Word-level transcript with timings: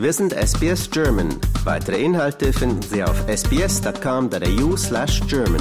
Wir 0.00 0.14
sind 0.14 0.32
SBS 0.32 0.90
German. 0.90 1.28
Weitere 1.64 2.02
Inhalte 2.02 2.54
finden 2.54 2.80
Sie 2.80 3.04
auf 3.04 3.22
sbs.com.au 3.28 4.74
slash 4.74 5.20
German. 5.28 5.60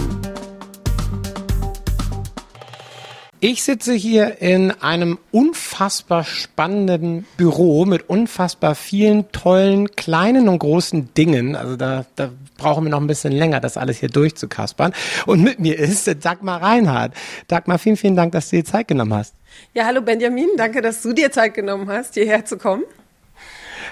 Ich 3.42 3.64
sitze 3.64 3.94
hier 3.94 4.42
in 4.42 4.72
einem 4.72 5.20
unfassbar 5.32 6.24
spannenden 6.24 7.26
Büro 7.36 7.84
mit 7.84 8.08
unfassbar 8.08 8.76
vielen 8.76 9.30
tollen 9.34 9.92
kleinen 9.98 10.48
und 10.48 10.60
großen 10.60 11.14
Dingen. 11.16 11.58
Also 11.58 11.76
da, 11.76 12.06
da 12.16 12.30
brauchen 12.58 12.86
wir 12.86 12.92
noch 12.92 13.02
ein 13.02 13.08
bisschen 13.08 13.34
länger, 13.34 13.60
das 13.60 13.76
alles 13.76 13.98
hier 13.98 14.08
durchzukaspern. 14.08 14.94
Und 15.26 15.44
mit 15.44 15.60
mir 15.60 15.78
ist 15.78 16.08
Dagmar 16.24 16.62
Reinhardt. 16.62 17.12
Dagmar, 17.50 17.78
vielen, 17.78 17.98
vielen 17.98 18.16
Dank, 18.16 18.32
dass 18.32 18.50
du 18.50 18.56
dir 18.56 18.64
Zeit 18.64 18.88
genommen 18.88 19.16
hast. 19.16 19.36
Ja, 19.74 19.84
hallo 19.84 20.02
Benjamin, 20.02 20.48
danke, 20.56 20.82
dass 20.82 21.02
du 21.02 21.12
dir 21.12 21.30
Zeit 21.30 21.56
genommen 21.56 21.90
hast, 21.90 22.14
hierher 22.14 22.46
zu 22.46 22.58
kommen. 22.58 22.86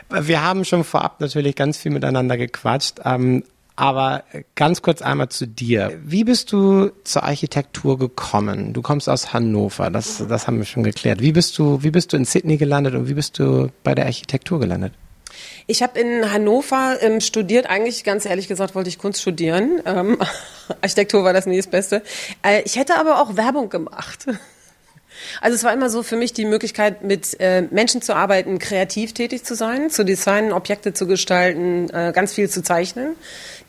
Wir 0.09 0.43
haben 0.43 0.65
schon 0.65 0.83
vorab 0.83 1.19
natürlich 1.19 1.55
ganz 1.55 1.77
viel 1.77 1.91
miteinander 1.91 2.37
gequatscht. 2.37 2.99
Ähm, 3.03 3.43
aber 3.77 4.23
ganz 4.55 4.81
kurz 4.81 5.03
einmal 5.03 5.29
zu 5.29 5.47
dir. 5.47 5.99
Wie 6.03 6.23
bist 6.23 6.51
du 6.51 6.89
zur 7.03 7.23
Architektur 7.23 7.99
gekommen? 7.99 8.73
Du 8.73 8.81
kommst 8.81 9.07
aus 9.07 9.33
Hannover, 9.33 9.91
das, 9.91 10.23
das 10.27 10.47
haben 10.47 10.57
wir 10.57 10.65
schon 10.65 10.81
geklärt. 10.81 11.21
Wie 11.21 11.31
bist 11.31 11.59
du, 11.59 11.83
wie 11.83 11.91
bist 11.91 12.11
du 12.11 12.17
in 12.17 12.25
Sydney 12.25 12.57
gelandet 12.57 12.95
und 12.95 13.07
wie 13.07 13.13
bist 13.13 13.37
du 13.37 13.69
bei 13.83 13.93
der 13.93 14.05
Architektur 14.05 14.59
gelandet? 14.59 14.93
Ich 15.67 15.83
habe 15.83 15.99
in 15.99 16.31
Hannover 16.31 16.97
ähm, 17.01 17.21
studiert. 17.21 17.69
Eigentlich, 17.69 18.03
ganz 18.03 18.25
ehrlich 18.25 18.47
gesagt, 18.47 18.73
wollte 18.73 18.89
ich 18.89 18.97
Kunst 18.97 19.21
studieren. 19.21 19.79
Ähm, 19.85 20.17
Architektur 20.81 21.23
war 21.23 21.33
das 21.33 21.45
nächstbeste. 21.45 22.01
Äh, 22.41 22.63
ich 22.65 22.77
hätte 22.77 22.99
aber 22.99 23.21
auch 23.21 23.37
Werbung 23.37 23.69
gemacht. 23.69 24.25
Also 25.41 25.55
es 25.55 25.63
war 25.63 25.73
immer 25.73 25.89
so 25.89 26.03
für 26.03 26.15
mich 26.15 26.33
die 26.33 26.45
Möglichkeit, 26.45 27.03
mit 27.03 27.39
äh, 27.39 27.63
Menschen 27.69 28.01
zu 28.01 28.15
arbeiten, 28.15 28.59
kreativ 28.59 29.13
tätig 29.13 29.43
zu 29.43 29.55
sein, 29.55 29.89
zu 29.89 30.03
designen, 30.03 30.53
Objekte 30.53 30.93
zu 30.93 31.07
gestalten, 31.07 31.89
äh, 31.89 32.11
ganz 32.13 32.33
viel 32.33 32.49
zu 32.49 32.63
zeichnen, 32.63 33.15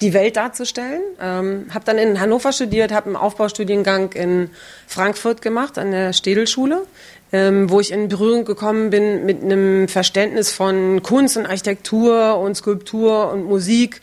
die 0.00 0.12
Welt 0.12 0.36
darzustellen. 0.36 1.02
Ähm, 1.20 1.66
habe 1.72 1.84
dann 1.84 1.98
in 1.98 2.20
Hannover 2.20 2.52
studiert, 2.52 2.92
habe 2.92 3.06
einen 3.06 3.16
Aufbaustudiengang 3.16 4.12
in 4.12 4.50
Frankfurt 4.86 5.42
gemacht 5.42 5.78
an 5.78 5.90
der 5.90 6.12
Städelschule, 6.12 6.86
ähm, 7.32 7.70
wo 7.70 7.80
ich 7.80 7.92
in 7.92 8.08
Berührung 8.08 8.44
gekommen 8.44 8.90
bin 8.90 9.26
mit 9.26 9.42
einem 9.42 9.88
Verständnis 9.88 10.52
von 10.52 11.02
Kunst 11.02 11.36
und 11.36 11.46
Architektur 11.46 12.38
und 12.38 12.56
Skulptur 12.56 13.30
und 13.32 13.44
Musik 13.44 14.00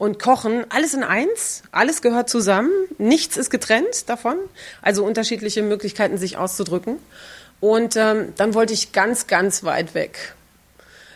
und 0.00 0.18
Kochen, 0.18 0.64
alles 0.70 0.94
in 0.94 1.02
eins, 1.02 1.62
alles 1.72 2.00
gehört 2.00 2.30
zusammen, 2.30 2.70
nichts 2.96 3.36
ist 3.36 3.50
getrennt 3.50 4.08
davon, 4.08 4.38
also 4.80 5.04
unterschiedliche 5.04 5.62
Möglichkeiten, 5.62 6.16
sich 6.16 6.38
auszudrücken. 6.38 6.96
Und 7.60 7.96
ähm, 7.96 8.32
dann 8.38 8.54
wollte 8.54 8.72
ich 8.72 8.92
ganz, 8.92 9.26
ganz 9.26 9.62
weit 9.62 9.92
weg, 9.92 10.34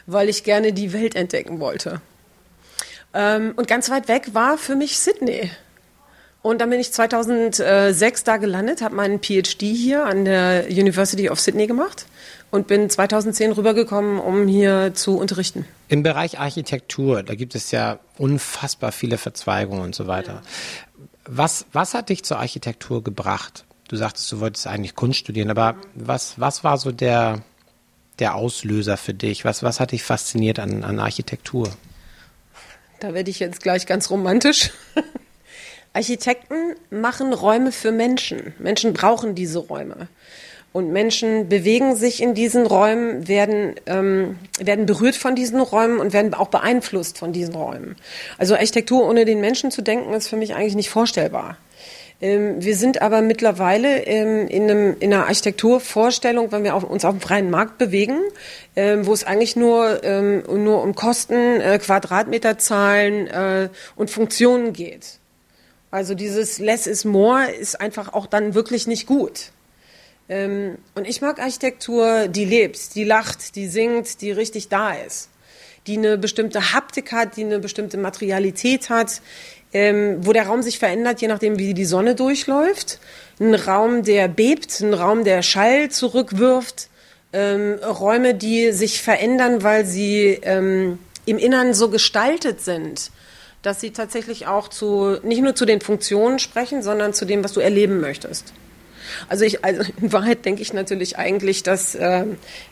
weil 0.05 0.29
ich 0.29 0.45
gerne 0.45 0.75
die 0.75 0.93
Welt 0.93 1.17
entdecken 1.17 1.61
wollte. 1.61 2.03
Ähm, 3.15 3.55
und 3.57 3.69
ganz 3.69 3.89
weit 3.89 4.07
weg 4.09 4.35
war 4.35 4.59
für 4.59 4.77
mich 4.77 4.99
Sydney. 4.99 5.51
Und 6.45 6.59
dann 6.59 6.69
bin 6.69 6.79
ich 6.79 6.93
2006 6.93 8.23
da 8.23 8.37
gelandet, 8.37 8.83
habe 8.83 8.95
meinen 8.95 9.19
PhD 9.19 9.63
hier 9.63 10.05
an 10.05 10.27
der 10.27 10.67
University 10.69 11.31
of 11.31 11.41
Sydney 11.41 11.67
gemacht 11.67 12.05
und 12.51 12.67
bin 12.67 12.91
2010 12.91 13.53
rübergekommen, 13.53 14.21
um 14.21 14.47
hier 14.47 14.93
zu 14.93 15.17
unterrichten. 15.17 15.65
Im 15.89 16.03
Bereich 16.03 16.39
Architektur, 16.39 17.23
da 17.23 17.35
gibt 17.35 17.55
es 17.55 17.71
ja 17.71 17.99
unfassbar 18.19 18.93
viele 18.93 19.17
Verzweigungen 19.17 19.83
und 19.83 19.95
so 19.95 20.07
weiter. 20.07 20.43
Was, 21.25 21.65
was 21.73 21.95
hat 21.95 22.11
dich 22.11 22.25
zur 22.25 22.41
Architektur 22.41 23.03
gebracht? 23.03 23.65
Du 23.89 23.97
sagtest, 23.97 24.31
du 24.31 24.41
wolltest 24.41 24.67
eigentlich 24.67 24.95
Kunst 24.95 25.21
studieren, 25.21 25.49
aber 25.51 25.77
was, 25.95 26.39
was 26.39 26.63
war 26.63 26.77
so 26.77 26.93
der, 26.93 27.41
der 28.19 28.35
Auslöser 28.35 28.99
für 28.99 29.15
dich? 29.15 29.47
Was, 29.47 29.63
was 29.63 29.81
hat 29.81 29.93
dich 29.93 30.03
fasziniert 30.03 30.59
an, 30.59 30.85
an 30.85 30.99
Architektur? 30.99 31.71
Da 33.01 33.15
werde 33.15 33.31
ich 33.31 33.39
jetzt 33.39 33.63
gleich 33.63 33.87
ganz 33.87 34.11
romantisch. 34.11 34.73
Architekten 35.95 36.75
machen 36.91 37.33
Räume 37.33 37.73
für 37.73 37.93
Menschen. 37.93 38.53
Menschen 38.59 38.93
brauchen 38.93 39.35
diese 39.35 39.61
Räume. 39.61 40.09
Und 40.73 40.91
Menschen 40.91 41.49
bewegen 41.49 41.95
sich 41.95 42.21
in 42.21 42.35
diesen 42.35 42.67
Räumen, 42.67 43.29
werden, 43.29 43.77
ähm, 43.87 44.39
werden 44.59 44.87
berührt 44.87 45.15
von 45.15 45.37
diesen 45.37 45.61
Räumen 45.61 46.01
und 46.01 46.13
werden 46.13 46.35
auch 46.35 46.49
beeinflusst 46.49 47.17
von 47.17 47.33
diesen 47.33 47.55
Räumen. 47.55 47.95
Also 48.39 48.55
Architektur 48.55 49.09
ohne 49.09 49.25
den 49.25 49.41
Menschen 49.41 49.71
zu 49.71 49.83
denken, 49.83 50.13
ist 50.15 50.27
für 50.27 50.37
mich 50.37 50.57
eigentlich 50.57 50.75
nicht 50.75 50.91
vorstellbar. 50.91 51.59
Ähm, 52.21 52.57
wir 52.59 52.75
sind 52.75 53.03
aber 53.03 53.23
mittlerweile 53.23 54.05
ähm, 54.05 54.49
in, 54.49 54.69
einem, 54.69 54.97
in 54.99 55.15
einer 55.15 55.27
Architekturvorstellung, 55.27 56.51
wenn 56.51 56.65
wir 56.65 56.75
auf, 56.75 56.83
uns 56.83 57.05
auf 57.05 57.13
dem 57.13 57.21
freien 57.21 57.51
Markt 57.51 57.79
bewegen, 57.79 58.19
ähm, 58.75 59.07
wo 59.07 59.13
es 59.13 59.23
eigentlich 59.23 59.55
nur, 59.55 60.03
ähm, 60.03 60.43
nur 60.49 60.83
um 60.83 60.97
Kosten, 60.97 61.61
äh, 61.61 61.79
Quadratmeterzahlen 61.79 63.29
äh, 63.29 63.69
und 63.95 64.11
Funktionen 64.11 64.73
geht. 64.73 65.21
Also 65.95 66.17
dieses 66.17 66.59
Less 66.59 66.89
is 66.89 67.05
more 67.05 67.49
ist 67.49 67.81
einfach 67.81 68.15
auch 68.15 68.27
dann 68.27 68.57
wirklich 68.57 68.89
nicht 68.89 69.07
gut. 69.07 69.53
Ähm, 70.29 70.77
und 70.97 71.07
ich 71.07 71.21
mag 71.21 71.39
Architektur, 71.39 72.27
die 72.27 72.45
lebt, 72.45 72.97
die 72.97 73.05
lacht, 73.05 73.55
die 73.55 73.69
singt, 73.69 74.21
die 74.21 74.33
richtig 74.33 74.69
da 74.69 74.93
ist, 74.93 75.29
die 75.87 75.97
eine 75.97 76.19
bestimmte 76.19 76.73
Haptik 76.73 77.13
hat, 77.13 77.37
die 77.37 77.45
eine 77.45 77.61
bestimmte 77.61 77.97
Materialität 77.97 78.91
hat, 78.91 79.23
ähm, 79.73 80.17
wo 80.27 80.33
der 80.33 80.49
Raum 80.49 80.63
sich 80.63 80.81
verändert, 80.81 81.21
je 81.21 81.29
nachdem, 81.29 81.61
wie 81.61 81.75
die 81.75 81.85
Sonne 81.85 82.17
durchläuft. 82.17 82.99
Ein 83.39 83.55
Raum, 83.55 84.03
der 84.03 84.27
bebt, 84.27 84.81
ein 84.81 84.95
Raum, 84.95 85.23
der 85.23 85.43
Schall 85.43 85.93
zurückwirft, 85.93 86.89
ähm, 87.33 87.75
Räume, 87.75 88.35
die 88.35 88.73
sich 88.73 89.01
verändern, 89.01 89.63
weil 89.63 89.87
sie 89.87 90.41
ähm, 90.43 90.99
im 91.25 91.39
Innern 91.39 91.73
so 91.73 91.89
gestaltet 91.89 92.63
sind 92.63 93.13
dass 93.65 93.81
sie 93.81 93.91
tatsächlich 93.91 94.47
auch 94.47 94.69
zu, 94.69 95.19
nicht 95.23 95.43
nur 95.43 95.55
zu 95.55 95.65
den 95.65 95.81
Funktionen 95.81 96.39
sprechen, 96.39 96.83
sondern 96.83 97.13
zu 97.15 97.25
dem, 97.25 97.43
was 97.43 97.53
du 97.53 97.61
erleben 97.61 98.01
möchtest. 98.01 98.53
Also, 99.29 99.45
ich, 99.45 99.65
also 99.65 99.83
in 100.01 100.13
Wahrheit 100.13 100.45
denke 100.45 100.63
ich 100.63 100.73
natürlich 100.73 101.19
eigentlich, 101.19 101.63
dass, 101.63 101.95
äh, 101.95 102.25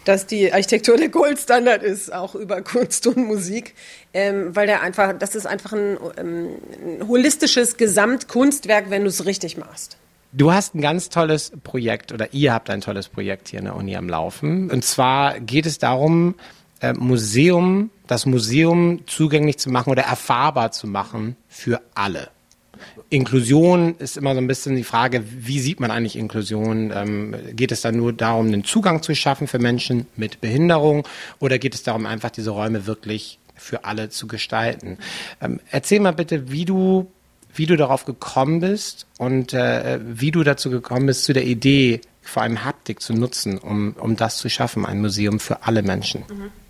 dass 0.05 0.27
die 0.27 0.53
Architektur 0.53 0.97
der 0.97 1.09
Goldstandard 1.09 1.83
ist, 1.83 2.13
auch 2.13 2.35
über 2.35 2.63
Kunst 2.63 3.07
und 3.07 3.17
Musik, 3.17 3.75
ähm, 4.13 4.55
weil 4.55 4.67
der 4.67 4.83
einfach, 4.83 5.17
das 5.19 5.35
ist 5.35 5.47
einfach 5.47 5.73
ein, 5.73 5.99
ähm, 6.17 6.49
ein 7.01 7.09
holistisches 7.09 7.77
Gesamtkunstwerk, 7.77 8.91
wenn 8.91 9.03
du 9.03 9.09
es 9.09 9.25
richtig 9.25 9.57
machst. 9.57 9.97
Du 10.35 10.53
hast 10.53 10.75
ein 10.75 10.81
ganz 10.81 11.11
tolles 11.11 11.53
Projekt 11.63 12.13
oder 12.13 12.33
ihr 12.33 12.55
habt 12.55 12.71
ein 12.71 12.81
tolles 12.81 13.09
Projekt 13.09 13.49
hier 13.49 13.59
in 13.59 13.67
der 13.67 13.77
Uni 13.77 13.97
am 13.97 14.09
Laufen. 14.09 14.71
Und 14.71 14.85
zwar 14.85 15.39
geht 15.41 15.67
es 15.67 15.79
darum, 15.79 16.35
äh, 16.81 16.95
Museum, 16.95 17.91
das 18.13 18.27
Museum 18.27 19.01
zugänglich 19.07 19.59
zu 19.59 19.71
machen 19.71 19.91
oder 19.91 20.03
erfahrbar 20.03 20.71
zu 20.71 20.87
machen 20.87 21.37
für 21.49 21.81
alle. 21.95 22.29
Inklusion 23.11 23.95
ist 23.99 24.17
immer 24.17 24.35
so 24.35 24.41
ein 24.41 24.47
bisschen 24.47 24.77
die 24.77 24.85
Frage, 24.85 25.25
wie 25.27 25.61
sieht 25.61 25.81
man 25.81 25.91
eigentlich 25.91 26.17
Inklusion? 26.17 26.93
Ähm, 26.95 27.35
geht 27.53 27.73
es 27.73 27.81
dann 27.81 27.97
nur 27.97 28.13
darum, 28.13 28.51
den 28.51 28.65
Zugang 28.65 29.03
zu 29.03 29.15
schaffen 29.15 29.47
für 29.47 29.59
Menschen 29.59 30.07
mit 30.17 30.41
Behinderung 30.41 31.07
oder 31.39 31.59
geht 31.59 31.75
es 31.75 31.83
darum, 31.83 32.07
einfach 32.07 32.31
diese 32.31 32.51
Räume 32.51 32.87
wirklich 32.87 33.39
für 33.55 33.85
alle 33.85 34.11
zu 34.11 34.27
gestalten? 34.27 34.99
Ähm, 35.41 35.61
erzähl 35.71 36.01
mal 36.01 36.13
bitte, 36.13 36.51
wie 36.51 36.65
du, 36.65 37.11
wie 37.55 37.67
du 37.67 37.77
darauf 37.77 38.05
gekommen 38.05 38.61
bist 38.61 39.07
und 39.19 39.53
äh, 39.55 40.01
wie 40.05 40.31
du 40.31 40.43
dazu 40.43 40.71
gekommen 40.71 41.07
bist, 41.07 41.25
zu 41.25 41.33
der 41.33 41.45
Idee, 41.45 42.01
vor 42.23 42.43
allem 42.43 42.65
Haptik 42.65 43.01
zu 43.01 43.15
nutzen, 43.15 43.59
um, 43.59 43.95
um 43.99 44.17
das 44.17 44.39
zu 44.39 44.49
schaffen, 44.49 44.87
ein 44.87 45.01
Museum 45.01 45.41
für 45.41 45.63
alle 45.65 45.83
Menschen. 45.83 46.25
Mhm. 46.29 46.62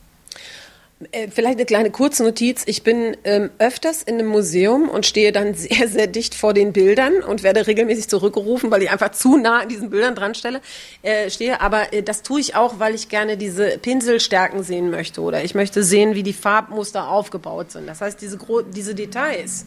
Äh, 1.11 1.29
vielleicht 1.29 1.59
eine 1.59 1.67
kleine 1.67 1.91
Kurznotiz. 1.91 2.63
Ich 2.67 2.83
bin 2.83 3.17
ähm, 3.25 3.51
öfters 3.59 4.03
in 4.03 4.15
einem 4.15 4.29
Museum 4.29 4.89
und 4.89 5.07
stehe 5.07 5.33
dann 5.33 5.55
sehr, 5.55 5.89
sehr 5.89 6.07
dicht 6.07 6.35
vor 6.35 6.55
den 6.55 6.73
Bildern 6.73 7.23
und 7.23 7.43
werde 7.43 7.67
regelmäßig 7.67 8.09
zurückgerufen, 8.09 8.71
weil 8.71 8.83
ich 8.83 8.91
einfach 8.91 9.11
zu 9.11 9.37
nah 9.37 9.61
an 9.61 9.69
diesen 9.69 9.91
Bildern 9.91 10.15
dran 10.15 10.35
stelle, 10.35 10.61
äh, 11.03 11.31
stehe. 11.31 11.61
Aber 11.61 11.93
äh, 11.93 12.03
das 12.03 12.23
tue 12.23 12.41
ich 12.41 12.55
auch, 12.55 12.79
weil 12.79 12.95
ich 12.95 13.09
gerne 13.09 13.37
diese 13.37 13.79
Pinselstärken 13.79 14.63
sehen 14.63 14.91
möchte 14.91 15.21
oder 15.21 15.43
ich 15.43 15.55
möchte 15.55 15.83
sehen, 15.83 16.15
wie 16.15 16.23
die 16.23 16.33
Farbmuster 16.33 17.09
aufgebaut 17.09 17.73
sind. 17.73 17.87
Das 17.87 18.01
heißt, 18.01 18.21
diese, 18.21 18.39
diese 18.75 18.95
Details, 18.95 19.67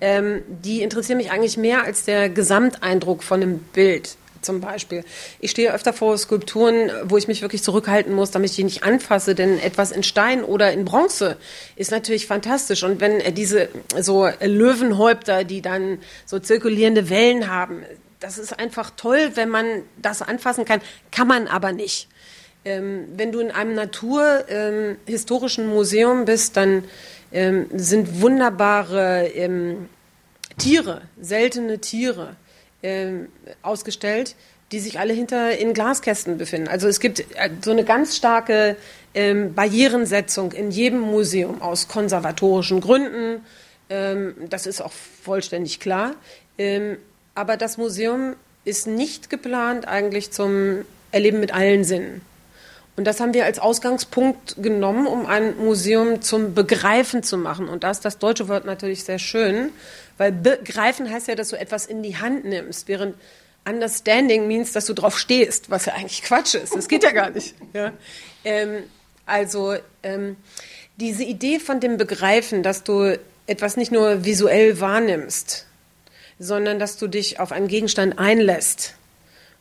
ähm, 0.00 0.42
die 0.48 0.82
interessieren 0.82 1.18
mich 1.18 1.30
eigentlich 1.30 1.56
mehr 1.56 1.84
als 1.84 2.04
der 2.04 2.28
Gesamteindruck 2.28 3.22
von 3.22 3.42
einem 3.42 3.58
Bild 3.58 4.16
zum 4.44 4.60
Beispiel. 4.60 5.04
Ich 5.40 5.50
stehe 5.50 5.72
öfter 5.72 5.92
vor 5.92 6.16
Skulpturen, 6.18 6.90
wo 7.04 7.16
ich 7.16 7.28
mich 7.28 7.42
wirklich 7.42 7.62
zurückhalten 7.62 8.14
muss, 8.14 8.30
damit 8.30 8.50
ich 8.50 8.56
die 8.56 8.64
nicht 8.64 8.82
anfasse, 8.82 9.34
denn 9.34 9.58
etwas 9.58 9.90
in 9.90 10.02
Stein 10.02 10.44
oder 10.44 10.72
in 10.72 10.84
Bronze 10.84 11.36
ist 11.76 11.90
natürlich 11.90 12.26
fantastisch. 12.26 12.82
Und 12.82 13.00
wenn 13.00 13.34
diese 13.34 13.68
so 14.00 14.28
Löwenhäupter, 14.40 15.44
die 15.44 15.62
dann 15.62 15.98
so 16.26 16.38
zirkulierende 16.38 17.10
Wellen 17.10 17.50
haben, 17.50 17.84
das 18.20 18.38
ist 18.38 18.58
einfach 18.58 18.90
toll, 18.96 19.32
wenn 19.34 19.48
man 19.48 19.66
das 20.00 20.22
anfassen 20.22 20.64
kann, 20.64 20.80
kann 21.10 21.28
man 21.28 21.46
aber 21.46 21.72
nicht. 21.72 22.08
Ähm, 22.64 23.04
wenn 23.16 23.32
du 23.32 23.40
in 23.40 23.50
einem 23.50 23.74
naturhistorischen 23.74 25.64
ähm, 25.64 25.70
Museum 25.70 26.24
bist, 26.24 26.56
dann 26.56 26.84
ähm, 27.32 27.66
sind 27.74 28.22
wunderbare 28.22 29.26
ähm, 29.34 29.90
Tiere, 30.56 31.02
seltene 31.20 31.80
Tiere, 31.80 32.30
äh, 32.30 32.43
ausgestellt, 33.62 34.36
die 34.72 34.80
sich 34.80 34.98
alle 34.98 35.12
hinter 35.12 35.56
in 35.56 35.72
Glaskästen 35.72 36.38
befinden. 36.38 36.68
Also 36.68 36.88
es 36.88 37.00
gibt 37.00 37.20
äh, 37.20 37.50
so 37.62 37.70
eine 37.70 37.84
ganz 37.84 38.16
starke 38.16 38.76
ähm, 39.14 39.54
Barrierensetzung 39.54 40.52
in 40.52 40.70
jedem 40.70 41.00
Museum 41.00 41.62
aus 41.62 41.88
konservatorischen 41.88 42.80
Gründen. 42.80 43.44
Ähm, 43.88 44.34
das 44.50 44.66
ist 44.66 44.80
auch 44.80 44.92
vollständig 44.92 45.80
klar. 45.80 46.14
Ähm, 46.58 46.96
aber 47.34 47.56
das 47.56 47.76
Museum 47.78 48.34
ist 48.64 48.86
nicht 48.86 49.30
geplant 49.30 49.86
eigentlich 49.86 50.30
zum 50.30 50.84
Erleben 51.12 51.40
mit 51.40 51.52
allen 51.52 51.84
Sinnen. 51.84 52.22
Und 52.96 53.04
das 53.04 53.20
haben 53.20 53.34
wir 53.34 53.44
als 53.44 53.58
Ausgangspunkt 53.58 54.56
genommen, 54.62 55.06
um 55.06 55.26
ein 55.26 55.56
Museum 55.56 56.22
zum 56.22 56.54
Begreifen 56.54 57.24
zu 57.24 57.36
machen. 57.36 57.68
Und 57.68 57.82
da 57.82 57.90
ist 57.90 58.04
das 58.04 58.18
deutsche 58.18 58.48
Wort 58.48 58.64
natürlich 58.64 59.04
sehr 59.04 59.18
schön, 59.18 59.70
weil 60.18 60.32
begreifen 60.32 61.10
heißt 61.10 61.28
ja, 61.28 61.34
dass 61.34 61.48
du 61.48 61.58
etwas 61.58 61.86
in 61.86 62.02
die 62.02 62.16
Hand 62.16 62.44
nimmst, 62.44 62.88
während 62.88 63.16
Understanding 63.66 64.46
means, 64.46 64.72
dass 64.72 64.86
du 64.86 64.92
drauf 64.92 65.18
stehst, 65.18 65.70
was 65.70 65.86
ja 65.86 65.94
eigentlich 65.94 66.22
Quatsch 66.22 66.54
ist. 66.54 66.74
Das 66.74 66.88
geht 66.88 67.02
ja 67.02 67.12
gar 67.12 67.30
nicht. 67.30 67.54
Ja. 67.72 67.92
Ähm, 68.44 68.84
also 69.26 69.74
ähm, 70.02 70.36
diese 70.96 71.24
Idee 71.24 71.58
von 71.58 71.80
dem 71.80 71.96
Begreifen, 71.96 72.62
dass 72.62 72.84
du 72.84 73.18
etwas 73.46 73.76
nicht 73.76 73.90
nur 73.90 74.24
visuell 74.24 74.80
wahrnimmst, 74.80 75.66
sondern 76.38 76.78
dass 76.78 76.96
du 76.96 77.08
dich 77.08 77.40
auf 77.40 77.52
einen 77.52 77.68
Gegenstand 77.68 78.18
einlässt 78.18 78.94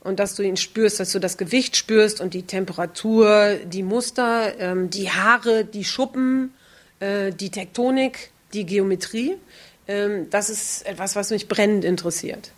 und 0.01 0.19
dass 0.19 0.35
du 0.35 0.43
ihn 0.43 0.57
spürst, 0.57 0.99
dass 0.99 1.11
du 1.11 1.19
das 1.19 1.37
Gewicht 1.37 1.75
spürst 1.75 2.19
und 2.19 2.33
die 2.33 2.43
Temperatur, 2.43 3.55
die 3.65 3.83
Muster, 3.83 4.59
ähm, 4.59 4.89
die 4.89 5.09
Haare, 5.09 5.65
die 5.65 5.85
Schuppen, 5.85 6.53
äh, 6.99 7.31
die 7.31 7.49
Tektonik, 7.49 8.31
die 8.53 8.65
Geometrie. 8.65 9.37
Ähm, 9.87 10.29
das 10.29 10.49
ist 10.49 10.85
etwas, 10.85 11.15
was 11.15 11.29
mich 11.29 11.47
brennend 11.47 11.85
interessiert. 11.85 12.51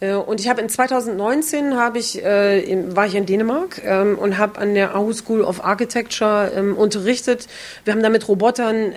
Äh, 0.00 0.12
und 0.12 0.40
ich 0.40 0.48
habe 0.48 0.60
in 0.60 0.68
2019 0.68 1.76
habe 1.76 1.98
ich 1.98 2.24
äh, 2.24 2.94
war 2.94 3.06
ich 3.06 3.14
in 3.14 3.26
Dänemark 3.26 3.82
ähm, 3.84 4.18
und 4.18 4.38
habe 4.38 4.58
an 4.60 4.74
der 4.74 4.94
Aarhus 4.94 5.18
School 5.18 5.42
of 5.42 5.64
Architecture 5.64 6.52
ähm, 6.54 6.76
unterrichtet. 6.76 7.48
Wir 7.84 7.92
haben 7.92 8.02
da 8.02 8.08
mit 8.08 8.28
Robotern 8.28 8.92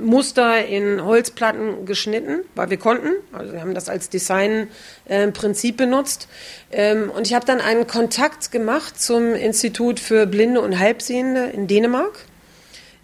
Muster 0.00 0.64
in 0.64 1.04
Holzplatten 1.04 1.84
geschnitten, 1.86 2.40
weil 2.54 2.70
wir 2.70 2.76
konnten. 2.76 3.10
Also 3.32 3.52
wir 3.52 3.60
haben 3.60 3.74
das 3.74 3.88
als 3.88 4.08
Designprinzip 4.08 5.80
äh, 5.80 5.84
benutzt. 5.84 6.28
Und 7.14 7.26
ich 7.26 7.34
habe 7.34 7.44
dann 7.44 7.60
einen 7.60 7.86
Kontakt 7.86 8.50
gemacht 8.50 9.00
zum 9.00 9.34
Institut 9.34 10.00
für 10.00 10.26
Blinde 10.26 10.60
und 10.60 10.78
Halbsehende 10.78 11.50
in 11.52 11.66
Dänemark 11.66 12.26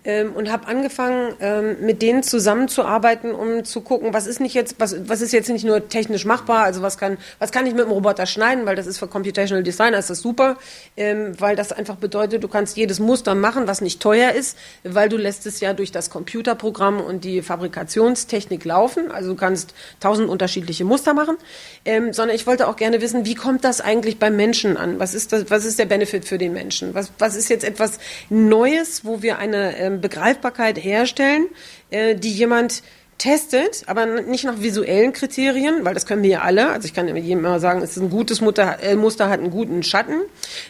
ähm, 0.05 0.33
und 0.33 0.51
habe 0.51 0.67
angefangen, 0.67 1.35
ähm, 1.41 1.77
mit 1.81 2.03
denen 2.03 2.23
zusammenzuarbeiten, 2.23 3.33
um 3.33 3.65
zu 3.65 3.81
gucken, 3.81 4.15
was 4.15 4.27
ist 4.27 4.41
nicht 4.41 4.55
jetzt, 4.55 4.77
was, 4.79 5.09
was 5.09 5.21
ist 5.21 5.33
jetzt 5.33 5.49
nicht 5.49 5.65
nur 5.65 5.89
technisch 5.89 6.25
machbar, 6.25 6.65
also 6.65 6.83
was 6.83 6.99
kann, 6.99 7.19
was 7.39 7.53
kann 7.53 7.67
ich 7.67 7.75
mit 7.75 7.85
dem 7.85 7.91
Roboter 7.91 8.27
schneiden, 8.27 8.67
weil 8.67 8.77
das 8.77 8.87
ist 8.87 8.99
für 8.99 9.09
Computational 9.09 9.63
Designer 9.63 9.99
ist 9.99 10.11
das 10.11 10.21
super, 10.21 10.57
ähm, 10.97 11.35
weil 11.39 11.57
das 11.57 11.73
einfach 11.73 11.97
bedeutet, 11.97 12.43
du 12.43 12.49
kannst 12.49 12.77
jedes 12.77 13.01
Muster 13.01 13.35
machen, 13.35 13.67
was 13.67 13.81
nicht 13.81 14.01
teuer 14.01 14.33
ist, 14.33 14.57
weil 14.85 15.09
du 15.09 15.17
lässt 15.17 15.47
es 15.47 15.61
ja 15.61 15.73
durch 15.73 15.93
das 15.93 16.11
Computerprogramm 16.11 17.01
und 17.01 17.25
die 17.25 17.43
Fabrikationstechnik 17.43 18.65
laufen, 18.65 19.11
also 19.11 19.31
du 19.31 19.37
kannst 19.37 19.75
tausend 20.01 20.29
unterschiedliche 20.29 20.85
Muster 20.85 21.13
machen, 21.13 21.37
ähm, 21.85 22.13
sondern 22.13 22.37
ich 22.37 22.47
wollte 22.47 22.69
auch 22.69 22.77
gerne 22.77 23.01
wissen, 23.01 23.25
wie 23.25 23.35
kommt 23.35 23.65
das 23.65 23.81
eigentlich 23.81 24.19
beim 24.19 24.37
Menschen 24.37 24.77
an? 24.77 24.99
Was 24.99 25.15
ist 25.15 25.33
das, 25.33 25.51
was 25.51 25.65
ist 25.65 25.79
der 25.79 25.87
Benefit 25.87 26.25
für 26.25 26.39
den 26.39 26.53
Menschen? 26.53 26.95
Was, 26.95 27.11
was 27.19 27.35
ist 27.37 27.49
jetzt 27.49 27.65
etwas 27.65 27.99
Neues, 28.31 29.05
wo 29.05 29.23
wir 29.23 29.39
eine 29.39 29.77
Begreifbarkeit 29.91 30.83
herstellen, 30.83 31.47
äh, 31.91 32.15
die 32.15 32.33
jemand 32.33 32.83
testet, 33.19 33.83
aber 33.87 34.07
nicht 34.07 34.45
nach 34.45 34.61
visuellen 34.61 35.13
Kriterien, 35.13 35.85
weil 35.85 35.95
das 35.95 36.07
können 36.07 36.23
wir 36.23 36.31
ja 36.31 36.41
alle. 36.43 36.71
Also 36.71 36.87
ich 36.87 36.95
kann 36.95 37.09
jedem 37.09 37.41
immer 37.41 37.61
sagen, 37.61 37.83
es 37.83 37.97
ist 37.97 38.03
ein 38.03 38.11
gutes 38.11 38.41
Muster, 38.41 38.83
äh, 38.83 38.95
Muster 38.95 39.29
hat 39.29 39.41
einen 39.41 39.51
guten 39.51 39.83
Schatten, 39.83 40.21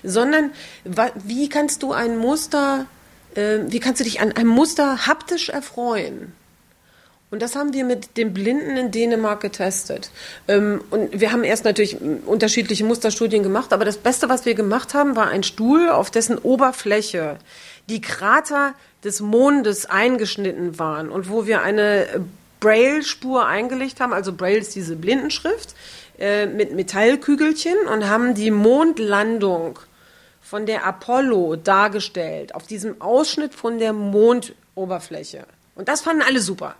sondern 0.03 0.51
wie 0.85 1.49
kannst 1.49 1.83
du 1.83 1.93
ein 1.93 2.17
Muster, 2.17 2.87
äh, 3.35 3.59
wie 3.69 3.81
kannst 3.81 4.01
du 4.01 4.05
dich 4.05 4.21
an 4.21 4.33
einem 4.33 4.49
Muster 4.49 5.07
haptisch 5.07 5.51
erfreuen? 5.51 6.33
Und 7.31 7.43
das 7.43 7.57
haben 7.57 7.75
wir 7.75 7.85
mit 7.85 8.17
den 8.17 8.33
Blinden 8.33 8.79
in 8.79 8.91
Dänemark 8.91 9.41
getestet. 9.41 10.11
Ähm, 10.49 10.81
und 10.89 11.21
wir 11.21 11.31
haben 11.31 11.45
erst 11.45 11.67
natürlich 11.67 11.99
unterschiedliche 12.25 12.85
Musterstudien 12.85 13.43
gemacht, 13.43 13.75
aber 13.75 13.85
das 13.85 13.99
Beste, 13.99 14.31
was 14.31 14.47
wir 14.47 14.55
gemacht 14.55 14.95
haben, 14.95 15.15
war 15.15 15.29
ein 15.29 15.43
Stuhl, 15.43 15.91
auf 15.91 16.11
dessen 16.11 16.39
Oberfläche 16.39 17.37
die 17.89 18.01
Krater 18.01 18.75
des 19.05 19.21
Mondes 19.21 19.87
eingeschnitten 19.87 20.79
waren 20.79 21.11
und 21.11 21.31
wo 21.31 21.47
wir 21.47 21.63
eine 21.63 22.25
Braille-Spur 22.61 23.47
eingelegt 23.47 24.01
haben, 24.01 24.13
also 24.13 24.33
Braille 24.33 24.59
ist 24.59 24.75
diese 24.75 24.97
Blindenschrift, 24.97 25.75
äh, 26.19 26.47
mit 26.47 26.75
Metallkügelchen 26.75 27.77
und 27.93 28.09
haben 28.09 28.35
die 28.35 28.51
Mondlandung 28.51 29.79
von 30.43 30.67
der 30.67 30.85
Apollo 30.85 31.57
dargestellt, 31.57 32.55
auf 32.55 32.67
diesem 32.67 33.01
Ausschnitt 33.01 33.55
von 33.55 33.79
der 33.79 33.93
Mondoberfläche. 33.93 35.45
Und 35.77 35.89
das 35.89 36.01
fanden 36.01 36.23
alle 36.23 36.41
super. 36.41 36.75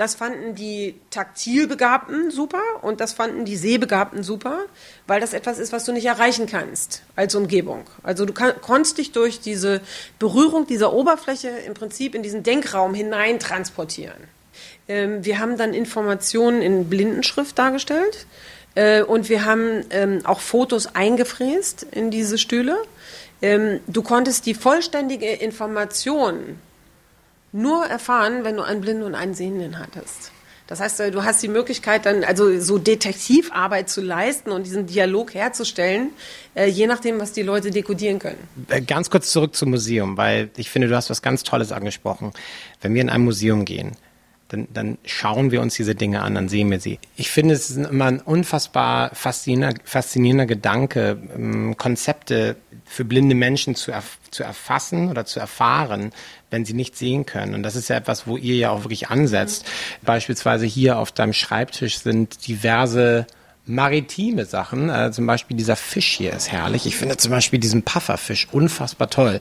Das 0.00 0.14
fanden 0.14 0.54
die 0.54 0.94
Taktilbegabten 1.10 2.30
super 2.30 2.62
und 2.80 3.02
das 3.02 3.12
fanden 3.12 3.44
die 3.44 3.58
Sehbegabten 3.58 4.22
super, 4.22 4.60
weil 5.06 5.20
das 5.20 5.34
etwas 5.34 5.58
ist, 5.58 5.74
was 5.74 5.84
du 5.84 5.92
nicht 5.92 6.06
erreichen 6.06 6.46
kannst 6.46 7.02
als 7.16 7.34
Umgebung. 7.34 7.84
Also 8.02 8.24
du 8.24 8.32
kann, 8.32 8.54
konntest 8.62 8.96
dich 8.96 9.12
durch 9.12 9.40
diese 9.40 9.82
Berührung 10.18 10.66
dieser 10.66 10.94
Oberfläche 10.94 11.50
im 11.66 11.74
Prinzip 11.74 12.14
in 12.14 12.22
diesen 12.22 12.42
Denkraum 12.42 12.94
hinein 12.94 13.38
transportieren. 13.38 14.16
Ähm, 14.88 15.22
wir 15.22 15.38
haben 15.38 15.58
dann 15.58 15.74
Informationen 15.74 16.62
in 16.62 16.88
Blindenschrift 16.88 17.58
dargestellt 17.58 18.26
äh, 18.76 19.02
und 19.02 19.28
wir 19.28 19.44
haben 19.44 19.84
ähm, 19.90 20.20
auch 20.24 20.40
Fotos 20.40 20.94
eingefräst 20.94 21.86
in 21.90 22.10
diese 22.10 22.38
Stühle. 22.38 22.78
Ähm, 23.42 23.80
du 23.86 24.00
konntest 24.00 24.46
die 24.46 24.54
vollständige 24.54 25.30
Information 25.30 26.56
nur 27.52 27.84
erfahren, 27.86 28.44
wenn 28.44 28.56
du 28.56 28.62
einen 28.62 28.80
Blinden 28.80 29.02
und 29.02 29.14
einen 29.14 29.34
Sehenden 29.34 29.78
hattest. 29.78 30.32
Das 30.70 30.78
heißt, 30.78 31.00
äh, 31.00 31.10
du 31.10 31.24
hast 31.24 31.42
die 31.42 31.48
Möglichkeit 31.48 32.06
dann 32.06 32.22
also 32.22 32.60
so 32.60 32.78
Detektivarbeit 32.78 33.90
zu 33.90 34.00
leisten 34.00 34.52
und 34.52 34.64
diesen 34.64 34.86
Dialog 34.86 35.34
herzustellen, 35.34 36.10
äh, 36.54 36.66
je 36.66 36.86
nachdem, 36.86 37.18
was 37.18 37.32
die 37.32 37.42
Leute 37.42 37.72
dekodieren 37.72 38.20
können. 38.20 38.38
Äh, 38.68 38.80
ganz 38.80 39.10
kurz 39.10 39.32
zurück 39.32 39.56
zum 39.56 39.70
Museum, 39.70 40.16
weil 40.16 40.48
ich 40.56 40.70
finde, 40.70 40.86
du 40.86 40.94
hast 40.94 41.10
was 41.10 41.22
ganz 41.22 41.42
Tolles 41.42 41.72
angesprochen. 41.72 42.32
Wenn 42.80 42.94
wir 42.94 43.02
in 43.02 43.10
ein 43.10 43.22
Museum 43.22 43.64
gehen, 43.64 43.96
dann, 44.46 44.68
dann 44.72 44.98
schauen 45.04 45.50
wir 45.50 45.60
uns 45.60 45.74
diese 45.74 45.96
Dinge 45.96 46.22
an, 46.22 46.36
dann 46.36 46.48
sehen 46.48 46.70
wir 46.70 46.78
sie. 46.80 46.98
Ich 47.16 47.30
finde, 47.30 47.54
es 47.54 47.70
ist 47.70 47.76
immer 47.76 48.06
ein 48.06 48.20
unfassbar 48.20 49.12
faszinierender, 49.14 49.80
faszinierender 49.84 50.46
Gedanke, 50.46 51.18
ähm, 51.34 51.76
Konzepte 51.76 52.56
für 52.84 53.04
blinde 53.04 53.34
Menschen 53.34 53.74
zu, 53.74 53.90
erf 53.90 54.18
zu 54.30 54.44
erfassen 54.44 55.08
oder 55.08 55.24
zu 55.24 55.40
erfahren, 55.40 56.12
wenn 56.50 56.64
sie 56.64 56.74
nicht 56.74 56.96
sehen 56.96 57.26
können. 57.26 57.54
Und 57.54 57.62
das 57.62 57.76
ist 57.76 57.88
ja 57.88 57.96
etwas, 57.96 58.26
wo 58.26 58.36
ihr 58.36 58.56
ja 58.56 58.70
auch 58.70 58.84
wirklich 58.84 59.08
ansetzt. 59.08 59.64
Beispielsweise 60.02 60.66
hier 60.66 60.98
auf 60.98 61.12
deinem 61.12 61.32
Schreibtisch 61.32 61.98
sind 61.98 62.46
diverse 62.46 63.26
maritime 63.66 64.44
Sachen. 64.44 64.90
Äh, 64.90 65.12
zum 65.12 65.26
Beispiel 65.26 65.56
dieser 65.56 65.76
Fisch 65.76 66.16
hier 66.16 66.32
ist 66.32 66.50
herrlich. 66.50 66.86
Ich 66.86 66.96
finde 66.96 67.16
zum 67.16 67.30
Beispiel 67.30 67.58
diesen 67.58 67.82
Pufferfisch 67.82 68.48
unfassbar 68.52 69.10
toll. 69.10 69.40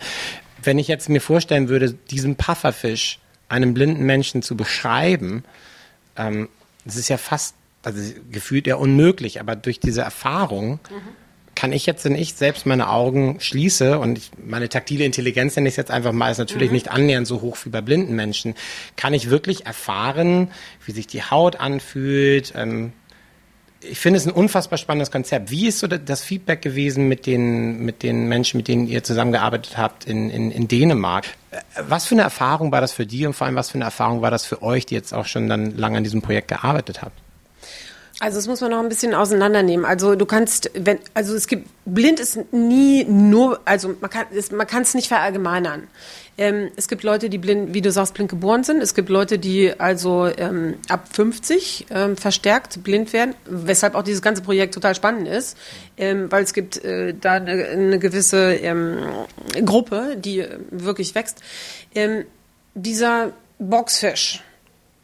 Wenn 0.62 0.78
ich 0.78 0.88
jetzt 0.88 1.10
mir 1.10 1.22
vorstellen 1.22 1.70
würde, 1.70 1.94
diesen 1.94 2.36
Pufferfisch 2.36 3.20
einem 3.48 3.74
blinden 3.74 4.06
Menschen 4.06 4.42
zu 4.42 4.56
beschreiben, 4.56 5.44
ähm, 6.16 6.50
das 6.86 6.96
ist 6.96 7.10
ja 7.10 7.18
fast, 7.18 7.56
also 7.84 8.02
gefühlt 8.32 8.68
ja 8.68 8.76
unmöglich, 8.76 9.40
aber 9.40 9.56
durch 9.56 9.80
diese 9.80 10.02
Erfahrung 10.02 10.80
mhm. 10.90 11.29
Kann 11.60 11.74
ich 11.74 11.86
jetzt, 11.86 12.06
wenn 12.06 12.16
ich 12.16 12.36
selbst 12.36 12.66
meine 12.66 12.90
Augen 12.90 13.42
schließe 13.42 14.00
und 14.00 14.18
ich, 14.18 14.32
meine 14.42 14.70
taktile 14.70 15.04
Intelligenz, 15.04 15.58
nenne 15.58 15.68
ich 15.68 15.74
es 15.74 15.78
jetzt 15.78 15.92
einfach 15.92 16.14
mal, 16.14 16.32
ist 16.32 16.38
natürlich 16.38 16.70
mhm. 16.70 16.76
nicht 16.76 16.90
annähernd 16.90 17.28
so 17.28 17.42
hoch 17.42 17.58
wie 17.66 17.70
bei 17.70 17.82
blinden 17.82 18.16
Menschen, 18.16 18.56
kann 18.96 19.14
ich 19.14 19.30
wirklich 19.30 19.66
erfahren, 19.66 20.52
wie 20.86 20.94
sich 20.94 21.06
die 21.06 21.22
Haut 21.22 21.60
anfühlt, 21.60 22.54
ähm, 22.56 22.94
ich 23.82 24.00
finde 24.00 24.18
es 24.18 24.26
ein 24.26 24.34
unfassbar 24.34 24.78
spannendes 24.78 25.10
Konzept. 25.10 25.52
Wie 25.52 25.68
ist 25.68 25.80
so 25.80 25.88
das 25.88 26.22
Feedback 26.22 26.62
gewesen 26.62 27.08
mit 27.08 27.26
den, 27.26 27.80
mit 27.80 28.04
den 28.04 28.28
Menschen, 28.28 28.58
mit 28.58 28.68
denen 28.68 28.88
ihr 28.88 29.04
zusammengearbeitet 29.04 29.78
habt 29.78 30.06
in, 30.06 30.30
in, 30.30 30.52
in 30.52 30.68
Dänemark? 30.68 31.26
Was 31.80 32.06
für 32.06 32.16
eine 32.16 32.24
Erfahrung 32.24 32.74
war 32.74 32.82
das 32.82 32.92
für 32.92 33.06
die 33.06 33.26
und 33.26 33.34
vor 33.34 33.48
allem 33.48 33.56
was 33.56 33.70
für 33.70 33.76
eine 33.76 33.86
Erfahrung 33.86 34.22
war 34.22 34.32
das 34.32 34.46
für 34.46 34.62
euch, 34.64 34.86
die 34.86 34.96
jetzt 34.96 35.14
auch 35.14 35.26
schon 35.26 35.48
dann 35.48 35.78
lange 35.78 35.98
an 35.98 36.04
diesem 36.04 36.22
Projekt 36.22 36.50
gearbeitet 36.50 37.02
habt? 37.02 37.18
Also 38.22 38.38
das 38.38 38.48
muss 38.48 38.60
man 38.60 38.72
noch 38.72 38.80
ein 38.80 38.90
bisschen 38.90 39.14
auseinandernehmen. 39.14 39.86
Also 39.86 40.16
du 40.16 40.26
kannst, 40.26 40.70
wenn, 40.74 41.00
also 41.14 41.36
es 41.36 41.48
gibt, 41.48 41.70
blind 41.86 42.20
ist 42.20 42.38
nie 42.52 43.06
nur, 43.06 43.62
also 43.64 43.96
man 44.02 44.10
kann 44.10 44.26
es, 44.36 44.52
man 44.52 44.68
kann 44.68 44.82
es 44.82 44.94
nicht 44.94 45.08
verallgemeinern. 45.08 45.88
Ähm, 46.38 46.70
es 46.76 46.90
gibt 46.90 47.04
Leute, 47.04 47.30
die 47.30 47.38
blind, 47.38 47.74
wie 47.74 47.82
du 47.82 47.92
sagst, 47.92 48.14
blind 48.16 48.30
geboren 48.30 48.66
sind. 48.66 48.82
Es 48.82 48.94
gibt 48.94 49.08
Leute, 49.08 49.40
die 49.40 49.80
also 49.80 50.28
ähm, 50.38 50.76
ab 50.90 51.08
50 51.14 51.88
ähm, 51.92 52.18
verstärkt 52.18 52.84
blind 52.84 53.14
werden, 53.14 53.36
weshalb 53.46 53.96
auch 53.96 54.04
dieses 54.04 54.22
ganze 54.22 54.42
Projekt 54.42 54.74
total 54.74 54.96
spannend 54.96 55.28
ist, 55.28 55.58
ähm, 55.96 56.30
weil 56.30 56.44
es 56.44 56.54
gibt 56.54 56.84
äh, 56.84 57.14
da 57.14 57.34
eine, 57.34 57.52
eine 57.52 58.00
gewisse 58.00 58.54
ähm, 58.54 58.98
Gruppe, 59.66 60.18
die 60.18 60.46
wirklich 60.72 61.16
wächst. 61.16 61.42
Ähm, 61.96 62.26
dieser 62.74 63.32
Boxfisch, 63.60 64.42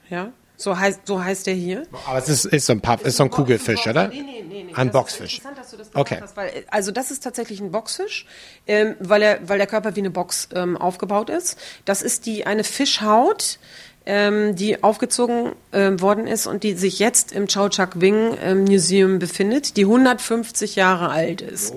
ja, 0.10 0.31
So 0.57 0.77
heißt, 0.77 1.01
so 1.05 1.24
heißt 1.24 1.47
der 1.47 1.53
hier. 1.53 1.85
Aber 2.07 2.17
es 2.17 2.29
ist, 2.29 2.45
ist 2.45 2.65
so 2.67 2.74
ein, 2.74 2.81
Puff, 2.81 3.03
ist 3.05 3.17
so 3.17 3.24
ein 3.24 3.29
Kugelfisch, 3.29 3.85
oder? 3.88 4.07
Nee, 4.07 4.21
nee, 4.21 4.43
nee, 4.47 4.63
nee. 4.67 4.74
Ein 4.74 4.88
Das 4.88 4.93
Boxfisch. 4.93 5.39
Ist 5.39 5.45
interessant, 5.45 5.57
dass 5.59 5.71
du 5.71 5.77
das 5.77 5.89
Okay. 5.93 6.19
hast, 6.21 6.38
weil, 6.38 6.51
also 6.69 6.91
das 6.91 7.12
ist 7.12 7.24
tatsächlich 7.24 7.59
ein 7.59 7.71
Boxfisch, 7.71 8.25
ähm, 8.67 8.95
weil, 9.00 9.21
er, 9.21 9.39
weil 9.47 9.57
der 9.57 9.67
Körper 9.67 9.95
wie 9.95 10.00
eine 10.00 10.09
Box 10.12 10.50
ähm, 10.55 10.77
aufgebaut 10.77 11.29
ist. 11.29 11.57
Das 11.85 12.01
ist 12.01 12.25
die 12.25 12.45
eine 12.45 12.63
Fischhaut, 12.63 13.59
ähm, 14.05 14.55
die 14.55 14.83
aufgezogen 14.83 15.53
ähm, 15.74 16.00
worden 16.00 16.27
ist 16.27 16.45
und 16.45 16.63
die 16.63 16.74
sich 16.74 17.00
jetzt 17.00 17.31
im 17.31 17.47
Chow 17.47 17.69
Chak 17.69 18.00
Wing 18.00 18.38
ähm, 18.41 18.63
Museum 18.65 19.17
befindet, 19.19 19.77
die 19.77 19.83
150 19.85 20.75
Jahre 20.75 21.09
alt 21.09 21.41
ist. 21.41 21.74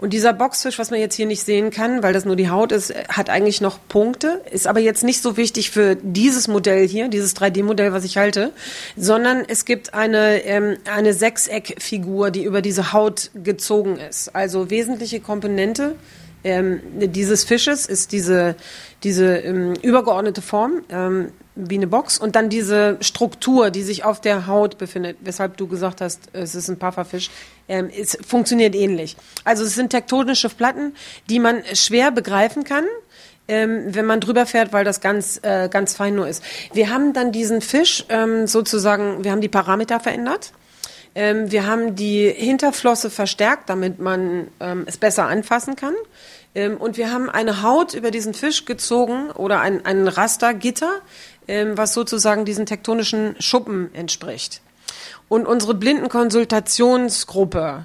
Und 0.00 0.14
dieser 0.14 0.32
Boxfisch, 0.32 0.78
was 0.78 0.90
man 0.90 0.98
jetzt 0.98 1.14
hier 1.14 1.26
nicht 1.26 1.44
sehen 1.44 1.70
kann, 1.70 2.02
weil 2.02 2.14
das 2.14 2.24
nur 2.24 2.34
die 2.34 2.48
Haut 2.48 2.72
ist, 2.72 2.94
hat 3.08 3.28
eigentlich 3.28 3.60
noch 3.60 3.78
Punkte, 3.86 4.40
ist 4.50 4.66
aber 4.66 4.80
jetzt 4.80 5.04
nicht 5.04 5.20
so 5.20 5.36
wichtig 5.36 5.70
für 5.70 5.94
dieses 5.94 6.48
Modell 6.48 6.88
hier, 6.88 7.08
dieses 7.08 7.36
3D-Modell, 7.36 7.92
was 7.92 8.04
ich 8.04 8.16
halte, 8.16 8.52
sondern 8.96 9.44
es 9.46 9.66
gibt 9.66 9.92
eine, 9.92 10.42
ähm, 10.44 10.78
eine 10.90 11.12
Sechseckfigur, 11.12 12.30
die 12.30 12.44
über 12.44 12.62
diese 12.62 12.94
Haut 12.94 13.30
gezogen 13.34 13.98
ist. 13.98 14.34
Also 14.34 14.70
wesentliche 14.70 15.20
Komponente 15.20 15.96
ähm, 16.44 16.80
dieses 16.94 17.44
Fisches 17.44 17.86
ist 17.86 18.12
diese, 18.12 18.56
diese 19.02 19.36
ähm, 19.38 19.74
übergeordnete 19.82 20.42
Form, 20.42 20.82
ähm, 20.88 21.32
wie 21.54 21.74
eine 21.74 21.86
Box, 21.86 22.18
und 22.18 22.36
dann 22.36 22.48
diese 22.48 22.96
Struktur, 23.00 23.70
die 23.70 23.82
sich 23.82 24.04
auf 24.04 24.20
der 24.20 24.46
Haut 24.46 24.78
befindet, 24.78 25.18
weshalb 25.20 25.56
du 25.56 25.66
gesagt 25.66 26.00
hast, 26.00 26.20
es 26.32 26.54
ist 26.54 26.68
ein 26.68 26.78
Pufferfisch, 26.78 27.30
ähm, 27.68 27.90
es 27.94 28.16
funktioniert 28.26 28.74
ähnlich. 28.74 29.16
Also 29.44 29.64
es 29.64 29.74
sind 29.74 29.90
tektonische 29.90 30.48
Platten, 30.48 30.94
die 31.28 31.38
man 31.38 31.62
schwer 31.74 32.10
begreifen 32.10 32.64
kann, 32.64 32.84
ähm, 33.48 33.94
wenn 33.94 34.06
man 34.06 34.20
drüber 34.20 34.46
fährt, 34.46 34.72
weil 34.72 34.84
das 34.84 35.00
ganz, 35.00 35.40
äh, 35.42 35.68
ganz 35.68 35.94
fein 35.94 36.14
nur 36.14 36.28
ist. 36.28 36.42
Wir 36.72 36.90
haben 36.90 37.12
dann 37.12 37.32
diesen 37.32 37.60
Fisch 37.60 38.04
ähm, 38.08 38.46
sozusagen, 38.46 39.24
wir 39.24 39.32
haben 39.32 39.40
die 39.40 39.48
Parameter 39.48 40.00
verändert. 40.00 40.52
Ähm, 41.14 41.50
wir 41.50 41.66
haben 41.66 41.96
die 41.96 42.30
Hinterflosse 42.30 43.10
verstärkt, 43.10 43.68
damit 43.68 43.98
man 43.98 44.48
ähm, 44.60 44.84
es 44.86 44.96
besser 44.96 45.26
anfassen 45.26 45.76
kann. 45.76 45.94
Ähm, 46.54 46.76
und 46.76 46.96
wir 46.96 47.12
haben 47.12 47.28
eine 47.28 47.62
Haut 47.62 47.94
über 47.94 48.10
diesen 48.10 48.34
Fisch 48.34 48.64
gezogen 48.64 49.30
oder 49.30 49.60
ein, 49.60 49.84
ein 49.84 50.08
Rastergitter, 50.08 51.00
ähm, 51.48 51.76
was 51.76 51.94
sozusagen 51.94 52.44
diesen 52.44 52.66
tektonischen 52.66 53.36
Schuppen 53.40 53.94
entspricht. 53.94 54.60
Und 55.28 55.46
unsere 55.46 55.74
Blindenkonsultationsgruppe 55.74 57.84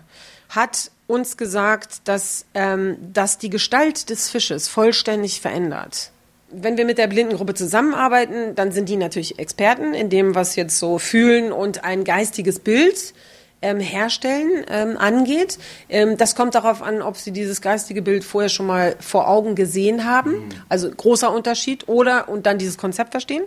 hat 0.50 0.92
uns 1.08 1.38
gesagt, 1.38 2.08
dass, 2.08 2.46
ähm, 2.54 2.98
dass 3.14 3.38
die 3.38 3.50
Gestalt 3.50 4.10
des 4.10 4.30
Fisches 4.30 4.68
vollständig 4.68 5.42
verändert. 5.42 6.12
Wenn 6.58 6.78
wir 6.78 6.86
mit 6.86 6.98
der 6.98 7.08
Blindengruppe 7.08 7.54
zusammenarbeiten, 7.54 8.56
dann 8.56 8.72
sind 8.72 8.90
die 8.90 8.96
natürlich 8.96 9.40
Experten 9.40 9.94
in 9.94 10.10
dem, 10.10 10.36
was 10.36 10.56
jetzt 10.56 10.80
so 10.80 11.00
Fühlen 11.00 11.52
und 11.52 11.84
ein 11.84 12.04
geistiges 12.04 12.60
Bild 12.60 13.14
ähm, 13.62 13.80
herstellen 13.80 14.64
ähm, 14.70 14.98
angeht. 14.98 15.58
Ähm, 15.90 16.18
das 16.18 16.36
kommt 16.36 16.56
darauf 16.56 16.82
an, 16.82 17.02
ob 17.02 17.18
Sie 17.18 17.32
dieses 17.32 17.62
geistige 17.62 18.02
Bild 18.02 18.24
vorher 18.24 18.50
schon 18.50 18.68
mal 18.68 18.96
vor 19.00 19.28
Augen 19.28 19.56
gesehen 19.56 20.06
haben. 20.06 20.50
Also 20.70 20.90
großer 20.90 21.34
Unterschied. 21.34 21.88
Oder 21.88 22.30
und 22.30 22.46
dann 22.46 22.58
dieses 22.58 22.78
Konzept 22.78 23.12
verstehen. 23.12 23.44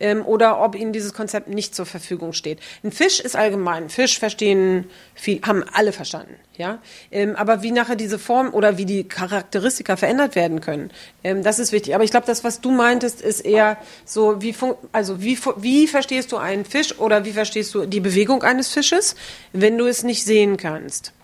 Ähm, 0.00 0.26
oder 0.26 0.60
ob 0.60 0.74
Ihnen 0.74 0.92
dieses 0.92 1.14
Konzept 1.14 1.48
nicht 1.48 1.74
zur 1.74 1.86
Verfügung 1.86 2.32
steht. 2.32 2.58
Ein 2.82 2.90
Fisch 2.92 3.20
ist 3.20 3.36
allgemein. 3.36 3.88
Fisch 3.88 4.18
verstehen, 4.18 4.90
viel, 5.14 5.40
haben 5.42 5.64
alle 5.72 5.92
verstanden. 5.92 6.34
Ja, 6.58 6.80
ähm, 7.10 7.34
aber 7.36 7.62
wie 7.62 7.72
nachher 7.72 7.96
diese 7.96 8.18
Form 8.18 8.52
oder 8.52 8.76
wie 8.76 8.84
die 8.84 9.04
Charakteristika 9.04 9.96
verändert 9.96 10.34
werden 10.34 10.60
können, 10.60 10.90
ähm, 11.24 11.42
das 11.42 11.58
ist 11.58 11.72
wichtig. 11.72 11.94
Aber 11.94 12.04
ich 12.04 12.10
glaube, 12.10 12.26
das, 12.26 12.44
was 12.44 12.60
du 12.60 12.70
meintest, 12.70 13.22
ist 13.22 13.40
eher 13.40 13.78
so, 14.04 14.42
wie, 14.42 14.54
also 14.92 15.22
wie, 15.22 15.38
wie 15.56 15.86
verstehst 15.86 16.30
du 16.30 16.36
einen 16.36 16.66
Fisch 16.66 16.98
oder 16.98 17.24
wie 17.24 17.32
verstehst 17.32 17.74
du 17.74 17.86
die 17.86 18.00
Bewegung 18.00 18.42
eines 18.42 18.68
Fisches, 18.68 19.16
wenn 19.52 19.78
du 19.78 19.86
es 19.86 20.02
nicht 20.02 20.24
sehen 20.24 20.58
kannst? 20.58 21.14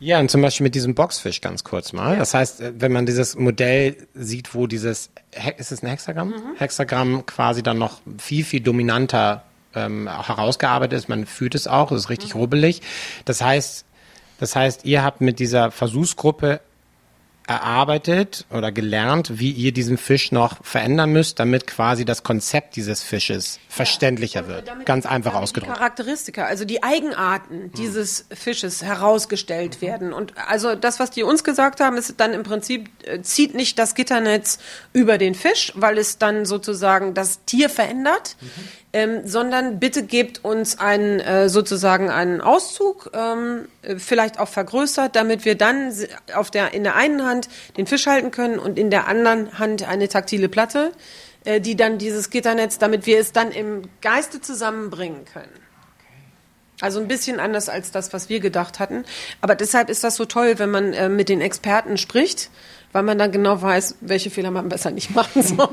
Ja, 0.00 0.20
und 0.20 0.30
zum 0.30 0.42
Beispiel 0.42 0.64
mit 0.64 0.74
diesem 0.74 0.94
Boxfisch 0.94 1.40
ganz 1.40 1.64
kurz 1.64 1.92
mal. 1.92 2.16
Das 2.16 2.32
heißt, 2.32 2.60
äh, 2.60 2.72
wenn 2.78 2.92
man 2.92 3.04
dieses 3.04 3.36
Modell 3.36 3.96
sieht, 4.14 4.54
wo 4.54 4.66
dieses, 4.66 5.10
ist 5.58 5.72
es 5.72 5.82
ein 5.82 5.88
Hexagramm? 5.88 6.34
Hexagramm 6.56 7.26
quasi 7.26 7.62
dann 7.62 7.78
noch 7.78 8.00
viel, 8.18 8.44
viel 8.44 8.60
dominanter 8.60 9.42
ähm, 9.74 10.08
herausgearbeitet 10.08 10.98
ist. 10.98 11.08
Man 11.08 11.26
fühlt 11.26 11.54
es 11.54 11.66
auch, 11.66 11.92
es 11.92 12.02
ist 12.02 12.10
richtig 12.10 12.34
rubbelig. 12.34 12.80
Das 13.24 13.42
heißt, 13.42 13.84
das 14.38 14.56
heißt, 14.56 14.84
ihr 14.84 15.02
habt 15.02 15.20
mit 15.20 15.38
dieser 15.38 15.70
Versuchsgruppe 15.70 16.60
erarbeitet 17.48 18.44
oder 18.50 18.70
gelernt, 18.70 19.38
wie 19.38 19.50
ihr 19.50 19.72
diesen 19.72 19.96
Fisch 19.96 20.32
noch 20.32 20.62
verändern 20.62 21.10
müsst, 21.12 21.40
damit 21.40 21.66
quasi 21.66 22.04
das 22.04 22.22
Konzept 22.22 22.76
dieses 22.76 23.02
Fisches 23.02 23.58
verständlicher 23.70 24.46
wird. 24.48 24.70
Ganz 24.84 25.06
einfach 25.06 25.32
damit 25.32 25.44
ausgedrückt. 25.44 25.72
Die 25.72 25.78
Charakteristika, 25.78 26.44
also 26.44 26.66
die 26.66 26.82
Eigenarten 26.82 27.72
dieses 27.72 28.26
Fisches 28.30 28.82
herausgestellt 28.82 29.80
werden. 29.80 30.12
Und 30.12 30.34
also 30.46 30.74
das, 30.74 31.00
was 31.00 31.10
die 31.10 31.22
uns 31.22 31.42
gesagt 31.42 31.80
haben, 31.80 31.96
ist 31.96 32.14
dann 32.18 32.34
im 32.34 32.42
Prinzip, 32.42 32.90
äh, 33.04 33.22
zieht 33.22 33.54
nicht 33.54 33.78
das 33.78 33.94
Gitternetz 33.94 34.58
über 34.92 35.16
den 35.16 35.34
Fisch, 35.34 35.72
weil 35.74 35.96
es 35.96 36.18
dann 36.18 36.44
sozusagen 36.44 37.14
das 37.14 37.46
Tier 37.46 37.70
verändert, 37.70 38.36
ähm, 38.92 39.26
sondern 39.26 39.78
bitte 39.78 40.02
gebt 40.02 40.44
uns 40.44 40.78
einen, 40.78 41.20
äh, 41.20 41.48
sozusagen 41.48 42.10
einen 42.10 42.40
Auszug, 42.40 43.10
ähm, 43.12 43.68
äh, 43.82 43.96
vielleicht 43.96 44.40
auch 44.40 44.48
vergrößert, 44.48 45.14
damit 45.14 45.44
wir 45.44 45.56
dann 45.56 45.92
auf 46.34 46.50
der, 46.50 46.72
in 46.72 46.84
der 46.84 46.96
einen 46.96 47.24
Hand 47.24 47.48
den 47.76 47.86
Fisch 47.86 48.06
halten 48.06 48.30
können 48.30 48.58
und 48.58 48.78
in 48.78 48.90
der 48.90 49.06
anderen 49.06 49.58
Hand 49.58 49.86
eine 49.86 50.08
taktile 50.08 50.48
Platte, 50.48 50.92
äh, 51.44 51.60
die 51.60 51.76
dann 51.76 51.98
dieses 51.98 52.30
Gitternetz, 52.30 52.78
damit 52.78 53.04
wir 53.04 53.18
es 53.18 53.32
dann 53.32 53.52
im 53.52 53.82
Geiste 54.00 54.40
zusammenbringen 54.40 55.24
können. 55.26 55.67
Also 56.80 57.00
ein 57.00 57.08
bisschen 57.08 57.40
anders 57.40 57.68
als 57.68 57.90
das, 57.90 58.12
was 58.12 58.28
wir 58.28 58.38
gedacht 58.38 58.78
hatten. 58.78 59.04
Aber 59.40 59.56
deshalb 59.56 59.90
ist 59.90 60.04
das 60.04 60.14
so 60.14 60.26
toll, 60.26 60.54
wenn 60.58 60.70
man 60.70 60.92
äh, 60.92 61.08
mit 61.08 61.28
den 61.28 61.40
Experten 61.40 61.96
spricht, 61.96 62.50
weil 62.92 63.02
man 63.02 63.18
dann 63.18 63.32
genau 63.32 63.60
weiß, 63.60 63.96
welche 64.00 64.30
Fehler 64.30 64.50
man 64.50 64.68
besser 64.68 64.90
nicht 64.92 65.14
machen 65.14 65.42
soll. 65.42 65.68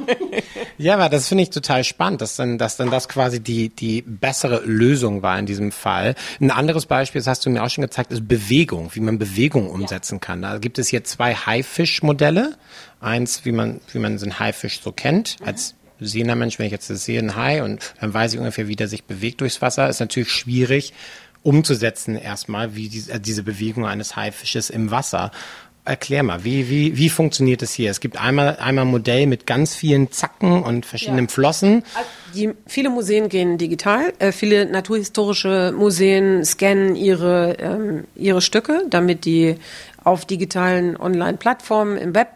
Ja, 0.77 0.95
aber 0.95 1.09
das 1.09 1.27
finde 1.27 1.43
ich 1.43 1.51
total 1.51 1.83
spannend, 1.83 2.21
dass 2.21 2.35
dann, 2.35 2.57
dass 2.57 2.75
dann 2.75 2.89
das 2.89 3.07
quasi 3.07 3.39
die, 3.39 3.69
die 3.69 4.01
bessere 4.01 4.61
Lösung 4.65 5.21
war 5.21 5.37
in 5.37 5.45
diesem 5.45 5.71
Fall. 5.71 6.15
Ein 6.41 6.51
anderes 6.51 6.87
Beispiel, 6.87 7.21
das 7.21 7.27
hast 7.27 7.45
du 7.45 7.49
mir 7.49 7.63
auch 7.63 7.69
schon 7.69 7.83
gezeigt, 7.83 8.11
ist 8.11 8.27
Bewegung, 8.27 8.89
wie 8.93 8.99
man 8.99 9.19
Bewegung 9.19 9.69
umsetzen 9.69 10.19
kann. 10.19 10.41
Da 10.41 10.57
gibt 10.57 10.79
es 10.79 10.89
hier 10.89 11.03
zwei 11.03 11.35
Haifisch-Modelle. 11.35 12.57
Eins, 12.99 13.45
wie 13.45 13.51
man, 13.51 13.79
wie 13.91 13.99
man 13.99 14.17
einen 14.17 14.39
Haifisch 14.39 14.81
so 14.81 14.91
kennt, 14.91 15.37
als 15.45 15.75
sehender 15.99 16.35
Mensch, 16.35 16.59
wenn 16.59 16.65
ich 16.65 16.71
jetzt 16.71 16.89
das 16.89 17.05
sehe, 17.05 17.19
ein 17.19 17.35
Hai, 17.35 17.63
und 17.63 17.93
dann 18.01 18.13
weiß 18.13 18.33
ich 18.33 18.39
ungefähr, 18.39 18.67
wie 18.67 18.75
der 18.75 18.87
sich 18.87 19.03
bewegt 19.03 19.41
durchs 19.41 19.61
Wasser, 19.61 19.89
ist 19.89 19.99
natürlich 19.99 20.31
schwierig 20.31 20.93
umzusetzen 21.43 22.15
erstmal, 22.17 22.75
wie 22.75 22.89
diese, 22.89 23.13
äh, 23.13 23.19
diese 23.19 23.43
Bewegung 23.43 23.85
eines 23.85 24.15
Haifisches 24.15 24.69
im 24.69 24.89
Wasser. 24.91 25.31
Erklär 25.87 26.23
mal, 26.23 26.43
wie, 26.43 26.67
wie, 26.67 26.97
wie 26.97 27.09
funktioniert 27.09 27.61
es 27.61 27.71
hier? 27.71 27.91
Es 27.91 27.99
gibt 27.99 28.17
einmal, 28.17 28.57
einmal 28.57 28.85
ein 28.85 28.89
Modell 28.91 29.27
mit 29.27 29.45
ganz 29.45 29.75
vielen 29.75 30.11
Zacken 30.11 30.63
und 30.63 30.87
verschiedenen 30.87 31.25
Ja. 31.25 31.31
Flossen. 31.31 31.83
Die, 32.33 32.49
viele 32.65 32.89
Museen 32.89 33.29
gehen 33.29 33.59
digital. 33.59 34.11
Äh, 34.17 34.31
viele 34.31 34.65
naturhistorische 34.65 35.75
Museen 35.77 36.43
scannen 36.43 36.95
ihre, 36.95 37.57
ähm, 37.59 38.05
ihre 38.15 38.41
Stücke, 38.41 38.81
damit 38.89 39.25
die 39.25 39.57
auf 40.03 40.25
digitalen 40.25 40.97
Online-Plattformen 40.97 41.97
im 41.97 42.15
Web 42.15 42.29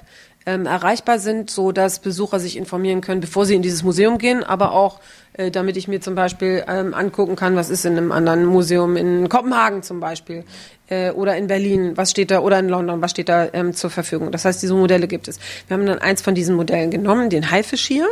ähm, 0.50 0.66
erreichbar 0.66 1.20
sind, 1.20 1.52
so 1.52 1.72
dass 1.72 2.00
Besucher 2.00 2.40
sich 2.40 2.58
informieren 2.58 3.02
können, 3.02 3.22
bevor 3.22 3.46
sie 3.46 3.54
in 3.54 3.62
dieses 3.62 3.84
Museum 3.84 4.18
gehen, 4.18 4.44
aber 4.44 4.72
auch 4.72 5.00
äh, 5.34 5.52
damit 5.52 5.78
ich 5.78 5.88
mir 5.88 6.02
zum 6.02 6.16
Beispiel 6.16 6.64
ähm, 6.68 6.96
angucken 6.96 7.36
kann, 7.36 7.56
was 7.56 7.70
ist 7.70 7.86
in 7.86 7.98
einem 7.98 8.12
anderen 8.12 8.46
Museum 8.46 8.98
in 8.98 9.30
Kopenhagen 9.30 9.84
zum 9.84 10.00
Beispiel 10.00 10.44
äh, 10.90 11.12
oder 11.12 11.38
in 11.38 11.46
Berlin, 11.46 11.96
was 11.96 12.10
steht 12.10 12.32
da 12.32 12.40
oder 12.40 12.58
in 12.58 12.68
London, 12.68 13.00
was 13.02 13.12
steht 13.12 13.30
da 13.30 13.48
ähm, 13.54 13.76
zur 13.76 13.92
Verfügung. 13.92 14.32
Das 14.32 14.46
heißt, 14.46 14.62
diese 14.64 14.74
Modelle 14.74 15.08
gibt 15.08 15.28
es. 15.28 15.40
Wir 15.68 15.78
haben 15.78 15.86
dann 15.86 16.00
eins 16.00 16.24
von 16.24 16.34
diesen 16.34 16.56
Modellen 16.56 16.90
genommen, 16.90 17.30
den 17.30 17.52
Haifisch 17.52 17.86
hier, 17.86 18.08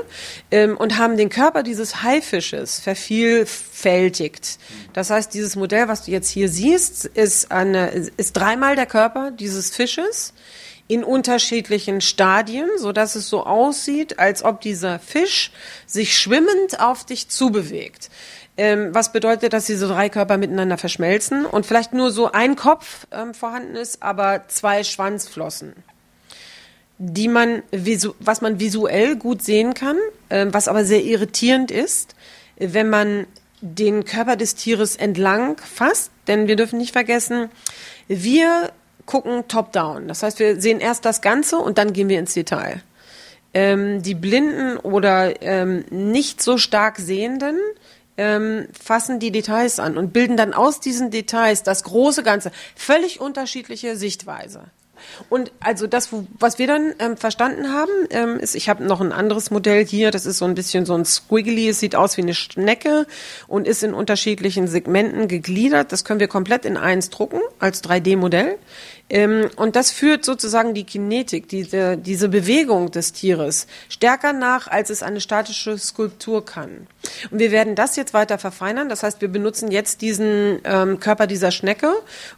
ähm, 0.52 0.78
und 0.78 1.00
haben 1.00 1.18
den 1.18 1.30
Körper 1.30 1.64
dieses 1.64 2.04
Haifisches 2.04 2.80
vervielfältigt. 2.80 4.60
Das 4.94 5.10
heißt, 5.10 5.34
dieses 5.34 5.56
Modell, 5.56 5.88
was 5.88 6.06
du 6.06 6.12
jetzt 6.12 6.30
hier 6.30 6.50
siehst, 6.50 7.06
ist, 7.06 7.52
eine, 7.52 7.90
ist 7.90 8.34
dreimal 8.34 8.76
der 8.76 8.86
Körper 8.86 9.32
dieses 9.32 9.76
Fisches 9.76 10.34
in 10.88 11.04
unterschiedlichen 11.04 12.02
Stadien, 12.02 12.70
so 12.78 12.92
dass 12.92 13.16
es 13.16 13.30
so 13.30 13.46
aussieht, 13.46 14.20
als 14.20 14.44
ob 14.44 14.62
dieser 14.62 15.00
Fisch 15.00 15.52
sich 15.86 16.18
schwimmend 16.18 16.80
auf 16.80 17.06
dich 17.06 17.28
zubewegt. 17.28 18.10
Ähm, 18.56 18.90
was 18.94 19.12
bedeutet, 19.12 19.54
dass 19.54 19.66
diese 19.66 19.88
drei 19.88 20.10
Körper 20.10 20.38
miteinander 20.38 20.78
verschmelzen 20.78 21.46
und 21.46 21.66
vielleicht 21.66 21.94
nur 21.94 22.10
so 22.10 22.32
ein 22.32 22.56
Kopf 22.56 23.06
ähm, 23.12 23.34
vorhanden 23.34 23.76
ist, 23.76 24.02
aber 24.02 24.46
zwei 24.48 24.84
Schwanzflossen, 24.84 25.74
die 26.98 27.28
man 27.28 27.62
was 28.20 28.42
man 28.42 28.60
visuell 28.60 29.16
gut 29.16 29.44
sehen 29.44 29.76
kann, 29.76 29.98
ähm, 30.32 30.54
was 30.54 30.68
aber 30.68 30.86
sehr 30.86 31.04
irritierend 31.04 31.70
ist, 31.70 32.16
wenn 32.56 32.90
man 32.90 33.28
den 33.62 34.06
Körper 34.06 34.36
des 34.36 34.56
Tieres 34.56 34.96
entlang 34.96 35.58
fasst, 35.58 36.12
denn 36.28 36.48
wir 36.48 36.56
dürfen 36.56 36.80
nicht 36.80 36.94
vergessen, 36.94 37.50
wir 38.08 38.72
gucken 39.08 39.48
top-down. 39.48 40.08
Das 40.08 40.22
heißt, 40.22 40.38
wir 40.38 40.62
sehen 40.62 40.80
erst 40.80 41.06
das 41.06 41.22
Ganze 41.22 41.58
und 41.58 41.80
dann 41.80 41.94
gehen 41.94 42.10
wir 42.10 42.20
ins 42.20 42.36
Detail. 42.36 42.84
Ähm, 43.56 44.04
die 44.04 44.14
Blinden 44.14 44.78
oder 44.78 45.42
ähm, 45.42 45.86
nicht 45.90 46.44
so 46.44 46.60
stark 46.60 46.98
Sehenden 46.98 47.58
ähm, 48.18 48.68
fassen 48.80 49.20
die 49.20 49.32
Details 49.32 49.80
an 49.80 49.98
und 49.98 50.14
bilden 50.14 50.38
dann 50.38 50.54
aus 50.54 50.80
diesen 50.80 51.10
Details 51.10 51.64
das 51.64 51.84
große 51.84 52.22
Ganze. 52.22 52.52
Völlig 52.76 53.20
unterschiedliche 53.20 53.96
Sichtweise. 53.96 54.66
Und 55.30 55.52
also 55.60 55.88
das, 55.88 56.10
was 56.40 56.60
wir 56.60 56.68
dann 56.68 56.94
ähm, 57.00 57.18
verstanden 57.18 57.72
haben, 57.72 57.92
ähm, 58.10 58.40
ist, 58.40 58.56
ich 58.56 58.70
habe 58.70 58.84
noch 58.84 59.02
ein 59.02 59.12
anderes 59.12 59.52
Modell 59.52 59.86
hier, 59.86 60.12
das 60.12 60.26
ist 60.26 60.40
so 60.40 60.46
ein 60.46 60.56
bisschen 60.56 60.86
so 60.86 60.96
ein 60.96 61.06
Squiggly, 61.06 61.70
es 61.70 61.80
sieht 61.80 61.96
aus 61.96 62.18
wie 62.18 62.22
eine 62.22 62.34
Schnecke 62.34 63.06
und 63.48 63.68
ist 63.68 63.84
in 63.84 63.94
unterschiedlichen 63.94 64.68
Segmenten 64.68 65.28
gegliedert. 65.28 65.92
Das 65.92 66.04
können 66.04 66.20
wir 66.20 66.28
komplett 66.28 66.66
in 66.66 66.78
eins 66.78 67.10
drucken 67.10 67.42
als 67.60 67.84
3D-Modell. 67.84 68.58
Ähm, 69.10 69.50
und 69.56 69.76
das 69.76 69.92
führt 69.92 70.26
sozusagen 70.26 70.74
die 70.74 70.84
Kinetik, 70.84 71.48
diese, 71.48 71.98
diese 71.98 72.28
Bewegung 72.28 72.92
des 72.92 73.14
Tieres 73.14 73.68
stärker 73.88 74.34
nach, 74.34 74.68
als 74.68 74.90
es 74.90 75.02
eine 75.02 75.22
statische 75.22 75.78
Skulptur 75.78 76.46
kann. 76.46 76.88
Und 77.32 77.40
wir 77.40 77.52
werden 77.52 77.76
das 77.76 77.96
jetzt 77.96 78.14
weiter 78.14 78.38
verfeinern. 78.38 78.90
Das 78.90 79.04
heißt, 79.04 79.22
wir 79.22 79.30
benutzen 79.30 79.72
jetzt 79.72 80.02
diesen 80.02 80.60
ähm, 80.66 81.00
Körper 81.00 81.26
dieser 81.26 81.52
Schnecke 81.52 81.94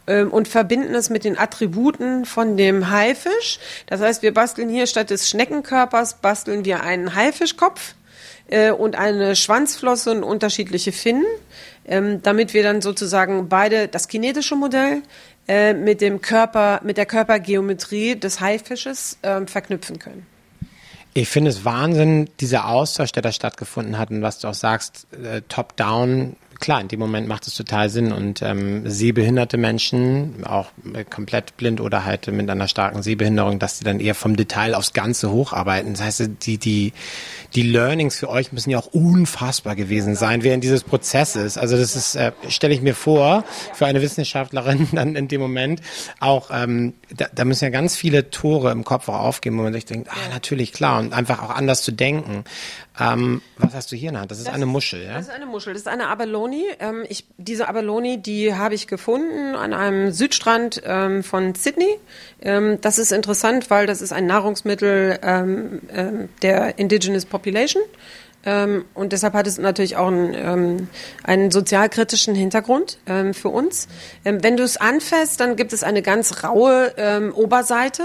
ähm, 0.06 0.30
und 0.30 0.46
verbinden 0.46 0.94
es 0.94 1.10
mit 1.10 1.24
den 1.24 1.38
Attributen 1.38 2.24
von 2.24 2.56
dem 2.56 2.90
Haifisch. 2.90 3.58
Das 3.86 4.00
heißt, 4.00 4.22
wir 4.22 4.32
basteln 4.32 4.68
hier 4.68 4.86
statt 4.86 5.10
des 5.10 5.28
Schneckenkörpers, 5.28 6.18
basteln 6.20 6.64
wir 6.64 6.82
einen 6.82 7.14
Haifischkopf 7.16 7.94
äh, 8.50 8.70
und 8.70 8.96
eine 8.96 9.36
Schwanzflosse 9.36 10.10
und 10.12 10.22
unterschiedliche 10.22 10.92
Finnen, 10.92 11.24
ähm, 11.86 12.22
damit 12.22 12.54
wir 12.54 12.62
dann 12.62 12.82
sozusagen 12.82 13.48
beide 13.48 13.88
das 13.88 14.08
kinetische 14.08 14.56
Modell 14.56 15.02
äh, 15.50 15.74
mit 15.74 16.00
dem 16.00 16.20
Körper, 16.20 16.80
mit 16.84 16.96
der 16.96 17.06
Körpergeometrie 17.06 18.14
des 18.14 18.40
Haifisches 18.40 19.18
äh, 19.22 19.44
verknüpfen 19.46 19.98
können. 19.98 20.24
Ich 21.12 21.28
finde 21.28 21.50
es 21.50 21.64
Wahnsinn, 21.64 22.30
dieser 22.38 22.68
Austausch, 22.68 23.10
der 23.10 23.24
da 23.24 23.32
stattgefunden 23.32 23.98
hat 23.98 24.10
und 24.10 24.22
was 24.22 24.38
du 24.38 24.46
auch 24.46 24.54
sagst, 24.54 25.08
äh, 25.12 25.42
top-down 25.48 26.36
klar, 26.60 26.80
in 26.80 26.88
dem 26.88 27.00
Moment 27.00 27.26
macht 27.26 27.46
es 27.46 27.54
total 27.54 27.88
Sinn 27.88 28.12
und 28.12 28.42
ähm, 28.42 28.88
sehbehinderte 28.88 29.56
Menschen, 29.56 30.44
auch 30.44 30.70
komplett 31.08 31.56
blind 31.56 31.80
oder 31.80 32.04
halt 32.04 32.26
mit 32.28 32.48
einer 32.48 32.68
starken 32.68 33.02
Sehbehinderung, 33.02 33.58
dass 33.58 33.78
sie 33.78 33.84
dann 33.84 33.98
eher 33.98 34.14
vom 34.14 34.36
Detail 34.36 34.74
aufs 34.74 34.92
Ganze 34.92 35.30
hocharbeiten. 35.30 35.94
Das 35.94 36.02
heißt, 36.02 36.30
die, 36.42 36.58
die, 36.58 36.92
die 37.54 37.62
Learnings 37.62 38.16
für 38.16 38.28
euch 38.28 38.52
müssen 38.52 38.70
ja 38.70 38.78
auch 38.78 38.86
unfassbar 38.88 39.74
gewesen 39.74 40.14
sein 40.14 40.42
während 40.42 40.62
dieses 40.62 40.84
Prozesses. 40.84 41.56
Also 41.56 41.76
das 41.76 41.96
ist, 41.96 42.14
äh, 42.14 42.32
stelle 42.48 42.74
ich 42.74 42.82
mir 42.82 42.94
vor, 42.94 43.44
für 43.74 43.86
eine 43.86 44.02
Wissenschaftlerin 44.02 44.88
dann 44.92 45.16
in 45.16 45.28
dem 45.28 45.40
Moment 45.40 45.80
auch, 46.20 46.50
ähm, 46.52 46.94
da, 47.14 47.26
da 47.34 47.44
müssen 47.44 47.64
ja 47.64 47.70
ganz 47.70 47.96
viele 47.96 48.30
Tore 48.30 48.70
im 48.70 48.84
Kopf 48.84 49.08
auch 49.08 49.20
aufgehen, 49.20 49.56
wo 49.58 49.62
man 49.62 49.72
sich 49.72 49.86
denkt, 49.86 50.08
ah, 50.10 50.28
natürlich, 50.32 50.72
klar, 50.72 51.00
und 51.00 51.14
einfach 51.14 51.42
auch 51.42 51.50
anders 51.50 51.82
zu 51.82 51.92
denken. 51.92 52.44
Ähm, 52.98 53.40
was 53.56 53.74
hast 53.74 53.92
du 53.92 53.96
hier 53.96 54.10
in 54.10 54.14
der 54.14 54.22
Hand? 54.22 54.30
Das 54.30 54.38
ist 54.38 54.48
das 54.48 54.54
eine 54.54 54.66
Muschel, 54.66 55.02
ja? 55.02 55.14
Das 55.14 55.28
ist 55.28 55.30
eine 55.30 55.46
Muschel. 55.46 55.72
Das 55.72 55.82
ist 55.82 55.88
eine 55.88 56.08
Abalone. 56.08 56.49
Ähm, 56.78 57.04
ich, 57.08 57.24
diese 57.38 57.68
Abalone, 57.68 58.18
die 58.18 58.54
habe 58.54 58.74
ich 58.74 58.86
gefunden 58.86 59.54
an 59.54 59.72
einem 59.72 60.12
Südstrand 60.12 60.82
ähm, 60.84 61.22
von 61.22 61.54
Sydney. 61.54 61.98
Ähm, 62.40 62.80
das 62.80 62.98
ist 62.98 63.12
interessant, 63.12 63.70
weil 63.70 63.86
das 63.86 64.00
ist 64.00 64.12
ein 64.12 64.26
Nahrungsmittel 64.26 65.18
ähm, 65.22 65.80
ähm, 65.94 66.28
der 66.42 66.78
Indigenous 66.78 67.26
Population. 67.26 67.82
Ähm, 68.44 68.84
und 68.94 69.12
deshalb 69.12 69.34
hat 69.34 69.46
es 69.46 69.58
natürlich 69.58 69.96
auch 69.96 70.08
einen, 70.08 70.88
einen 71.24 71.50
sozialkritischen 71.50 72.34
Hintergrund 72.34 72.98
für 73.32 73.48
uns. 73.50 73.86
Wenn 74.24 74.56
du 74.56 74.62
es 74.62 74.78
anfasst, 74.78 75.40
dann 75.40 75.56
gibt 75.56 75.74
es 75.74 75.82
eine 75.82 76.00
ganz 76.00 76.42
raue 76.42 77.32
Oberseite 77.34 78.04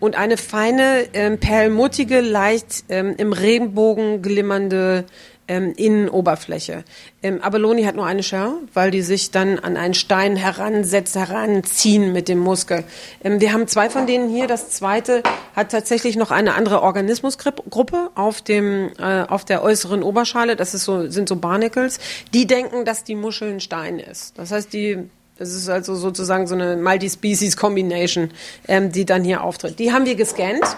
und 0.00 0.18
eine 0.18 0.36
feine, 0.36 1.36
perlmuttige, 1.38 2.20
leicht 2.20 2.84
im 2.88 3.32
Regenbogen 3.32 4.22
glimmernde 4.22 5.04
ähm, 5.50 5.74
Innenoberfläche. 5.76 6.84
Ähm, 7.24 7.42
Abalone 7.42 7.84
hat 7.84 7.96
nur 7.96 8.06
eine 8.06 8.22
Shell, 8.22 8.52
weil 8.72 8.92
die 8.92 9.02
sich 9.02 9.32
dann 9.32 9.58
an 9.58 9.76
einen 9.76 9.94
Stein 9.94 10.36
heransetzen, 10.36 11.26
heranziehen 11.26 12.12
mit 12.12 12.28
dem 12.28 12.38
Muskel. 12.38 12.84
Ähm, 13.24 13.40
wir 13.40 13.52
haben 13.52 13.66
zwei 13.66 13.90
von 13.90 14.06
denen 14.06 14.28
hier. 14.28 14.46
Das 14.46 14.70
zweite 14.70 15.24
hat 15.56 15.72
tatsächlich 15.72 16.14
noch 16.14 16.30
eine 16.30 16.54
andere 16.54 16.82
Organismusgruppe 16.82 18.10
auf 18.14 18.40
dem 18.40 18.90
äh, 18.98 19.22
auf 19.22 19.44
der 19.44 19.64
äußeren 19.64 20.04
Oberschale. 20.04 20.54
Das 20.54 20.72
ist 20.72 20.84
so, 20.84 21.10
sind 21.10 21.28
so 21.28 21.34
Barnacles. 21.34 21.98
Die 22.32 22.46
denken, 22.46 22.84
dass 22.84 23.02
die 23.02 23.16
Muschel 23.16 23.50
ein 23.52 23.60
Stein 23.60 23.98
ist. 23.98 24.38
Das 24.38 24.52
heißt, 24.52 24.72
die 24.72 25.10
das 25.36 25.54
ist 25.54 25.70
also 25.70 25.94
sozusagen 25.94 26.46
so 26.46 26.54
eine 26.54 26.76
Multi-Species-Combination, 26.76 28.30
ähm, 28.68 28.92
die 28.92 29.06
dann 29.06 29.24
hier 29.24 29.42
auftritt. 29.42 29.78
Die 29.78 29.90
haben 29.90 30.04
wir 30.04 30.14
gescannt. 30.14 30.76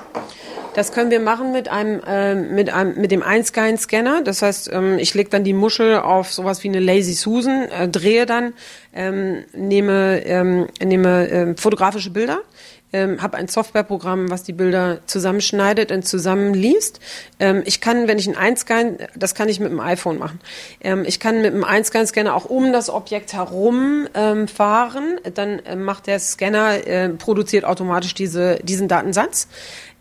Das 0.74 0.92
können 0.92 1.10
wir 1.10 1.20
machen 1.20 1.52
mit 1.52 1.68
einem 1.68 2.00
äh, 2.06 2.34
mit 2.34 2.70
einem 2.70 2.98
mit 2.98 3.10
dem 3.10 3.22
Einscan-Scanner. 3.22 4.22
Das 4.22 4.40
heißt, 4.40 4.70
ähm, 4.72 4.98
ich 4.98 5.12
lege 5.12 5.28
dann 5.28 5.44
die 5.44 5.52
Muschel 5.52 5.98
auf 5.98 6.32
sowas 6.32 6.64
wie 6.64 6.68
eine 6.68 6.80
Lazy 6.80 7.12
Susan, 7.12 7.68
äh, 7.68 7.88
drehe 7.88 8.24
dann, 8.24 8.54
ähm, 8.94 9.44
nehme 9.52 10.22
ähm, 10.24 10.68
nehme 10.82 11.28
äh, 11.28 11.54
fotografische 11.56 12.10
Bilder 12.10 12.40
ähm, 12.92 13.22
habe 13.22 13.36
ein 13.36 13.48
Softwareprogramm, 13.48 14.30
was 14.30 14.42
die 14.42 14.52
Bilder 14.52 15.00
zusammenschneidet 15.06 15.90
und 15.90 16.06
zusammenliest. 16.06 17.00
Ähm, 17.40 17.62
ich 17.64 17.80
kann, 17.80 18.08
wenn 18.08 18.18
ich 18.18 18.28
ein 18.28 18.36
Einscan, 18.36 18.98
das 19.16 19.34
kann 19.34 19.48
ich 19.48 19.60
mit 19.60 19.70
dem 19.70 19.80
iPhone 19.80 20.18
machen. 20.18 20.40
Ähm, 20.80 21.04
ich 21.06 21.18
kann 21.18 21.42
mit 21.42 21.54
dem 21.54 21.64
Einscan-Scanner 21.64 22.34
auch 22.34 22.44
um 22.44 22.72
das 22.72 22.90
Objekt 22.90 23.32
herum 23.32 24.06
ähm, 24.14 24.48
fahren. 24.48 25.18
Dann 25.34 25.60
äh, 25.60 25.76
macht 25.76 26.06
der 26.06 26.18
Scanner, 26.18 26.86
äh, 26.86 27.08
produziert 27.10 27.64
automatisch 27.64 28.14
diese, 28.14 28.56
diesen 28.62 28.88
Datensatz. 28.88 29.48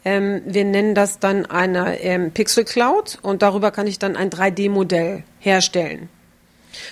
Ähm, 0.04 0.42
wir 0.46 0.66
nennen 0.66 0.96
das 0.96 1.20
dann 1.20 1.46
eine 1.46 2.02
ähm, 2.02 2.32
Pixel 2.32 2.66
Cloud 2.66 3.20
und 3.22 3.42
darüber 3.42 3.72
kann 3.72 3.88
ich 3.88 4.00
dann 4.00 4.16
ein 4.16 4.30
3D-Modell 4.30 5.24
herstellen. 5.40 6.10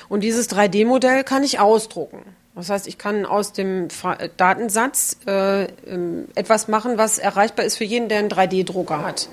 Und 0.09 0.21
dieses 0.21 0.49
3D-Modell 0.49 1.23
kann 1.23 1.43
ich 1.43 1.59
ausdrucken. 1.59 2.21
Das 2.55 2.69
heißt, 2.69 2.87
ich 2.87 2.97
kann 2.97 3.25
aus 3.25 3.53
dem 3.53 3.87
Datensatz 4.35 5.17
äh, 5.25 5.63
ähm, 5.63 6.25
etwas 6.35 6.67
machen, 6.67 6.97
was 6.97 7.17
erreichbar 7.17 7.65
ist 7.65 7.77
für 7.77 7.85
jeden, 7.85 8.09
der 8.09 8.19
einen 8.19 8.29
3D-Drucker 8.29 9.01
hat. 9.01 9.29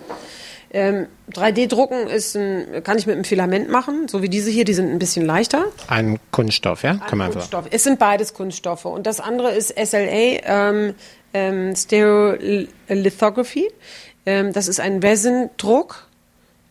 Ähm, 0.70 1.06
3D-Drucken 1.32 2.06
ist 2.06 2.36
ein, 2.36 2.82
kann 2.84 2.98
ich 2.98 3.06
mit 3.06 3.14
einem 3.14 3.24
Filament 3.24 3.68
machen, 3.68 4.08
so 4.08 4.22
wie 4.22 4.28
diese 4.28 4.50
hier, 4.50 4.64
die 4.64 4.74
sind 4.74 4.90
ein 4.90 4.98
bisschen 4.98 5.24
leichter. 5.24 5.66
Ein 5.88 6.18
Kunststoff, 6.30 6.82
ja? 6.82 6.94
Kann 6.94 7.18
man 7.18 7.32
Kunststoff. 7.32 7.66
Es 7.70 7.84
sind 7.84 7.98
beides 7.98 8.34
Kunststoffe. 8.34 8.84
Und 8.84 9.06
das 9.06 9.20
andere 9.20 9.52
ist 9.52 9.74
SLA, 9.76 10.40
ähm, 10.44 10.94
ähm, 11.36 11.76
Stereolithography. 11.76 13.68
Ähm, 14.24 14.52
das 14.52 14.68
ist 14.68 14.80
ein 14.80 15.00
Resin-Druck. 15.00 16.06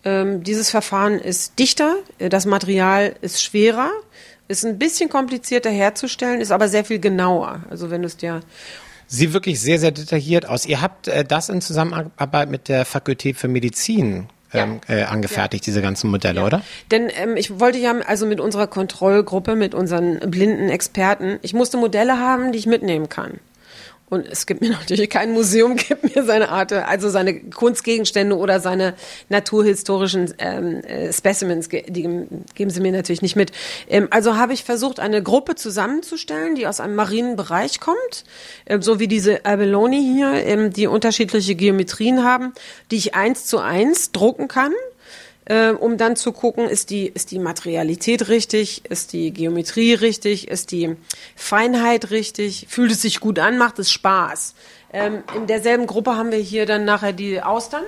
Ähm, 0.04 0.44
dieses 0.44 0.70
Verfahren 0.70 1.20
ist 1.20 1.58
dichter, 1.58 1.96
das 2.20 2.46
Material 2.46 3.16
ist 3.22 3.44
schwerer 3.44 3.92
ist 4.48 4.66
ein 4.66 4.78
bisschen 4.78 5.10
komplizierter 5.10 5.70
herzustellen, 5.70 6.42
ist 6.42 6.52
aber 6.52 6.68
sehr 6.68 6.86
viel 6.86 7.00
genauer. 7.00 7.62
Also 7.70 7.90
wenn 7.90 8.02
du 8.02 8.08
es 8.08 8.18
dir 8.18 8.42
Sieht 9.08 9.34
wirklich 9.34 9.62
sehr, 9.62 9.80
sehr 9.80 9.92
detailliert 9.92 10.48
aus. 10.48 10.66
Ihr 10.66 10.82
habt 10.82 11.08
äh, 11.08 11.24
das 11.24 11.50
in 11.50 11.62
Zusammenarbeit 11.62 12.50
mit 12.50 12.68
der 12.68 12.86
Fakultät 12.86 13.38
für 13.38 13.48
Medizin 13.48 14.28
ähm, 14.52 14.80
ja. 14.88 14.96
äh, 14.96 15.04
angefertigt, 15.04 15.64
ja. 15.66 15.72
diese 15.72 15.82
ganzen 15.84 16.10
Modelle, 16.10 16.40
ja. 16.40 16.46
oder? 16.46 16.62
Denn 16.90 17.12
ähm, 17.16 17.38
ich 17.38 17.60
wollte 17.60 17.78
ja 17.78 17.94
also 18.08 18.26
mit 18.26 18.40
unserer 18.40 18.66
Kontrollgruppe, 18.66 19.56
mit 19.56 19.76
unseren 19.76 20.20
blinden 20.20 20.70
Experten, 20.70 21.38
ich 21.44 21.54
musste 21.54 21.78
Modelle 21.78 22.18
haben, 22.20 22.52
die 22.52 22.58
ich 22.58 22.66
mitnehmen 22.66 23.08
kann. 23.08 23.40
Und 24.10 24.28
es 24.28 24.46
gibt 24.46 24.62
mir 24.62 24.70
natürlich 24.80 25.10
kein 25.10 25.32
Museum, 25.32 25.76
gibt 25.76 26.16
mir 26.16 26.24
seine 26.24 26.50
Art, 26.50 26.72
also 26.72 27.10
seine 27.10 27.40
Kunstgegenstände 27.40 28.38
oder 28.38 28.60
seine 28.60 28.94
naturhistorischen 29.30 30.34
ähm, 30.38 30.82
äh, 30.84 31.12
Specimens, 31.12 31.70
die 31.70 32.28
geben 32.54 32.70
sie 32.70 32.82
mir 32.82 32.92
natürlich 32.92 33.22
nicht 33.22 33.36
mit. 33.36 33.52
Ähm, 33.90 34.08
also 34.12 34.36
habe 34.36 34.54
ich 34.54 34.64
versucht, 34.64 35.00
eine 35.00 35.24
Gruppe 35.24 35.56
zusammenzustellen, 35.56 36.56
die 36.56 36.68
aus 36.68 36.80
einem 36.80 36.96
marinen 36.96 37.36
Bereich 37.36 37.80
kommt, 37.80 38.26
äh, 38.66 38.80
so 38.80 39.00
wie 39.00 39.08
diese 39.08 39.46
Abalone 39.46 39.98
hier, 39.98 40.34
ähm, 40.46 40.72
die 40.72 40.88
unterschiedliche 40.88 41.56
Geometrien 41.56 42.24
haben, 42.24 42.54
die 42.92 42.98
ich 42.98 43.16
eins 43.16 43.46
zu 43.46 43.60
eins 43.60 44.12
drucken 44.12 44.48
kann 44.48 44.74
äh, 45.46 45.70
um 45.70 45.98
dann 45.98 46.16
zu 46.16 46.32
gucken, 46.32 46.68
ist 46.68 46.90
die, 46.90 47.08
ist 47.08 47.32
die 47.32 47.40
Materialität 47.40 48.28
richtig, 48.28 48.86
ist 48.90 49.14
die 49.14 49.32
Geometrie 49.32 49.94
richtig, 49.94 50.48
ist 50.48 50.72
die 50.72 50.96
Feinheit 51.36 52.10
richtig, 52.10 52.68
fühlt 52.70 52.92
es 52.92 53.02
sich 53.02 53.20
gut 53.20 53.40
an, 53.40 53.58
macht 53.58 53.80
es 53.80 53.92
Spaß. 53.92 54.56
Ähm, 54.92 55.24
in 55.36 55.48
derselben 55.48 55.88
Gruppe 55.88 56.16
haben 56.16 56.32
wir 56.32 56.40
hier 56.40 56.66
dann 56.66 56.86
nachher 56.86 57.14
die 57.14 57.42
Austern, 57.42 57.84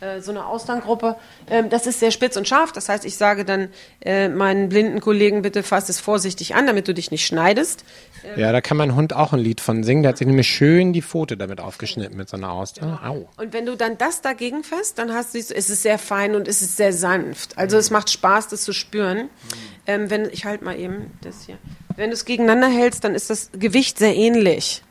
äh, 0.00 0.20
so 0.20 0.30
eine 0.30 0.46
Austerngruppe. 0.46 1.16
Ähm, 1.48 1.68
das 1.70 1.86
ist 1.86 2.00
sehr 2.00 2.10
spitz 2.10 2.36
und 2.36 2.48
scharf. 2.48 2.72
Das 2.72 2.88
heißt, 2.88 3.04
ich 3.04 3.16
sage 3.16 3.44
dann 3.44 3.68
äh, 4.00 4.28
meinen 4.28 4.68
blinden 4.68 5.00
Kollegen, 5.00 5.42
bitte 5.42 5.62
fass 5.62 5.88
es 5.88 6.00
vorsichtig 6.00 6.54
an, 6.54 6.66
damit 6.66 6.88
du 6.88 6.94
dich 6.94 7.10
nicht 7.10 7.26
schneidest. 7.26 7.84
Ähm, 8.24 8.40
ja, 8.40 8.52
da 8.52 8.60
kann 8.60 8.76
mein 8.76 8.94
Hund 8.94 9.14
auch 9.14 9.32
ein 9.32 9.40
Lied 9.40 9.60
von 9.60 9.84
singen. 9.84 10.02
Der 10.02 10.10
hat 10.10 10.18
sich 10.18 10.26
nämlich 10.26 10.48
schön 10.48 10.92
die 10.92 11.02
Pfote 11.02 11.36
damit 11.36 11.60
aufgeschnitten 11.60 12.16
mit 12.16 12.28
so 12.28 12.36
einer 12.36 12.52
Auster. 12.52 12.98
Genau. 13.02 13.10
Au. 13.10 13.28
Und 13.36 13.52
wenn 13.52 13.66
du 13.66 13.76
dann 13.76 13.98
das 13.98 14.22
dagegen 14.22 14.64
fasst, 14.64 14.98
dann 14.98 15.12
hast 15.12 15.34
du, 15.34 15.38
ist 15.38 15.50
es 15.50 15.82
sehr 15.82 15.98
fein 15.98 16.34
und 16.34 16.48
es 16.48 16.62
ist 16.62 16.76
sehr 16.76 16.92
sanft. 16.92 17.58
Also 17.58 17.76
mhm. 17.76 17.80
es 17.80 17.90
macht 17.90 18.10
Spaß, 18.10 18.48
das 18.48 18.62
zu 18.62 18.72
spüren. 18.72 19.18
Mhm. 19.18 19.28
Ähm, 19.86 20.10
wenn 20.10 20.30
ich 20.30 20.44
halte 20.44 20.64
mal 20.64 20.78
eben 20.78 21.12
das 21.22 21.46
hier. 21.46 21.58
Wenn 21.96 22.10
du 22.10 22.14
es 22.14 22.24
gegeneinander 22.24 22.68
hältst, 22.68 23.04
dann 23.04 23.14
ist 23.14 23.30
das 23.30 23.50
Gewicht 23.52 23.98
sehr 23.98 24.14
ähnlich. 24.14 24.82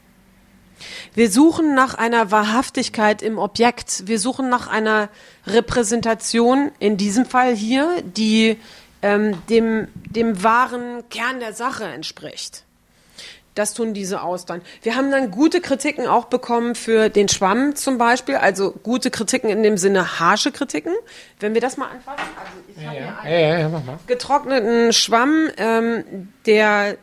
Wir 1.13 1.29
suchen 1.29 1.75
nach 1.75 1.93
einer 1.95 2.31
Wahrhaftigkeit 2.31 3.21
im 3.21 3.37
Objekt. 3.37 4.07
Wir 4.07 4.19
suchen 4.19 4.49
nach 4.49 4.67
einer 4.67 5.09
Repräsentation, 5.47 6.71
in 6.79 6.97
diesem 6.97 7.25
Fall 7.25 7.55
hier, 7.55 8.01
die 8.03 8.57
ähm, 9.01 9.41
dem, 9.49 9.87
dem 10.05 10.43
wahren 10.43 11.03
Kern 11.09 11.39
der 11.39 11.53
Sache 11.53 11.85
entspricht. 11.85 12.63
Das 13.55 13.73
tun 13.73 13.93
diese 13.93 14.21
Austern. 14.21 14.61
Wir 14.83 14.95
haben 14.95 15.11
dann 15.11 15.31
gute 15.31 15.59
Kritiken 15.59 16.07
auch 16.07 16.25
bekommen 16.25 16.75
für 16.75 17.09
den 17.09 17.27
Schwamm 17.27 17.75
zum 17.75 17.97
Beispiel, 17.97 18.35
also 18.35 18.71
gute 18.71 19.11
Kritiken 19.11 19.49
in 19.49 19.63
dem 19.63 19.75
Sinne 19.75 20.19
harsche 20.19 20.51
Kritiken. 20.51 20.93
Wenn 21.41 21.55
wir 21.55 21.61
das 21.61 21.75
mal 21.75 21.87
anfassen, 21.87 22.23
also 22.39 22.53
ich 22.69 22.85
habe 22.85 22.95
hier 22.95 23.19
einen 23.19 23.33
Ja, 23.33 23.39
ja, 23.39 23.59
ja, 23.59 23.69
mach 23.69 23.83
mal. 23.83 23.99
getrockneten 24.07 24.93
Schwamm, 24.93 25.49
ähm, 25.57 26.29
der 26.45 26.97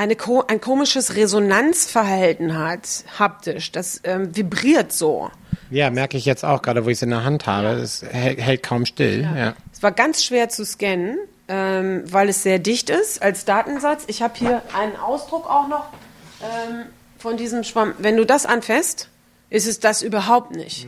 eine, 0.00 0.16
ko- 0.16 0.44
ein 0.48 0.60
komisches 0.60 1.14
Resonanzverhalten 1.14 2.58
hat, 2.58 2.88
haptisch. 3.18 3.70
Das 3.70 4.00
ähm, 4.04 4.34
vibriert 4.34 4.92
so. 4.92 5.30
Ja, 5.70 5.90
merke 5.90 6.16
ich 6.16 6.24
jetzt 6.24 6.44
auch 6.44 6.62
gerade, 6.62 6.84
wo 6.84 6.88
ich 6.88 6.96
es 6.98 7.02
in 7.02 7.10
der 7.10 7.22
Hand 7.22 7.46
habe. 7.46 7.68
Es 7.68 8.02
hält, 8.02 8.40
hält 8.40 8.62
kaum 8.62 8.86
still. 8.86 9.22
Ja. 9.22 9.54
Es 9.72 9.82
war 9.82 9.92
ganz 9.92 10.24
schwer 10.24 10.48
zu 10.48 10.64
scannen, 10.64 11.18
ähm, 11.48 12.02
weil 12.06 12.28
es 12.28 12.42
sehr 12.42 12.58
dicht 12.58 12.90
ist 12.90 13.22
als 13.22 13.44
Datensatz. 13.44 14.04
Ich 14.06 14.22
habe 14.22 14.34
hier 14.36 14.62
einen 14.76 14.96
Ausdruck 14.96 15.48
auch 15.48 15.68
noch 15.68 15.86
ähm, 16.42 16.86
von 17.18 17.36
diesem 17.36 17.62
Schwamm. 17.62 17.94
Wenn 17.98 18.16
du 18.16 18.24
das 18.24 18.46
anfasst, 18.46 19.08
ist 19.50 19.66
es 19.68 19.80
das 19.80 20.02
überhaupt 20.02 20.54
nicht. 20.56 20.86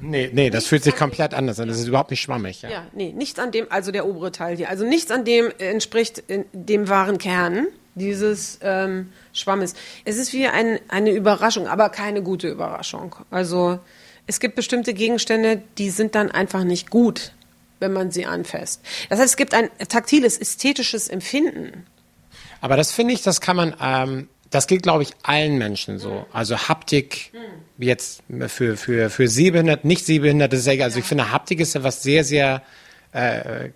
Nee, 0.00 0.30
nee, 0.32 0.50
das 0.50 0.66
fühlt 0.66 0.84
sich 0.84 0.96
komplett 0.96 1.32
anders 1.32 1.58
an. 1.60 1.68
Das 1.68 1.78
ist 1.78 1.86
überhaupt 1.88 2.10
nicht 2.10 2.20
schwammig. 2.20 2.62
Ja. 2.62 2.68
Ja, 2.68 2.82
nee, 2.92 3.12
nichts 3.12 3.38
an 3.38 3.52
dem, 3.52 3.66
also 3.70 3.90
der 3.92 4.04
obere 4.06 4.32
Teil 4.32 4.56
hier, 4.56 4.68
also 4.68 4.84
nichts 4.84 5.10
an 5.10 5.24
dem 5.24 5.50
entspricht 5.58 6.18
in 6.26 6.44
dem 6.52 6.88
wahren 6.88 7.18
Kern 7.18 7.66
dieses 7.94 8.58
ähm, 8.62 9.12
Schwammes. 9.32 9.74
Es 10.04 10.16
ist 10.16 10.32
wie 10.32 10.46
ein, 10.46 10.78
eine 10.88 11.10
Überraschung, 11.10 11.66
aber 11.66 11.88
keine 11.88 12.22
gute 12.22 12.48
Überraschung. 12.48 13.16
Also 13.30 13.80
es 14.26 14.40
gibt 14.40 14.54
bestimmte 14.54 14.94
Gegenstände, 14.94 15.62
die 15.78 15.90
sind 15.90 16.14
dann 16.14 16.30
einfach 16.30 16.64
nicht 16.64 16.90
gut, 16.90 17.32
wenn 17.80 17.92
man 17.92 18.10
sie 18.10 18.26
anfasst. 18.26 18.82
Das 19.08 19.18
heißt, 19.18 19.30
es 19.30 19.36
gibt 19.36 19.54
ein 19.54 19.70
taktiles, 19.88 20.38
ästhetisches 20.38 21.08
Empfinden. 21.08 21.86
Aber 22.60 22.76
das 22.76 22.92
finde 22.92 23.14
ich, 23.14 23.22
das 23.22 23.40
kann 23.40 23.56
man, 23.56 23.74
ähm, 23.80 24.28
das 24.50 24.66
gilt, 24.66 24.82
glaube 24.82 25.02
ich, 25.02 25.12
allen 25.22 25.58
Menschen 25.58 25.98
so. 25.98 26.26
Also 26.32 26.56
Haptik, 26.56 27.32
jetzt 27.78 28.22
für, 28.48 28.76
für, 28.76 29.10
für 29.10 29.28
Sehbehinderte, 29.28 29.86
nicht 29.86 30.04
Sehbehinderte, 30.04 30.56
ist 30.56 30.66
ja 30.66 30.74
egal. 30.74 30.86
Also 30.86 30.98
ich 30.98 31.06
finde, 31.06 31.32
Haptik 31.32 31.60
ist 31.60 31.74
ja 31.74 31.82
was 31.82 32.02
sehr, 32.02 32.24
sehr 32.24 32.62
äh, 33.12 33.70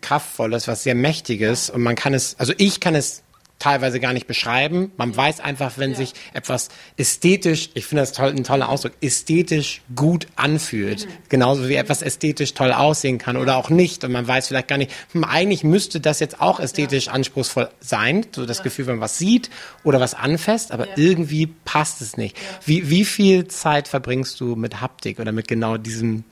kraftvolles, 0.00 0.68
was 0.68 0.82
sehr 0.82 0.94
mächtiges. 0.94 1.70
Und 1.70 1.82
man 1.82 1.96
kann 1.96 2.14
es, 2.14 2.36
also 2.38 2.52
ich 2.56 2.80
kann 2.80 2.94
es 2.94 3.22
teilweise 3.60 4.00
gar 4.00 4.12
nicht 4.12 4.26
beschreiben. 4.26 4.90
Man 4.96 5.16
weiß 5.16 5.38
einfach, 5.38 5.78
wenn 5.78 5.94
sich 5.94 6.14
etwas 6.34 6.68
ästhetisch, 6.96 7.70
ich 7.74 7.86
finde 7.86 8.02
das 8.02 8.12
toll, 8.12 8.30
ein 8.30 8.42
toller 8.42 8.68
Ausdruck, 8.68 8.94
ästhetisch 9.00 9.82
gut 9.94 10.26
anfühlt. 10.34 11.06
Genauso 11.28 11.68
wie 11.68 11.74
etwas 11.76 12.02
ästhetisch 12.02 12.54
toll 12.54 12.72
aussehen 12.72 13.18
kann 13.18 13.36
oder 13.36 13.56
auch 13.56 13.70
nicht. 13.70 14.02
Und 14.02 14.10
man 14.12 14.26
weiß 14.26 14.48
vielleicht 14.48 14.66
gar 14.66 14.78
nicht, 14.78 14.90
hm, 15.12 15.22
eigentlich 15.24 15.62
müsste 15.62 16.00
das 16.00 16.18
jetzt 16.18 16.40
auch 16.40 16.58
ästhetisch 16.58 17.08
anspruchsvoll 17.08 17.68
sein. 17.80 18.26
So 18.34 18.46
das 18.46 18.62
Gefühl, 18.62 18.86
wenn 18.86 18.94
man 18.96 19.02
was 19.02 19.18
sieht 19.18 19.50
oder 19.84 20.00
was 20.00 20.14
anfasst, 20.14 20.72
aber 20.72 20.88
irgendwie 20.96 21.46
passt 21.46 22.00
es 22.00 22.16
nicht. 22.16 22.36
Wie, 22.64 22.90
wie 22.90 23.04
viel 23.04 23.46
Zeit 23.46 23.86
verbringst 23.88 24.40
du 24.40 24.56
mit 24.56 24.80
Haptik 24.80 25.20
oder 25.20 25.32
mit 25.32 25.46
genau 25.48 25.76
diesem, 25.76 26.24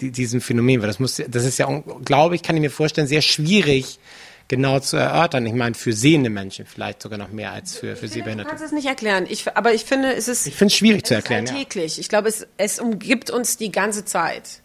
die- 0.00 0.10
diesem 0.10 0.40
Phänomen? 0.42 0.80
Weil 0.82 0.88
das 0.88 1.00
muss, 1.00 1.22
das 1.26 1.44
ist 1.44 1.58
ja, 1.58 1.82
glaube 2.04 2.34
ich, 2.34 2.42
kann 2.42 2.54
ich 2.54 2.60
mir 2.62 2.70
vorstellen, 2.70 3.06
sehr 3.08 3.22
schwierig, 3.22 3.98
genau 4.48 4.78
zu 4.80 4.96
erörtern. 4.96 5.44
Ich 5.46 5.52
meine, 5.54 5.74
für 5.74 5.92
sehende 5.92 6.30
Menschen 6.30 6.66
vielleicht 6.66 7.02
sogar 7.02 7.18
noch 7.18 7.30
mehr 7.30 7.52
als 7.52 7.76
für, 7.76 7.96
für 7.96 8.06
Du 8.06 8.12
Sehbehinderte. 8.12 8.48
kannst 8.48 8.64
es 8.64 8.72
nicht 8.72 8.86
erklären. 8.86 9.26
Ich, 9.28 9.54
aber 9.56 9.74
ich 9.74 9.84
finde, 9.84 10.14
es 10.14 10.28
ist, 10.28 10.46
Ich 10.46 10.54
finde 10.54 10.72
es 10.72 10.76
schwierig 10.78 11.06
zu 11.06 11.14
erklären. 11.14 11.46
Ja. 11.46 11.52
alltäglich. 11.52 11.98
Ich 11.98 12.08
glaube, 12.08 12.28
es, 12.28 12.46
es 12.56 12.78
umgibt 12.78 13.30
uns 13.30 13.56
die 13.56 13.72
ganze 13.72 14.04
Zeit. 14.04 14.60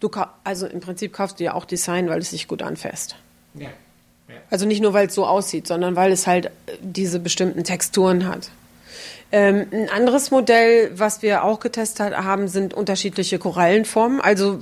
Du, 0.00 0.08
kau- 0.10 0.26
also 0.44 0.66
im 0.66 0.80
Prinzip 0.80 1.12
kaufst 1.14 1.40
du 1.40 1.44
ja 1.44 1.54
auch 1.54 1.64
Design, 1.64 2.08
weil 2.10 2.18
es 2.20 2.30
sich 2.30 2.48
gut 2.48 2.60
anfasst. 2.62 3.16
Ja. 3.54 3.68
Also 4.50 4.66
nicht 4.66 4.82
nur, 4.82 4.92
weil 4.92 5.06
es 5.06 5.14
so 5.14 5.26
aussieht, 5.26 5.66
sondern 5.66 5.96
weil 5.96 6.12
es 6.12 6.26
halt 6.26 6.50
diese 6.80 7.18
bestimmten 7.18 7.64
Texturen 7.64 8.28
hat. 8.28 8.50
Ähm, 9.32 9.66
ein 9.72 9.90
anderes 9.90 10.30
Modell, 10.30 10.92
was 10.94 11.20
wir 11.20 11.42
auch 11.42 11.58
getestet 11.58 12.16
haben, 12.16 12.46
sind 12.46 12.74
unterschiedliche 12.74 13.38
Korallenformen. 13.38 14.20
Also 14.20 14.60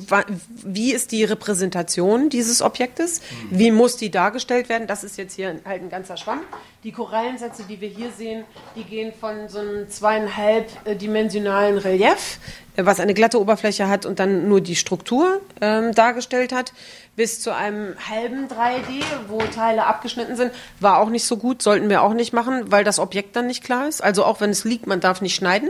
wie 0.65 0.93
ist 0.93 1.13
die 1.13 1.25
Repräsentation 1.25 2.31
dieses 2.31 2.63
Objektes? 2.63 3.21
Wie 3.51 3.71
muss 3.71 3.99
die 3.99 4.11
dargestellt 4.11 4.71
werden? 4.71 4.87
Das 4.87 5.05
ist 5.05 5.19
jetzt 5.19 5.35
hier 5.35 5.61
halt 5.67 5.83
ein 5.83 5.91
ganzer 5.91 6.17
Schwamm. 6.17 6.41
Die 6.83 6.93
Korallensätze, 6.93 7.65
die 7.69 7.81
wir 7.81 7.89
hier 7.89 8.11
sehen, 8.17 8.45
die 8.75 8.85
gehen 8.85 9.13
von 9.13 9.49
so 9.49 9.59
einem 9.59 9.89
zweieinhalb 9.89 10.69
äh, 10.87 10.97
dimensionalen 10.97 11.79
Relief, 11.79 12.39
was 12.77 13.01
eine 13.01 13.15
glatte 13.15 13.41
Oberfläche 13.41 13.89
hat 13.89 14.05
und 14.07 14.19
dann 14.19 14.49
nur 14.49 14.61
die 14.61 14.77
Struktur 14.77 15.41
ähm, 15.61 15.93
dargestellt 15.95 16.53
hat, 16.53 16.73
bis 17.17 17.41
zu 17.41 17.55
einem 17.55 17.95
halben 18.09 18.49
3D, 18.49 19.03
wo 19.29 19.39
Teile 19.39 19.87
abgeschnitten 19.87 20.37
sind. 20.37 20.53
War 20.81 20.99
auch 20.99 21.11
nicht 21.11 21.25
so 21.25 21.37
gut, 21.37 21.63
sollten 21.63 21.89
wir 21.89 22.03
auch 22.03 22.15
nicht 22.15 22.33
machen, 22.33 22.73
weil 22.73 22.85
das 22.85 22.99
Objekt 22.99 23.37
dann 23.37 23.47
nicht 23.47 23.63
klar 23.63 23.89
ist. 23.89 24.03
Also 24.03 24.25
auch 24.25 24.41
wenn 24.41 24.51
es 24.51 24.65
liegt, 24.65 24.87
man 24.87 25.01
darf 25.01 25.21
nicht 25.21 25.35
schneiden. 25.35 25.69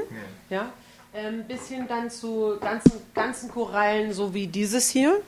Ja. 0.48 0.66
Ähm, 1.14 1.44
bis 1.46 1.68
hin 1.68 1.84
dann 1.88 2.10
zu 2.10 2.56
ganzen, 2.60 2.92
ganzen 3.14 3.50
Korallen, 3.50 4.12
so 4.12 4.34
wie 4.34 4.46
dieses 4.46 4.88
hier. 4.88 5.20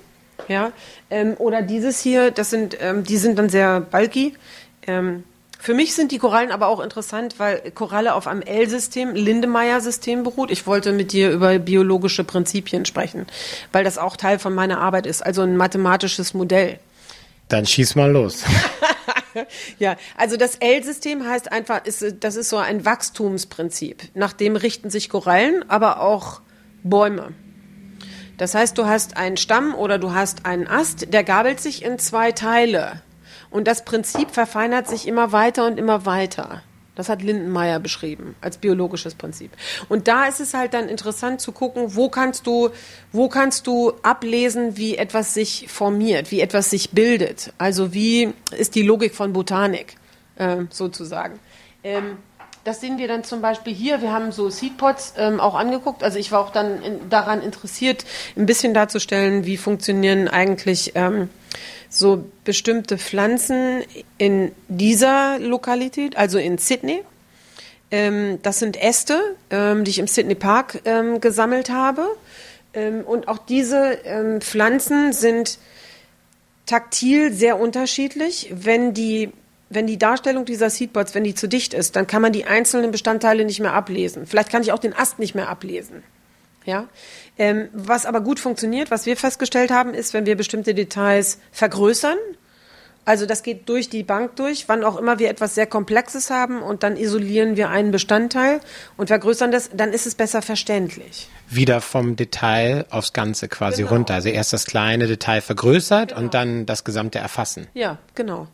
Ja. 0.49 0.73
Ähm, 1.11 1.35
oder 1.39 1.63
dieses 1.63 2.01
hier, 2.01 2.31
das 2.31 2.51
sind, 2.51 2.77
ähm, 2.81 3.05
die 3.05 3.19
sind 3.19 3.39
dann 3.39 3.49
sehr 3.49 3.81
bulky. 3.81 4.35
Für 5.59 5.75
mich 5.75 5.95
sind 5.95 6.13
die 6.13 6.19
Korallen 6.19 6.53
aber 6.53 6.69
auch 6.69 6.81
interessant, 6.81 7.37
weil 7.39 7.71
Koralle 7.73 8.15
auf 8.15 8.27
einem 8.27 8.43
L-System, 8.43 9.15
Lindemeyer-System 9.15 10.23
beruht. 10.23 10.51
Ich 10.51 10.67
wollte 10.67 10.93
mit 10.93 11.13
dir 11.13 11.31
über 11.31 11.59
biologische 11.59 12.25
Prinzipien 12.25 12.85
sprechen, 12.85 13.27
weil 13.73 13.85
das 13.85 13.99
auch 13.99 14.17
Teil 14.17 14.39
von 14.39 14.55
meiner 14.55 14.79
Arbeit 14.81 15.07
ist, 15.07 15.25
also 15.25 15.43
ein 15.43 15.57
mathematisches 15.57 16.35
Modell. 16.35 16.79
Dann 17.49 17.67
schieß 17.67 17.95
mal 17.95 18.11
los. 18.11 18.45
Ja, 19.79 19.97
also 20.17 20.39
das 20.39 20.55
L-System 20.57 21.29
heißt 21.29 21.53
einfach, 21.53 21.85
ist, 21.85 22.03
das 22.21 22.37
ist 22.37 22.49
so 22.49 22.57
ein 22.57 22.87
Wachstumsprinzip. 22.87 24.03
Nach 24.15 24.33
dem 24.33 24.57
richten 24.57 24.89
sich 24.89 25.11
Korallen, 25.11 25.69
aber 25.69 26.01
auch 26.01 26.41
Bäume. 26.83 27.33
Das 28.39 28.55
heißt, 28.55 28.77
du 28.77 28.87
hast 28.87 29.17
einen 29.17 29.37
Stamm 29.37 29.75
oder 29.75 29.99
du 29.99 30.13
hast 30.13 30.45
einen 30.45 30.67
Ast, 30.67 31.13
der 31.13 31.25
gabelt 31.25 31.61
sich 31.61 31.85
in 31.85 31.99
zwei 31.99 32.33
Teile. 32.33 33.03
Und 33.51 33.67
das 33.67 33.85
Prinzip 33.85 34.31
verfeinert 34.31 34.89
sich 34.89 35.07
immer 35.07 35.33
weiter 35.33 35.67
und 35.67 35.79
immer 35.79 36.07
weiter. 36.07 36.63
Das 36.97 37.11
hat 37.11 37.23
Lindenmeier 37.23 37.79
beschrieben 37.79 38.35
als 38.41 38.57
biologisches 38.57 39.15
Prinzip. 39.15 39.53
Und 39.89 40.09
da 40.09 40.25
ist 40.25 40.41
es 40.41 40.55
halt 40.55 40.73
dann 40.73 40.89
interessant 40.89 41.43
zu 41.43 41.53
gucken, 41.53 41.95
wo 41.95 42.09
kannst 42.09 42.47
du, 42.47 42.71
wo 43.13 43.29
kannst 43.29 43.67
du 43.67 43.93
ablesen, 44.03 44.79
wie 44.79 44.97
etwas 44.97 45.35
sich 45.35 45.67
formiert, 45.69 46.31
wie 46.31 46.41
etwas 46.41 46.71
sich 46.71 46.91
bildet. 46.91 47.53
Also 47.59 47.93
wie 47.93 48.33
ist 48.57 48.75
die 48.75 48.83
Logik 48.83 49.15
von 49.15 49.35
Botanik 49.35 49.97
äh, 50.37 50.65
sozusagen. 50.71 51.39
Ähm, 51.85 52.17
das 52.65 52.81
sehen 52.81 52.99
wir 52.99 53.07
dann 53.07 53.23
zum 53.23 53.43
Beispiel 53.43 53.75
hier. 53.75 54.01
Wir 54.01 54.13
haben 54.13 54.33
so 54.33 54.51
Seedpots 54.51 55.15
ähm, 55.19 55.39
auch 55.39 55.55
angeguckt. 55.55 56.03
Also 56.03 56.19
ich 56.19 56.33
war 56.33 56.41
auch 56.41 56.51
dann 56.51 56.83
in, 56.83 57.11
daran 57.11 57.43
interessiert, 57.43 58.05
ein 58.37 58.47
bisschen 58.47 58.75
darzustellen, 58.75 59.45
wie 59.45 59.57
funktionieren 59.57 60.29
eigentlich 60.29 60.93
ähm, 60.97 61.29
so 61.89 62.25
bestimmte 62.45 62.99
Pflanzen 62.99 63.83
in 64.19 64.53
dieser 64.69 65.39
Lokalität, 65.39 66.17
also 66.17 66.39
in 66.39 66.59
Sydney. 66.59 67.03
Ähm, 67.91 68.39
das 68.43 68.59
sind 68.59 68.83
Äste, 68.83 69.37
ähm, 69.51 69.85
die 69.85 69.91
ich 69.91 69.99
im 69.99 70.07
Sydney 70.07 70.35
Park 70.35 70.81
ähm, 70.85 71.21
gesammelt 71.21 71.71
habe. 71.71 72.07
Ähm, 72.75 73.03
und 73.03 73.29
auch 73.29 73.39
diese 73.39 73.99
ähm, 74.05 74.41
Pflanzen 74.41 75.13
sind 75.13 75.59
taktil 76.67 77.33
sehr 77.33 77.61
unterschiedlich. 77.61 78.51
Wenn 78.53 78.93
die, 78.93 79.31
wenn 79.71 79.87
die 79.87 79.99
Darstellung 79.99 80.45
dieser 80.45 80.69
Seedboards, 80.69 81.15
wenn 81.15 81.25
die 81.25 81.35
zu 81.35 81.49
dicht 81.49 81.75
ist, 81.75 81.97
dann 81.97 82.07
kann 82.07 82.23
man 82.23 82.33
die 82.33 82.45
einzelnen 82.45 82.91
Bestandteile 82.91 83.45
nicht 83.45 83.61
mehr 83.61 83.73
ablesen. 83.73 84.27
Vielleicht 84.27 84.51
kann 84.51 84.63
ich 84.63 84.73
auch 84.73 84.79
den 84.81 84.93
Ast 84.93 85.19
nicht 85.19 85.35
mehr 85.35 85.49
ablesen. 85.49 86.03
Ja? 86.65 86.89
Ähm, 87.39 87.69
was 87.73 88.07
aber 88.07 88.21
gut 88.23 88.41
funktioniert, 88.41 88.91
was 88.91 89.05
wir 89.07 89.17
festgestellt 89.17 89.71
haben, 89.71 89.93
ist, 89.93 90.15
wenn 90.15 90.25
wir 90.27 90.37
bestimmte 90.37 90.75
Details 90.75 91.39
vergrößern, 91.53 92.17
also 93.07 93.25
das 93.25 93.45
geht 93.45 93.69
durch 93.69 93.89
die 93.89 94.03
Bank 94.03 94.35
durch, 94.35 94.69
wann 94.69 94.83
auch 94.83 94.97
immer 94.97 95.21
wir 95.21 95.31
etwas 95.31 95.55
sehr 95.55 95.67
Komplexes 95.69 96.29
haben 96.29 96.61
und 96.61 96.83
dann 96.83 96.97
isolieren 96.97 97.57
wir 97.57 97.71
einen 97.71 97.93
Bestandteil 97.93 98.61
und 98.97 99.07
vergrößern 99.07 99.53
das, 99.53 99.71
dann 99.73 99.93
ist 99.93 100.07
es 100.07 100.17
besser 100.17 100.43
verständlich. 100.43 101.29
Wieder 101.49 101.81
vom 101.81 102.17
Detail 102.17 102.85
aufs 102.91 103.13
Ganze 103.13 103.47
quasi 103.47 103.83
Genau. 103.83 103.95
runter. 103.95 104.15
Also 104.15 104.29
erst 104.29 104.53
das 104.53 104.67
kleine 104.67 105.07
Detail 105.07 105.41
vergrößert 105.41 106.15
und 106.15 106.35
dann 106.35 106.67
das 106.67 106.83
gesamte 106.83 107.21
erfassen. 107.21 107.69
Ja, 107.75 107.99
genau. 108.17 108.49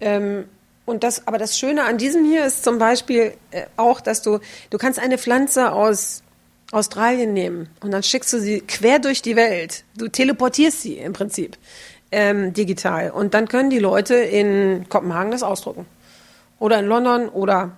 Ähm, 0.00 0.44
und 0.84 1.02
das, 1.02 1.26
aber 1.26 1.38
das 1.38 1.58
Schöne 1.58 1.84
an 1.84 1.96
diesem 1.96 2.26
hier 2.26 2.44
ist 2.44 2.62
zum 2.62 2.78
Beispiel 2.78 3.32
äh, 3.52 3.62
auch, 3.78 4.02
dass 4.02 4.20
du, 4.20 4.40
du 4.68 4.76
kannst 4.76 4.98
eine 4.98 5.16
Pflanze 5.16 5.72
aus 5.72 6.23
Australien 6.72 7.32
nehmen 7.32 7.68
und 7.80 7.92
dann 7.92 8.02
schickst 8.02 8.32
du 8.32 8.40
sie 8.40 8.60
quer 8.60 8.98
durch 8.98 9.22
die 9.22 9.36
Welt. 9.36 9.84
Du 9.96 10.08
teleportierst 10.08 10.82
sie 10.82 10.94
im 10.94 11.12
Prinzip 11.12 11.56
ähm, 12.14 12.52
digital. 12.52 13.10
Und 13.10 13.34
dann 13.34 13.48
können 13.48 13.70
die 13.70 13.78
Leute 13.78 14.14
in 14.14 14.88
Kopenhagen 14.88 15.32
das 15.32 15.42
ausdrucken. 15.42 15.86
Oder 16.58 16.78
in 16.78 16.86
London 16.86 17.28
oder 17.28 17.72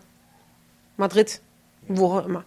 Madrid, 0.96 1.40
wo 1.88 2.18
auch 2.18 2.26
immer. 2.26 2.44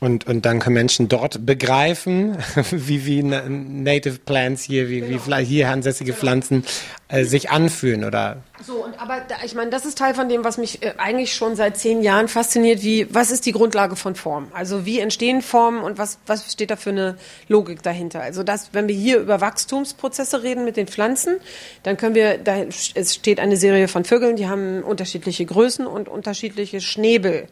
Und, 0.00 0.26
und 0.26 0.44
dann 0.44 0.60
können 0.60 0.74
Menschen 0.74 1.08
dort 1.08 1.46
begreifen, 1.46 2.36
wie, 2.70 3.06
wie 3.06 3.22
Native 3.22 4.18
Plants 4.18 4.62
hier, 4.62 4.88
wie, 4.88 5.00
genau. 5.00 5.38
wie 5.38 5.44
hier 5.44 5.70
ansässige 5.70 6.12
genau. 6.12 6.20
Pflanzen 6.20 6.64
äh, 7.08 7.24
sich 7.24 7.50
anfühlen 7.50 8.04
oder. 8.04 8.42
So, 8.62 8.84
und 8.84 9.00
aber 9.00 9.20
da, 9.26 9.34
ich 9.44 9.56
meine, 9.56 9.70
das 9.70 9.84
ist 9.84 9.98
Teil 9.98 10.14
von 10.14 10.28
dem, 10.28 10.44
was 10.44 10.58
mich 10.58 10.80
äh, 10.80 10.94
eigentlich 10.96 11.34
schon 11.34 11.56
seit 11.56 11.76
zehn 11.76 12.02
Jahren 12.02 12.28
fasziniert, 12.28 12.82
wie, 12.82 13.12
was 13.12 13.32
ist 13.32 13.46
die 13.46 13.52
Grundlage 13.52 13.96
von 13.96 14.14
Form? 14.14 14.46
Also 14.54 14.86
wie 14.86 15.00
entstehen 15.00 15.42
Formen 15.42 15.82
und 15.82 15.98
was, 15.98 16.18
was 16.26 16.52
steht 16.52 16.70
da 16.70 16.76
für 16.76 16.90
eine 16.90 17.16
Logik 17.48 17.82
dahinter? 17.82 18.20
Also 18.20 18.44
das, 18.44 18.68
wenn 18.72 18.86
wir 18.86 18.94
hier 18.94 19.18
über 19.18 19.40
Wachstumsprozesse 19.40 20.44
reden 20.44 20.64
mit 20.64 20.76
den 20.76 20.86
Pflanzen, 20.86 21.38
dann 21.82 21.96
können 21.96 22.14
wir, 22.14 22.38
da 22.38 22.58
es 22.94 23.14
steht 23.14 23.40
eine 23.40 23.56
Serie 23.56 23.88
von 23.88 24.04
Vögeln, 24.04 24.36
die 24.36 24.46
haben 24.46 24.84
unterschiedliche 24.84 25.44
Größen 25.44 25.88
und 25.88 26.08
unterschiedliche 26.08 26.80
Schnäbel. 26.80 27.48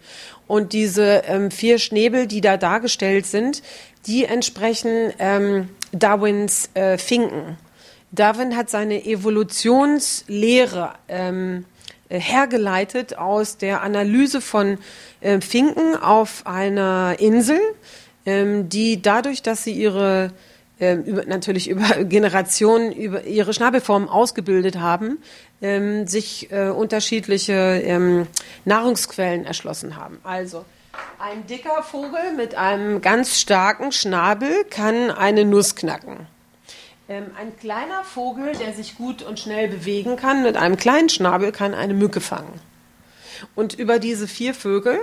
Und 0.46 0.72
diese 0.72 1.24
ähm, 1.26 1.50
vier 1.50 1.80
Schnäbel, 1.80 2.28
die 2.28 2.40
da 2.40 2.56
dargestellt 2.56 3.26
sind, 3.26 3.62
die 4.06 4.24
entsprechen 4.24 5.12
ähm, 5.18 5.68
Darwins 5.90 6.70
äh, 6.74 6.96
Finken. 6.96 7.56
Darwin 8.12 8.56
hat 8.56 8.70
seine 8.70 9.04
Evolutionslehre 9.04 10.92
ähm, 11.08 11.64
äh, 12.08 12.20
hergeleitet 12.20 13.16
aus 13.16 13.56
der 13.56 13.82
Analyse 13.82 14.42
von 14.42 14.78
äh, 15.20 15.40
Finken 15.40 15.96
auf 15.96 16.42
einer 16.46 17.16
Insel, 17.18 17.58
ähm, 18.26 18.68
die 18.68 19.00
dadurch, 19.00 19.42
dass 19.42 19.64
sie 19.64 19.72
ihre 19.72 20.30
ähm, 20.78 21.04
über, 21.04 21.24
natürlich 21.24 21.70
über 21.70 22.04
Generationen 22.04 22.92
über 22.92 23.24
ihre 23.24 23.54
Schnabelformen 23.54 24.08
ausgebildet 24.08 24.78
haben, 24.78 25.18
ähm, 25.62 26.06
sich 26.06 26.52
äh, 26.52 26.68
unterschiedliche 26.68 27.52
ähm, 27.52 28.26
Nahrungsquellen 28.66 29.46
erschlossen 29.46 29.96
haben. 29.96 30.18
Also 30.22 30.66
ein 31.18 31.46
dicker 31.46 31.82
Vogel 31.82 32.34
mit 32.36 32.56
einem 32.56 33.00
ganz 33.00 33.40
starken 33.40 33.92
Schnabel 33.92 34.64
kann 34.68 35.10
eine 35.10 35.46
Nuss 35.46 35.76
knacken. 35.76 36.26
Ähm, 37.08 37.26
ein 37.38 37.56
kleiner 37.56 38.04
Vogel, 38.04 38.52
der 38.54 38.72
sich 38.72 38.96
gut 38.96 39.22
und 39.22 39.40
schnell 39.40 39.68
bewegen 39.68 40.16
kann, 40.16 40.42
mit 40.42 40.56
einem 40.56 40.76
kleinen 40.76 41.08
Schnabel 41.08 41.52
kann 41.52 41.74
eine 41.74 41.94
Mücke 41.94 42.20
fangen. 42.20 42.60
Und 43.54 43.74
über 43.78 43.98
diese 43.98 44.28
vier 44.28 44.54
Vögel 44.54 44.98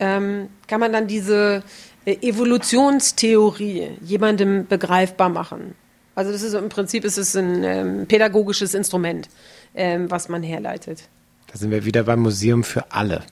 ähm, 0.00 0.48
kann 0.66 0.80
man 0.80 0.92
dann 0.92 1.06
diese 1.06 1.62
äh, 2.04 2.16
Evolutionstheorie 2.20 3.98
jemandem 4.00 4.66
begreifbar 4.66 5.28
machen. 5.28 5.74
Also 6.14 6.32
das 6.32 6.42
ist 6.42 6.54
im 6.54 6.68
Prinzip 6.68 7.04
ist 7.04 7.16
es 7.16 7.34
ein 7.36 7.64
ähm, 7.64 8.06
pädagogisches 8.06 8.74
Instrument, 8.74 9.28
ähm, 9.74 10.10
was 10.10 10.28
man 10.28 10.42
herleitet. 10.42 11.08
Da 11.46 11.58
sind 11.58 11.70
wir 11.70 11.84
wieder 11.84 12.04
beim 12.04 12.20
Museum 12.20 12.64
für 12.64 12.90
alle. 12.90 13.22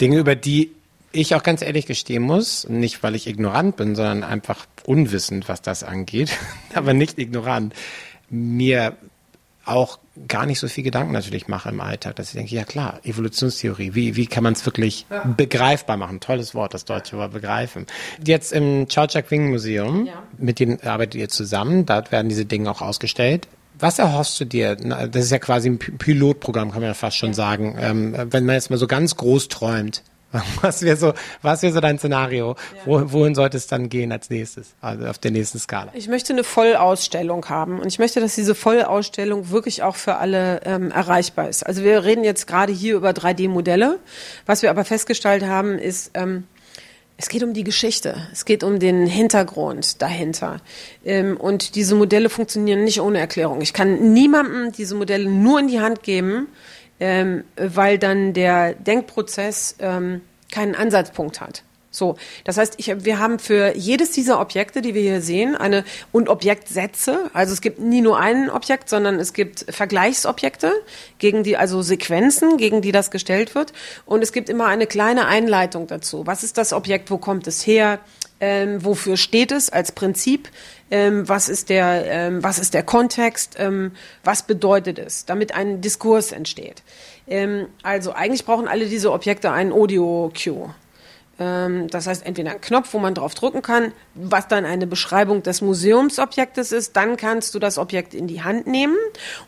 Dinge, 0.00 0.18
über 0.18 0.34
die 0.34 0.72
ich 1.14 1.34
auch 1.34 1.42
ganz 1.42 1.62
ehrlich 1.62 1.86
gestehen 1.86 2.22
muss, 2.22 2.68
nicht 2.68 3.02
weil 3.02 3.14
ich 3.14 3.26
ignorant 3.26 3.76
bin, 3.76 3.94
sondern 3.94 4.24
einfach 4.24 4.66
unwissend, 4.84 5.48
was 5.48 5.62
das 5.62 5.82
angeht, 5.82 6.36
aber 6.74 6.92
nicht 6.94 7.18
ignorant, 7.18 7.74
mir 8.28 8.96
auch 9.64 9.98
gar 10.28 10.46
nicht 10.46 10.60
so 10.60 10.68
viel 10.68 10.84
Gedanken 10.84 11.12
natürlich 11.12 11.48
mache 11.48 11.70
im 11.70 11.80
Alltag, 11.80 12.16
dass 12.16 12.28
ich 12.28 12.34
denke, 12.34 12.54
ja 12.54 12.64
klar, 12.64 13.00
Evolutionstheorie, 13.02 13.94
wie, 13.94 14.14
wie 14.14 14.26
kann 14.26 14.42
man 14.44 14.52
es 14.52 14.64
wirklich 14.66 15.06
ja. 15.10 15.24
begreifbar 15.24 15.96
machen? 15.96 16.20
Tolles 16.20 16.54
Wort, 16.54 16.74
das 16.74 16.84
deutsche 16.84 17.16
Wort 17.16 17.32
begreifen. 17.32 17.86
Jetzt 18.24 18.52
im 18.52 18.86
Chak 18.88 19.30
Wing 19.30 19.50
Museum, 19.50 20.06
ja. 20.06 20.22
mit 20.38 20.60
dem 20.60 20.78
arbeitet 20.84 21.14
ihr 21.14 21.28
zusammen, 21.28 21.86
dort 21.86 22.12
werden 22.12 22.28
diese 22.28 22.44
Dinge 22.44 22.70
auch 22.70 22.82
ausgestellt. 22.82 23.48
Was 23.78 23.98
erhoffst 23.98 24.38
du 24.38 24.44
dir? 24.44 24.76
Das 24.76 25.24
ist 25.24 25.32
ja 25.32 25.38
quasi 25.38 25.68
ein 25.68 25.78
Pilotprogramm, 25.78 26.70
kann 26.70 26.80
man 26.80 26.90
ja 26.90 26.94
fast 26.94 27.16
schon 27.16 27.30
ja. 27.30 27.34
sagen. 27.34 27.76
Ähm, 27.80 28.14
wenn 28.30 28.44
man 28.44 28.54
jetzt 28.54 28.70
mal 28.70 28.76
so 28.76 28.86
ganz 28.86 29.16
groß 29.16 29.48
träumt, 29.48 30.02
Was 30.60 30.82
wäre 30.82 30.96
so, 30.96 31.12
was 31.42 31.62
wäre 31.62 31.72
so 31.72 31.80
dein 31.80 31.98
Szenario? 31.98 32.56
Ja. 32.74 32.80
Wo, 32.84 33.12
wohin 33.12 33.34
sollte 33.34 33.56
es 33.56 33.66
dann 33.66 33.88
gehen 33.88 34.10
als 34.12 34.30
nächstes, 34.30 34.74
also 34.80 35.06
auf 35.06 35.18
der 35.18 35.30
nächsten 35.30 35.58
Skala? 35.58 35.92
Ich 35.94 36.08
möchte 36.08 36.32
eine 36.32 36.44
Vollausstellung 36.44 37.48
haben 37.48 37.78
und 37.78 37.86
ich 37.86 37.98
möchte, 37.98 38.20
dass 38.20 38.34
diese 38.34 38.54
Vollausstellung 38.54 39.50
wirklich 39.50 39.82
auch 39.82 39.96
für 39.96 40.16
alle 40.16 40.60
ähm, 40.64 40.90
erreichbar 40.90 41.48
ist. 41.48 41.64
Also 41.64 41.84
wir 41.84 42.04
reden 42.04 42.24
jetzt 42.24 42.46
gerade 42.46 42.72
hier 42.72 42.96
über 42.96 43.10
3D-Modelle. 43.10 44.00
Was 44.46 44.62
wir 44.62 44.70
aber 44.70 44.84
festgestellt 44.84 45.44
haben, 45.44 45.78
ist, 45.78 46.10
ähm, 46.14 46.44
es 47.16 47.28
geht 47.28 47.44
um 47.44 47.54
die 47.54 47.64
Geschichte, 47.64 48.16
es 48.32 48.44
geht 48.44 48.64
um 48.64 48.80
den 48.80 49.06
Hintergrund 49.06 50.02
dahinter. 50.02 50.60
Ähm, 51.04 51.36
und 51.36 51.76
diese 51.76 51.94
Modelle 51.94 52.28
funktionieren 52.28 52.82
nicht 52.82 53.00
ohne 53.00 53.18
Erklärung. 53.18 53.60
Ich 53.60 53.72
kann 53.72 54.12
niemandem 54.12 54.72
diese 54.72 54.96
Modelle 54.96 55.30
nur 55.30 55.60
in 55.60 55.68
die 55.68 55.80
Hand 55.80 56.02
geben, 56.02 56.48
ähm, 57.00 57.44
weil 57.56 57.98
dann 57.98 58.32
der 58.32 58.74
Denkprozess 58.74 59.76
ähm, 59.78 60.20
keinen 60.52 60.74
Ansatzpunkt 60.74 61.40
hat. 61.40 61.64
So, 61.94 62.16
das 62.42 62.58
heißt, 62.58 62.74
ich, 62.78 63.04
wir 63.04 63.20
haben 63.20 63.38
für 63.38 63.76
jedes 63.76 64.10
dieser 64.10 64.40
Objekte, 64.40 64.82
die 64.82 64.94
wir 64.94 65.02
hier 65.02 65.20
sehen, 65.20 65.54
eine 65.54 65.84
und 66.10 66.28
Objektsätze. 66.28 67.30
Also 67.32 67.52
es 67.52 67.60
gibt 67.60 67.78
nie 67.78 68.00
nur 68.00 68.18
ein 68.18 68.50
Objekt, 68.50 68.88
sondern 68.88 69.20
es 69.20 69.32
gibt 69.32 69.64
Vergleichsobjekte 69.68 70.72
gegen 71.18 71.44
die, 71.44 71.56
also 71.56 71.82
Sequenzen, 71.82 72.56
gegen 72.56 72.82
die 72.82 72.90
das 72.90 73.12
gestellt 73.12 73.54
wird. 73.54 73.72
Und 74.06 74.22
es 74.22 74.32
gibt 74.32 74.48
immer 74.48 74.66
eine 74.66 74.88
kleine 74.88 75.26
Einleitung 75.26 75.86
dazu. 75.86 76.26
Was 76.26 76.42
ist 76.42 76.58
das 76.58 76.72
Objekt? 76.72 77.12
Wo 77.12 77.18
kommt 77.18 77.46
es 77.46 77.64
her? 77.64 78.00
Ähm, 78.40 78.84
wofür 78.84 79.16
steht 79.16 79.52
es 79.52 79.70
als 79.70 79.92
Prinzip? 79.92 80.48
ähm, 80.94 81.28
was, 81.28 81.48
ist 81.48 81.70
der, 81.70 82.04
ähm, 82.06 82.42
was 82.44 82.58
ist 82.60 82.72
der 82.72 82.82
Kontext, 82.84 83.56
ähm, 83.58 83.90
was 84.22 84.44
bedeutet 84.44 84.98
es, 85.00 85.24
damit 85.24 85.52
ein 85.52 85.80
Diskurs 85.80 86.30
entsteht. 86.30 86.82
Ähm, 87.26 87.66
also 87.82 88.12
eigentlich 88.12 88.44
brauchen 88.44 88.68
alle 88.68 88.86
diese 88.86 89.10
Objekte 89.12 89.50
einen 89.50 89.72
Audio-Cue. 89.72 90.72
Ähm, 91.40 91.88
das 91.88 92.06
heißt, 92.06 92.24
entweder 92.24 92.52
ein 92.52 92.60
Knopf, 92.60 92.92
wo 92.92 93.00
man 93.00 93.12
drauf 93.14 93.34
drücken 93.34 93.60
kann, 93.60 93.90
was 94.14 94.46
dann 94.46 94.64
eine 94.64 94.86
Beschreibung 94.86 95.42
des 95.42 95.62
Museumsobjektes 95.62 96.70
ist. 96.70 96.96
Dann 96.96 97.16
kannst 97.16 97.56
du 97.56 97.58
das 97.58 97.76
Objekt 97.76 98.14
in 98.14 98.28
die 98.28 98.44
Hand 98.44 98.68
nehmen. 98.68 98.96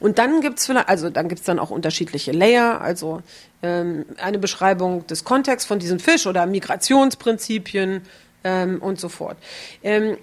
Und 0.00 0.18
dann 0.18 0.40
gibt's 0.40 0.66
vielleicht, 0.66 0.88
also 0.88 1.10
dann 1.10 1.28
gibt's 1.28 1.44
dann 1.44 1.60
auch 1.60 1.70
unterschiedliche 1.70 2.32
Layer, 2.32 2.80
also 2.80 3.22
eine 3.62 4.38
Beschreibung 4.38 5.06
des 5.08 5.24
Kontexts 5.24 5.66
von 5.66 5.80
diesem 5.80 5.98
Fisch 5.98 6.28
oder 6.28 6.46
Migrationsprinzipien 6.46 8.02
ähm, 8.46 8.80
und 8.80 9.00
so 9.00 9.08
fort. 9.08 9.36
Ähm, 9.82 10.16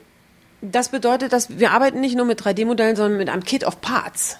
das 0.61 0.89
bedeutet, 0.89 1.33
dass 1.33 1.59
wir 1.59 1.71
arbeiten 1.71 1.99
nicht 1.99 2.15
nur 2.15 2.25
mit 2.25 2.41
3D-Modellen, 2.41 2.95
sondern 2.95 3.17
mit 3.17 3.29
einem 3.29 3.43
Kit 3.43 3.65
of 3.65 3.81
Parts. 3.81 4.37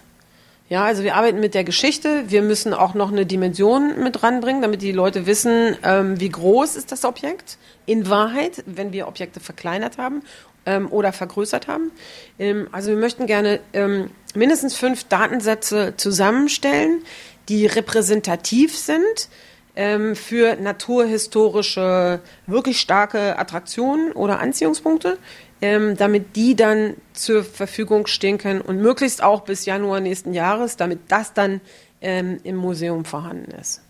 Ja, 0.69 0.86
also 0.86 1.04
wir 1.04 1.15
arbeiten 1.15 1.41
mit 1.41 1.54
der 1.54 1.65
Geschichte. 1.65 2.24
Wir 2.28 2.41
müssen 2.41 2.74
auch 2.74 2.93
noch 2.93 3.12
eine 3.12 3.26
Dimension 3.26 4.02
mit 4.02 4.24
ranbringen, 4.24 4.62
damit 4.62 4.82
die 4.82 4.93
Leute 4.93 5.26
wissen, 5.26 5.76
ähm, 5.84 6.19
wie 6.22 6.30
groß 6.30 6.78
ist 6.78 6.93
das 6.93 7.04
Objekt 7.04 7.58
in 7.86 8.10
Wahrheit, 8.10 8.63
wenn 8.65 8.93
wir 8.93 9.10
Objekte 9.10 9.41
verkleinert 9.41 9.98
haben 9.98 10.24
ähm, 10.65 10.89
oder 10.89 11.12
vergrößert 11.12 11.67
haben. 11.67 11.91
Ähm, 12.39 12.69
also 12.72 12.89
wir 12.89 12.98
möchten 12.98 13.28
gerne 13.28 13.60
ähm, 13.74 14.10
mindestens 14.34 14.76
fünf 14.76 15.04
Datensätze 15.04 15.96
zusammenstellen, 15.98 17.02
die 17.50 17.65
repräsentativ 17.65 18.78
sind 18.78 19.28
ähm, 19.76 20.16
für 20.16 20.56
naturhistorische, 20.56 22.22
wirklich 22.48 22.80
starke 22.80 23.38
Attraktionen 23.38 24.12
oder 24.12 24.40
Anziehungspunkte 24.40 25.18
ähm, 25.64 25.96
damit 25.96 26.36
die 26.36 26.58
dann 26.58 26.98
zur 27.14 27.42
Verfügung 27.42 28.06
stehen 28.08 28.38
können 28.38 28.60
und 28.60 28.82
möglichst 28.82 29.24
auch 29.24 29.46
bis 29.46 29.66
Januar 29.66 30.02
nächsten 30.02 30.34
Jahres, 30.34 30.76
damit 30.76 31.00
das 31.08 31.34
dann 31.34 31.62
ähm, 32.02 32.42
im 32.44 32.58
Museum 32.58 33.06
vorhanden 33.06 33.52
ist. 33.52 33.82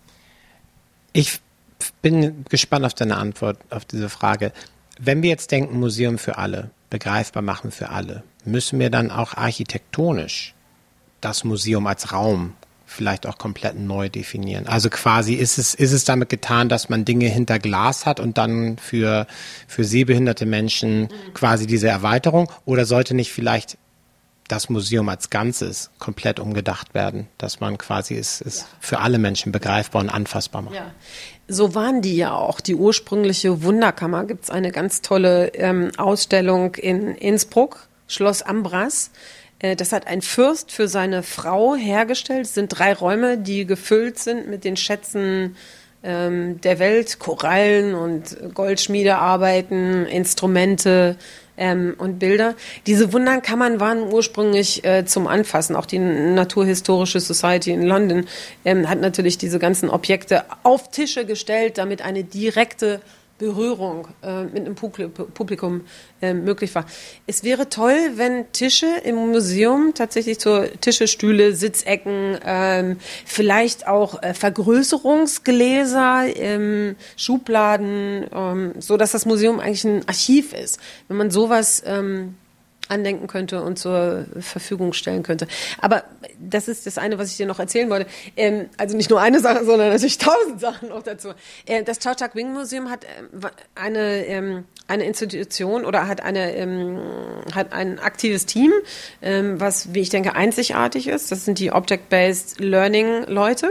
Ich 1.13 1.39
bin 2.04 2.46
gespannt 2.48 2.86
auf 2.86 2.93
deine 2.93 3.17
Antwort 3.17 3.58
auf 3.72 3.86
diese 3.86 4.10
Frage. 4.10 4.52
Wenn 5.00 5.24
wir 5.24 5.32
jetzt 5.32 5.50
denken, 5.50 5.80
Museum 5.80 6.19
für 6.19 6.38
alle, 6.38 6.69
begreifbar 6.91 7.41
machen 7.41 7.72
für 7.72 7.89
alle, 7.89 8.22
müssen 8.46 8.78
wir 8.78 8.91
dann 8.91 9.10
auch 9.10 9.34
architektonisch 9.34 10.54
das 11.22 11.43
Museum 11.43 11.88
als 11.88 12.13
Raum 12.13 12.54
vielleicht 12.93 13.25
auch 13.25 13.38
komplett 13.38 13.77
neu 13.77 14.10
definieren. 14.10 14.67
Also 14.67 14.89
quasi 14.89 15.34
ist 15.34 15.58
es, 15.58 15.73
ist 15.73 15.91
es 15.91 16.06
damit 16.06 16.29
getan, 16.29 16.69
dass 16.69 16.89
man 16.89 17.06
Dinge 17.06 17.27
hinter 17.27 17.60
Glas 17.60 18.06
hat 18.06 18.19
und 18.19 18.38
dann 18.38 18.77
für, 18.77 19.27
für 19.67 19.84
sehbehinderte 19.84 20.45
Menschen 20.45 21.10
quasi 21.34 21.67
diese 21.67 21.88
Erweiterung 21.88 22.51
oder 22.65 22.86
sollte 22.86 23.15
nicht 23.15 23.32
vielleicht 23.32 23.77
das 24.47 24.69
Museum 24.69 25.10
als 25.10 25.29
Ganzes 25.29 25.89
komplett 25.99 26.39
umgedacht 26.39 26.93
werden, 26.93 27.27
dass 27.38 27.60
man 27.60 27.77
quasi 27.77 28.15
es, 28.15 28.41
es 28.41 28.60
ja. 28.60 28.65
für 28.79 28.99
alle 28.99 29.17
Menschen 29.17 29.51
begreifbar 29.51 30.01
und 30.01 30.10
anfassbar 30.10 30.62
macht. 30.62 30.75
Ja. 30.75 30.91
So 31.47 31.75
waren 31.75 32.01
die 32.01 32.15
ja 32.15 32.34
auch. 32.34 32.62
Die 32.62 32.75
ursprüngliche 32.75 33.63
Wunderkammer 33.63 34.25
gibt 34.25 34.45
es 34.45 34.49
eine 34.49 34.71
ganz 34.71 35.01
tolle 35.01 35.47
ähm, 35.56 35.91
Ausstellung 35.97 36.75
in 36.75 37.15
Innsbruck, 37.15 37.88
Schloss 38.08 38.41
Ambras. 38.41 39.12
Äh, 39.63 39.76
das 39.76 39.91
hat 39.91 40.06
ein 40.06 40.21
Fürst 40.21 40.71
für 40.71 40.88
seine 40.88 41.23
Frau 41.23 41.76
hergestellt. 41.76 42.45
Es 42.45 42.54
sind 42.54 42.67
drei 42.67 42.93
Räume, 42.93 43.39
die 43.39 43.65
gefüllt 43.65 44.19
sind 44.19 44.47
mit 44.47 44.63
den 44.63 44.78
Schätzen 44.78 45.56
ähm, 46.04 46.62
der 46.62 46.78
Welt, 46.78 47.17
Korallen 47.17 47.95
und 47.95 48.38
Goldschmiedearbeiten, 48.54 50.06
Instrumente 50.06 51.15
ähm, 51.58 51.95
und 51.97 52.19
Bilder. 52.19 52.56
Diese 52.86 53.13
Wunderkammern 53.13 53.80
waren 53.80 54.12
ursprünglich 54.12 54.84
äh, 54.84 55.06
zum 55.06 55.28
Anfassen. 55.28 55.76
Auch 55.76 55.86
die 55.86 55.99
Naturhistorische 55.99 57.21
Society 57.21 57.71
in 57.71 57.84
London 57.84 58.26
ähm, 58.65 58.89
hat 58.89 58.99
natürlich 58.99 59.38
diese 59.38 59.60
ganzen 59.60 59.89
Objekte 59.89 60.43
auf 60.63 60.91
Tische 60.91 61.26
gestellt, 61.26 61.78
damit 61.78 62.02
eine 62.02 62.26
direkte 62.26 62.99
Berührung 63.43 64.08
äh, 64.23 64.43
mit 64.43 64.65
einem 64.65 64.75
Publikum 64.75 65.82
äh, 66.21 66.34
möglich 66.34 66.73
war. 66.75 66.86
Es 67.27 67.43
wäre 67.43 67.67
toll, 67.67 67.97
wenn 68.15 68.51
Tische 68.53 68.88
im 69.03 69.15
Museum 69.15 69.93
tatsächlich 69.93 70.39
so 70.39 70.63
Tische, 70.79 71.08
Stühle, 71.08 71.53
Sitzecken, 71.53 72.38
ähm, 72.45 72.97
vielleicht 73.25 73.86
auch 73.88 74.23
äh, 74.23 74.34
Vergrößerungsgläser, 74.34 76.25
ähm, 76.36 76.95
Schubladen, 77.17 78.25
ähm, 78.34 78.73
so 78.79 78.95
dass 78.95 79.12
das 79.12 79.25
Museum 79.25 79.60
eigentlich 79.60 79.84
ein 79.84 80.08
Archiv 80.08 80.53
ist. 80.53 80.79
Wenn 81.10 81.17
man 81.17 81.29
sowas 81.29 81.84
ähm, 81.86 82.36
andenken 82.93 83.27
könnte 83.27 83.62
und 83.62 83.77
zur 83.77 84.25
Verfügung 84.39 84.93
stellen 84.93 85.23
könnte. 85.23 85.47
Aber 85.79 86.03
das 86.39 86.67
ist 86.67 86.86
das 86.86 86.97
eine, 86.97 87.17
was 87.17 87.32
ich 87.32 87.38
dir 87.38 87.45
noch 87.45 87.60
erzählen 87.60 87.89
wollte. 87.89 88.06
Ähm, 88.38 88.69
also 88.77 88.95
nicht 88.95 89.10
nur 89.10 89.19
eine 89.19 89.39
Sache, 89.39 89.65
sondern 89.65 89.89
natürlich 89.89 90.17
tausend 90.19 90.60
Sachen 90.62 90.89
noch 90.89 91.03
dazu. 91.03 91.29
Äh, 91.65 91.84
das 91.84 91.99
Chao 91.99 92.13
Chak 92.15 92.36
Wing 92.36 92.53
Museum 92.53 92.89
hat 92.89 93.03
äh, 93.03 93.08
eine 93.75 94.25
ähm, 94.25 94.65
eine 94.88 95.06
Institution 95.06 95.86
oder 95.86 96.08
hat 96.08 96.21
eine 96.21 96.56
ähm, 96.56 96.99
hat 97.53 97.73
ein 97.73 97.99
aktives 97.99 98.45
Team, 98.45 98.71
ähm, 99.21 99.60
was 99.60 99.93
wie 99.93 100.01
ich 100.01 100.10
denke 100.10 100.36
einzigartig 100.36 101.08
ist. 101.08 101.32
Das 101.32 101.45
sind 101.45 101.60
die 101.60 101.71
Object-Based 101.71 102.60
Learning 102.60 103.25
Leute 103.27 103.69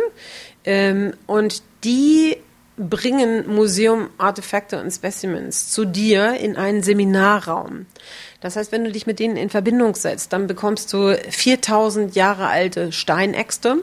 ähm, 0.64 1.12
und 1.26 1.62
die 1.84 2.36
bringen 2.76 3.54
Museum-Artefakte 3.54 4.80
und 4.80 4.90
Specimens 4.90 5.70
zu 5.70 5.84
dir 5.84 6.34
in 6.34 6.56
einen 6.56 6.82
Seminarraum. 6.82 7.86
Das 8.40 8.56
heißt, 8.56 8.72
wenn 8.72 8.84
du 8.84 8.90
dich 8.90 9.06
mit 9.06 9.18
denen 9.18 9.36
in 9.36 9.50
Verbindung 9.50 9.94
setzt, 9.94 10.32
dann 10.32 10.46
bekommst 10.46 10.92
du 10.92 11.16
4000 11.16 12.16
Jahre 12.16 12.48
alte 12.48 12.90
Steinäxte, 12.92 13.78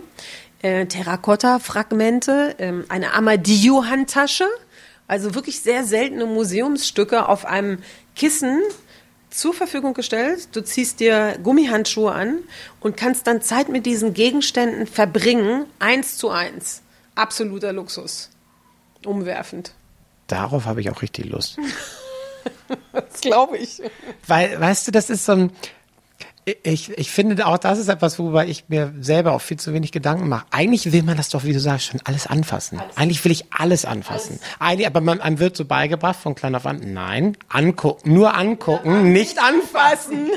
äh, 0.62 0.86
Terrakotta-Fragmente, 0.86 2.56
äh, 2.58 2.74
eine 2.90 3.14
Amadillo-Handtasche, 3.14 4.48
also 5.08 5.36
wirklich 5.36 5.62
sehr 5.62 5.84
seltene 5.86 6.26
Museumsstücke 6.26 7.28
auf 7.28 7.46
einem 7.46 7.80
Kissen 8.16 8.60
zur 9.30 9.54
Verfügung 9.54 9.94
gestellt. 9.94 10.50
Du 10.54 10.62
ziehst 10.62 11.00
dir 11.00 11.38
Gummihandschuhe 11.44 12.12
an 12.12 12.40
und 12.80 12.98
kannst 12.98 13.28
dann 13.28 13.42
Zeit 13.42 13.70
mit 13.70 13.86
diesen 13.86 14.14
Gegenständen 14.14 14.88
verbringen, 14.88 15.66
eins 15.78 16.18
zu 16.18 16.30
eins. 16.30 16.82
Absoluter 17.16 17.72
Luxus. 17.72 18.30
Umwerfend. 19.06 19.74
Darauf 20.28 20.66
habe 20.66 20.82
ich 20.82 20.90
auch 20.90 21.02
richtig 21.02 21.26
Lust. 21.26 21.58
das 22.94 23.22
glaube 23.22 23.58
ich. 23.58 23.82
Weil, 24.28 24.60
weißt 24.60 24.88
du, 24.88 24.92
das 24.92 25.10
ist 25.10 25.26
so 25.26 25.34
ein, 25.34 25.52
ich, 26.64 26.90
ich 26.98 27.12
finde 27.12 27.46
auch, 27.46 27.58
das 27.58 27.80
ist 27.80 27.90
etwas, 27.90 28.18
worüber 28.18 28.46
ich 28.46 28.66
mir 28.70 28.94
selber 29.00 29.34
auch 29.34 29.42
viel 29.42 29.58
zu 29.58 29.74
wenig 29.74 29.92
Gedanken 29.92 30.30
mache. 30.30 30.46
Eigentlich 30.52 30.92
will 30.92 31.04
man 31.04 31.18
das 31.18 31.30
doch, 31.30 31.44
wie 31.44 31.54
du 31.54 31.60
sagst, 31.60 31.88
schon 31.88 32.00
alles 32.04 32.28
anfassen. 32.28 32.80
Alles. 32.80 32.98
Eigentlich 32.98 33.24
will 33.26 33.32
ich 33.32 33.46
alles 33.52 33.86
anfassen. 33.86 34.40
Alles. 34.40 34.72
Eigentlich, 34.72 34.88
aber 34.88 35.02
man, 35.02 35.22
einem 35.22 35.40
wird 35.40 35.56
so 35.56 35.66
beigebracht 35.66 36.20
von 36.20 36.36
klein 36.36 36.56
auf 36.56 36.66
an, 36.66 36.82
nein, 36.94 37.38
angucken, 37.50 38.14
nur 38.14 38.36
angucken, 38.36 38.92
ja, 38.92 39.02
nicht 39.02 39.40
anfassen. 39.40 40.32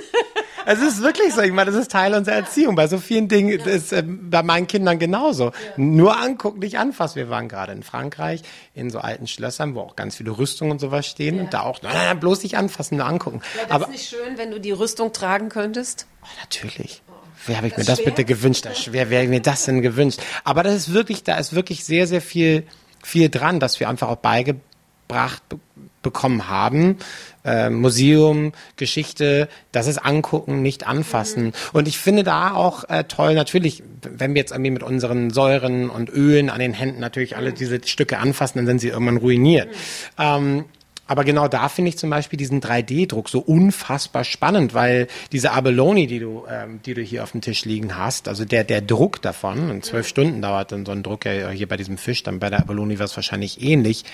Es 0.66 0.80
ist 0.80 1.02
wirklich 1.02 1.34
so. 1.34 1.42
Ich 1.42 1.52
meine, 1.52 1.70
das 1.70 1.80
ist 1.80 1.90
Teil 1.90 2.14
unserer 2.14 2.36
Erziehung. 2.36 2.74
Bei 2.74 2.86
so 2.86 2.98
vielen 2.98 3.28
Dingen 3.28 3.58
ja. 3.58 3.66
ist 3.66 3.92
äh, 3.92 4.02
bei 4.04 4.42
meinen 4.42 4.66
Kindern 4.66 4.98
genauso. 4.98 5.46
Ja. 5.46 5.52
Nur 5.76 6.18
angucken, 6.18 6.60
nicht 6.60 6.78
anfassen. 6.78 7.16
Wir 7.16 7.30
waren 7.30 7.48
gerade 7.48 7.72
in 7.72 7.82
Frankreich 7.82 8.42
in 8.74 8.90
so 8.90 8.98
alten 8.98 9.26
Schlössern, 9.26 9.74
wo 9.74 9.80
auch 9.80 9.96
ganz 9.96 10.16
viele 10.16 10.36
Rüstungen 10.36 10.72
und 10.72 10.80
sowas 10.80 11.06
stehen 11.06 11.36
ja. 11.36 11.42
und 11.42 11.54
da 11.54 11.62
auch, 11.62 11.82
nein, 11.82 11.92
nein, 11.94 12.20
bloß 12.20 12.42
nicht 12.42 12.56
anfassen, 12.56 12.96
nur 12.98 13.06
angucken. 13.06 13.40
Ja, 13.56 13.62
das 13.64 13.70
Aber, 13.72 13.88
nicht 13.88 14.08
schön, 14.08 14.36
wenn 14.36 14.50
du 14.50 14.60
die 14.60 14.72
Rüstung 14.72 15.12
tragen 15.12 15.48
könntest? 15.48 16.06
Oh, 16.22 16.26
natürlich. 16.40 17.02
Wer 17.46 17.56
habe 17.56 17.66
ich 17.66 17.74
das 17.74 17.80
mir 17.80 17.86
das 17.86 17.98
schwer? 17.98 18.06
bitte 18.06 18.24
gewünscht? 18.24 18.66
Wer 18.90 19.10
wäre 19.10 19.26
mir 19.26 19.42
das 19.42 19.64
denn 19.64 19.82
gewünscht? 19.82 20.20
Aber 20.44 20.62
das 20.62 20.74
ist 20.74 20.92
wirklich, 20.92 21.24
da 21.24 21.38
ist 21.38 21.54
wirklich 21.54 21.84
sehr, 21.84 22.06
sehr 22.06 22.20
viel, 22.20 22.66
viel 23.02 23.28
dran, 23.30 23.58
dass 23.58 23.80
wir 23.80 23.88
einfach 23.88 24.08
auch 24.08 24.16
beigebracht 24.16 24.71
bekommen 26.02 26.48
haben. 26.48 26.98
Äh, 27.44 27.70
Museum, 27.70 28.52
Geschichte, 28.76 29.48
das 29.72 29.86
ist 29.86 29.98
angucken, 29.98 30.62
nicht 30.62 30.86
anfassen. 30.86 31.46
Mhm. 31.46 31.52
Und 31.72 31.88
ich 31.88 31.98
finde 31.98 32.22
da 32.22 32.54
auch 32.54 32.88
äh, 32.88 33.04
toll, 33.04 33.34
natürlich, 33.34 33.82
wenn 34.02 34.34
wir 34.34 34.40
jetzt 34.40 34.52
irgendwie 34.52 34.70
mit 34.70 34.82
unseren 34.82 35.30
Säuren 35.30 35.90
und 35.90 36.10
Ölen 36.10 36.50
an 36.50 36.60
den 36.60 36.72
Händen 36.72 37.00
natürlich 37.00 37.36
alle 37.36 37.52
diese 37.52 37.80
Stücke 37.86 38.18
anfassen, 38.18 38.58
dann 38.58 38.66
sind 38.66 38.80
sie 38.80 38.88
irgendwann 38.88 39.16
ruiniert. 39.16 39.68
Mhm. 39.68 39.74
Ähm, 40.18 40.64
aber 41.12 41.24
genau 41.24 41.48
da 41.48 41.68
finde 41.68 41.90
ich 41.90 41.98
zum 41.98 42.10
Beispiel 42.10 42.38
diesen 42.38 42.62
3D-Druck 42.62 43.28
so 43.28 43.40
unfassbar 43.40 44.24
spannend, 44.24 44.72
weil 44.72 45.08
diese 45.30 45.50
Abeloni, 45.52 46.06
die 46.06 46.20
du, 46.20 46.44
ähm, 46.48 46.80
die 46.86 46.94
du 46.94 47.02
hier 47.02 47.22
auf 47.24 47.32
dem 47.32 47.40
Tisch 47.40 47.64
liegen 47.64 47.98
hast, 47.98 48.28
also 48.28 48.44
der, 48.44 48.64
der 48.64 48.80
Druck 48.80 49.20
davon, 49.20 49.68
in 49.68 49.82
zwölf 49.82 50.06
Stunden 50.06 50.40
dauert 50.40 50.72
dann 50.72 50.86
so 50.86 50.92
ein 50.92 51.02
Druck 51.02 51.26
ja 51.26 51.50
hier 51.50 51.68
bei 51.68 51.76
diesem 51.76 51.98
Fisch, 51.98 52.22
dann 52.22 52.38
bei 52.38 52.50
der 52.50 52.60
Abeloni 52.60 52.98
war 52.98 53.06
es 53.06 53.16
wahrscheinlich 53.16 53.60
ähnlich. 53.62 54.04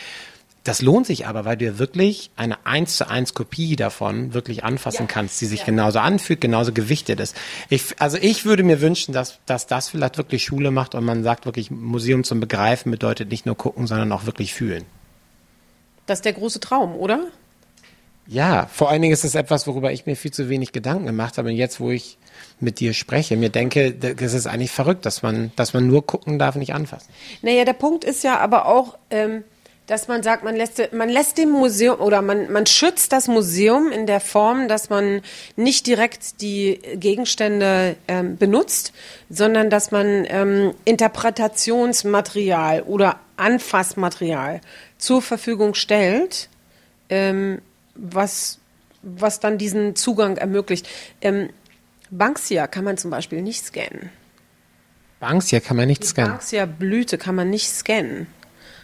Das 0.65 0.83
lohnt 0.83 1.07
sich 1.07 1.27
aber, 1.27 1.45
weil 1.45 1.57
du 1.57 1.79
wirklich 1.79 2.31
eine 2.37 2.67
1 2.67 2.97
zu 2.97 3.09
1 3.09 3.35
Kopie 3.35 3.77
davon 3.77 4.35
wirklich 4.35 4.65
anfassen 4.65 5.07
ja. 5.07 5.07
kannst, 5.07 5.41
die 5.41 5.47
sich 5.47 5.61
ja. 5.61 5.67
genauso 5.67 5.99
anfühlt, 6.01 6.41
genauso 6.41 6.73
gewichtet 6.73 7.21
ist. 7.21 7.37
Ich, 7.71 8.01
also 8.01 8.19
ich 8.21 8.45
würde 8.45 8.63
mir 8.65 8.81
wünschen, 8.81 9.15
dass, 9.15 9.39
dass 9.47 9.67
das 9.67 9.89
vielleicht 9.89 10.19
wirklich 10.19 10.45
Schule 10.45 10.71
macht 10.71 10.95
und 10.95 11.05
man 11.05 11.23
sagt 11.23 11.47
wirklich, 11.47 11.71
Museum 11.71 12.25
zum 12.25 12.41
Begreifen 12.41 12.91
bedeutet 12.91 13.31
nicht 13.31 13.47
nur 13.47 13.57
gucken, 13.57 13.87
sondern 13.87 14.13
auch 14.13 14.27
wirklich 14.27 14.53
fühlen. 14.53 14.85
Das 16.07 16.19
ist 16.19 16.25
der 16.25 16.33
große 16.33 16.61
Traum, 16.61 16.95
oder? 16.97 17.21
Ja, 18.27 18.69
vor 18.71 18.91
allen 18.91 19.01
Dingen 19.01 19.15
ist 19.15 19.25
es 19.25 19.35
etwas, 19.35 19.67
worüber 19.67 19.91
ich 19.91 20.05
mir 20.05 20.15
viel 20.15 20.31
zu 20.31 20.51
wenig 20.51 20.73
Gedanken 20.73 21.07
gemacht 21.07 21.39
habe. 21.39 21.49
Und 21.49 21.57
jetzt, 21.57 21.81
wo 21.81 21.91
ich 21.91 22.19
mit 22.61 22.79
dir 22.79 22.93
spreche, 22.93 23.39
mir 23.39 23.49
denke, 23.49 23.93
das 23.93 24.35
ist 24.35 24.47
eigentlich 24.47 24.71
verrückt, 24.71 25.07
dass 25.07 25.23
man, 25.23 25.51
dass 25.57 25.73
man 25.73 25.87
nur 25.87 26.07
gucken 26.07 26.39
darf, 26.39 26.55
nicht 26.57 26.75
anfassen. 26.75 27.09
Naja, 27.41 27.65
der 27.65 27.73
Punkt 27.73 28.05
ist 28.05 28.25
ja 28.25 28.39
aber 28.39 28.67
auch, 28.67 28.99
ähm, 29.09 29.45
dass 29.89 30.07
man 30.07 30.23
sagt, 30.23 30.45
man 30.45 30.55
lässt, 30.55 30.93
man 30.93 31.09
lässt 31.09 31.39
dem 31.39 31.51
Museum 31.51 31.99
oder 31.99 32.21
man, 32.21 32.53
man 32.53 32.67
schützt 32.67 33.11
das 33.11 33.27
Museum 33.27 33.91
in 33.91 34.07
der 34.07 34.21
Form, 34.21 34.69
dass 34.69 34.91
man 34.91 35.23
nicht 35.57 35.87
direkt 35.87 36.43
die 36.43 36.79
Gegenstände 36.95 37.97
ähm, 38.07 38.37
benutzt, 38.37 38.93
sondern 39.31 39.71
dass 39.71 39.91
man 39.91 40.27
ähm, 40.29 40.75
Interpretationsmaterial 40.85 42.83
oder 42.83 43.19
Anfassmaterial 43.39 44.61
zur 44.99 45.23
Verfügung 45.23 45.73
stellt, 45.75 46.51
ähm, 47.09 47.63
was, 47.95 48.59
was 49.01 49.41
dann 49.41 49.57
diesen 49.57 49.97
Zugang 49.97 50.37
ermöglicht. 50.37 50.87
Ähm, 51.23 51.49
Banksia 52.11 52.67
kann 52.67 52.85
man 52.85 52.99
zum 52.99 53.11
Beispiel 53.11 53.41
nicht 53.41 53.65
scannen. 53.65 54.11
Banksia 55.19 55.61
kann 55.61 55.79
man 55.79 55.89
nicht 55.89 56.05
scannen. 56.05 56.33
Banksia-Blüte 56.33 57.17
kann 57.17 57.35
man 57.35 57.49
nicht 57.49 57.71
scannen. 57.71 58.27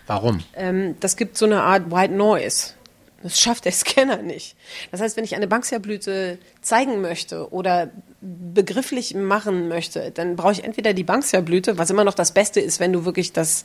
Warum? 0.06 0.40
Ähm, 0.54 0.96
das 1.00 1.16
gibt 1.16 1.36
so 1.38 1.46
eine 1.46 1.62
Art 1.62 1.90
White 1.90 2.14
Noise. 2.14 2.74
Das 3.22 3.40
schafft 3.40 3.64
der 3.64 3.72
Scanner 3.72 4.18
nicht. 4.18 4.54
Das 4.90 5.00
heißt, 5.00 5.16
wenn 5.16 5.24
ich 5.24 5.34
eine 5.34 5.48
Banksia-Blüte 5.48 6.38
zeigen 6.60 7.00
möchte 7.00 7.52
oder 7.52 7.90
begrifflich 8.20 9.14
machen 9.14 9.68
möchte, 9.68 10.10
dann 10.10 10.36
brauche 10.36 10.52
ich 10.52 10.64
entweder 10.64 10.94
die 10.94 11.04
Banksia-Blüte, 11.04 11.78
was 11.78 11.90
immer 11.90 12.04
noch 12.04 12.14
das 12.14 12.32
Beste 12.32 12.60
ist, 12.60 12.80
wenn 12.80 12.92
du 12.92 13.04
wirklich 13.04 13.32
das 13.32 13.64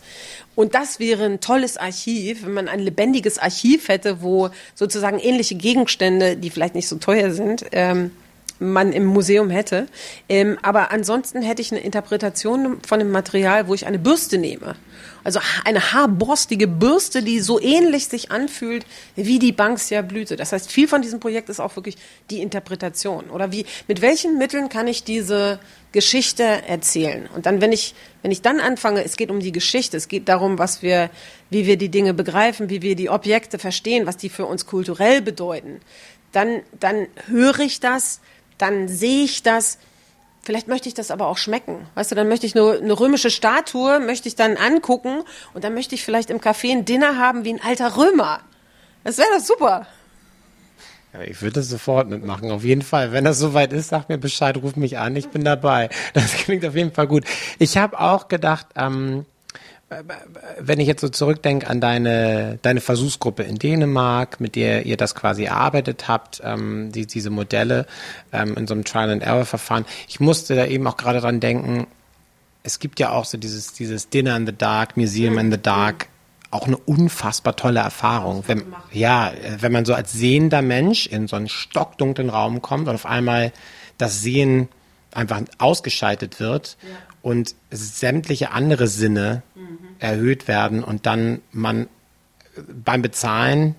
und 0.55 0.75
das 0.75 0.99
wäre 0.99 1.25
ein 1.25 1.39
tolles 1.39 1.77
Archiv, 1.77 2.45
wenn 2.45 2.53
man 2.53 2.67
ein 2.67 2.79
lebendiges 2.79 3.37
Archiv 3.37 3.87
hätte, 3.87 4.21
wo 4.21 4.49
sozusagen 4.75 5.19
ähnliche 5.19 5.55
Gegenstände, 5.55 6.35
die 6.35 6.49
vielleicht 6.49 6.75
nicht 6.75 6.87
so 6.87 6.97
teuer 6.97 7.31
sind, 7.31 7.65
ähm, 7.71 8.11
man 8.59 8.91
im 8.91 9.05
Museum 9.05 9.49
hätte. 9.49 9.87
Ähm, 10.27 10.57
aber 10.61 10.91
ansonsten 10.91 11.41
hätte 11.41 11.61
ich 11.61 11.71
eine 11.71 11.81
Interpretation 11.81 12.79
von 12.85 12.99
dem 12.99 13.11
Material, 13.11 13.67
wo 13.67 13.73
ich 13.73 13.85
eine 13.85 13.99
Bürste 13.99 14.37
nehme. 14.37 14.75
Also 15.23 15.39
eine 15.65 15.93
haarborstige 15.93 16.67
Bürste, 16.67 17.21
die 17.23 17.39
so 17.39 17.59
ähnlich 17.59 18.07
sich 18.07 18.31
anfühlt 18.31 18.85
wie 19.15 19.39
die 19.39 19.51
Banksia-Blüte. 19.51 20.35
Das 20.35 20.51
heißt, 20.51 20.71
viel 20.71 20.87
von 20.87 21.01
diesem 21.01 21.19
Projekt 21.19 21.49
ist 21.49 21.59
auch 21.59 21.75
wirklich 21.75 21.97
die 22.29 22.41
Interpretation. 22.41 23.29
Oder 23.29 23.51
wie, 23.51 23.65
mit 23.87 24.01
welchen 24.01 24.37
Mitteln 24.37 24.69
kann 24.69 24.87
ich 24.87 25.03
diese 25.03 25.59
Geschichte 25.91 26.43
erzählen? 26.43 27.27
Und 27.35 27.45
dann, 27.45 27.61
wenn 27.61 27.71
ich, 27.71 27.95
wenn 28.21 28.31
ich 28.31 28.41
dann 28.41 28.59
anfange, 28.59 29.03
es 29.03 29.17
geht 29.17 29.29
um 29.29 29.39
die 29.39 29.51
Geschichte, 29.51 29.97
es 29.97 30.07
geht 30.07 30.29
darum, 30.29 30.57
was 30.57 30.81
wir, 30.81 31.09
wie 31.49 31.65
wir 31.65 31.77
die 31.77 31.89
Dinge 31.89 32.13
begreifen, 32.13 32.69
wie 32.69 32.81
wir 32.81 32.95
die 32.95 33.09
Objekte 33.09 33.59
verstehen, 33.59 34.05
was 34.05 34.17
die 34.17 34.29
für 34.29 34.45
uns 34.45 34.65
kulturell 34.65 35.21
bedeuten, 35.21 35.81
dann, 36.31 36.61
dann 36.79 37.07
höre 37.27 37.59
ich 37.59 37.79
das, 37.79 38.21
dann 38.59 38.87
sehe 38.87 39.23
ich 39.23 39.41
das, 39.41 39.79
vielleicht 40.43 40.67
möchte 40.67 40.87
ich 40.87 40.93
das 40.93 41.09
aber 41.09 41.27
auch 41.27 41.37
schmecken. 41.37 41.87
Weißt 41.95 42.11
du, 42.11 42.15
dann 42.15 42.27
möchte 42.27 42.45
ich 42.45 42.53
nur 42.53 42.77
eine 42.77 42.99
römische 42.99 43.31
Statue, 43.31 43.99
möchte 43.99 44.27
ich 44.27 44.35
dann 44.35 44.57
angucken 44.57 45.23
und 45.53 45.63
dann 45.63 45.73
möchte 45.73 45.95
ich 45.95 46.03
vielleicht 46.03 46.29
im 46.29 46.39
Café 46.39 46.71
ein 46.71 46.85
Dinner 46.85 47.17
haben 47.17 47.43
wie 47.45 47.53
ein 47.53 47.61
alter 47.63 47.97
Römer. 47.97 48.41
Das 49.03 49.17
wäre 49.17 49.29
doch 49.35 49.43
super. 49.43 49.87
Ja, 51.13 51.21
ich 51.21 51.41
würde 51.41 51.53
das 51.53 51.69
sofort 51.69 52.07
mitmachen, 52.07 52.51
auf 52.51 52.63
jeden 52.63 52.83
Fall. 52.83 53.11
Wenn 53.11 53.23
das 53.23 53.39
soweit 53.39 53.73
ist, 53.73 53.89
sag 53.89 54.09
mir 54.09 54.19
Bescheid, 54.19 54.57
ruf 54.57 54.75
mich 54.75 54.99
an, 54.99 55.15
ich 55.15 55.29
bin 55.29 55.43
dabei. 55.43 55.89
Das 56.13 56.33
klingt 56.33 56.63
auf 56.65 56.75
jeden 56.75 56.91
Fall 56.91 57.07
gut. 57.07 57.23
Ich 57.57 57.77
habe 57.77 57.99
auch 57.99 58.27
gedacht, 58.27 58.67
ähm, 58.75 59.25
wenn 60.59 60.79
ich 60.79 60.87
jetzt 60.87 61.01
so 61.01 61.09
zurückdenke 61.09 61.67
an 61.67 61.81
deine, 61.81 62.59
deine 62.61 62.79
Versuchsgruppe 62.79 63.43
in 63.43 63.57
Dänemark, 63.57 64.39
mit 64.39 64.55
der 64.55 64.85
ihr 64.85 64.97
das 64.97 65.15
quasi 65.15 65.45
erarbeitet 65.45 66.07
habt, 66.07 66.41
ähm, 66.43 66.91
die, 66.91 67.07
diese 67.07 67.31
Modelle 67.31 67.87
ähm, 68.31 68.55
in 68.55 68.67
so 68.67 68.75
einem 68.75 68.83
Trial-and-Error-Verfahren, 68.83 69.85
ich 70.07 70.19
musste 70.19 70.55
da 70.55 70.65
eben 70.65 70.85
auch 70.85 70.97
gerade 70.97 71.21
dran 71.21 71.39
denken, 71.39 71.87
es 72.61 72.79
gibt 72.79 72.99
ja 72.99 73.11
auch 73.11 73.25
so 73.25 73.37
dieses, 73.37 73.73
dieses 73.73 74.09
Dinner 74.09 74.35
in 74.35 74.45
the 74.45 74.55
Dark, 74.55 74.95
Museum 74.95 75.37
in 75.39 75.51
the 75.51 75.61
Dark 75.61 76.07
auch 76.51 76.67
eine 76.67 76.77
unfassbar 76.77 77.55
tolle 77.55 77.79
Erfahrung. 77.79 78.43
Wenn, 78.47 78.63
ja, 78.91 79.31
wenn 79.59 79.71
man 79.71 79.85
so 79.85 79.93
als 79.93 80.13
sehender 80.13 80.61
Mensch 80.61 81.07
in 81.07 81.27
so 81.27 81.35
einen 81.35 81.47
stockdunklen 81.47 82.29
Raum 82.29 82.61
kommt 82.61 82.87
und 82.87 82.95
auf 82.95 83.05
einmal 83.05 83.51
das 83.97 84.21
Sehen 84.21 84.67
einfach 85.13 85.41
ausgeschaltet 85.57 86.39
wird 86.39 86.77
ja. 86.81 86.89
Und 87.29 87.53
sämtliche 87.69 88.51
andere 88.51 88.87
Sinne 88.87 89.43
mhm. 89.53 89.77
erhöht 89.99 90.47
werden 90.47 90.83
und 90.83 91.05
dann 91.05 91.41
man 91.51 91.87
beim 92.83 93.03
Bezahlen 93.03 93.75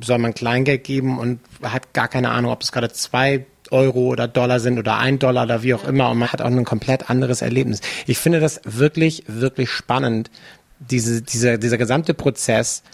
soll 0.00 0.18
man 0.18 0.34
Kleingeld 0.34 0.84
geben 0.84 1.18
und 1.18 1.40
hat 1.64 1.92
gar 1.94 2.06
keine 2.06 2.30
Ahnung, 2.30 2.52
ob 2.52 2.62
es 2.62 2.70
gerade 2.70 2.92
zwei 2.92 3.44
Euro 3.72 4.06
oder 4.06 4.28
Dollar 4.28 4.60
sind 4.60 4.78
oder 4.78 4.98
ein 4.98 5.18
Dollar 5.18 5.44
oder 5.44 5.64
wie 5.64 5.74
auch 5.74 5.84
immer 5.84 6.10
und 6.10 6.18
man 6.18 6.32
hat 6.32 6.40
auch 6.40 6.46
ein 6.46 6.64
komplett 6.64 7.10
anderes 7.10 7.42
Erlebnis. 7.42 7.80
Ich 8.06 8.18
finde 8.18 8.38
das 8.38 8.60
wirklich, 8.64 9.24
wirklich 9.26 9.68
spannend, 9.68 10.30
diese, 10.78 11.22
dieser, 11.22 11.58
dieser 11.58 11.78
gesamte 11.78 12.14
Prozess, 12.14 12.84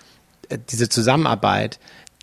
äh, 0.49 0.59
diese 0.71 0.89
Zusammenarbeit, 0.89 1.79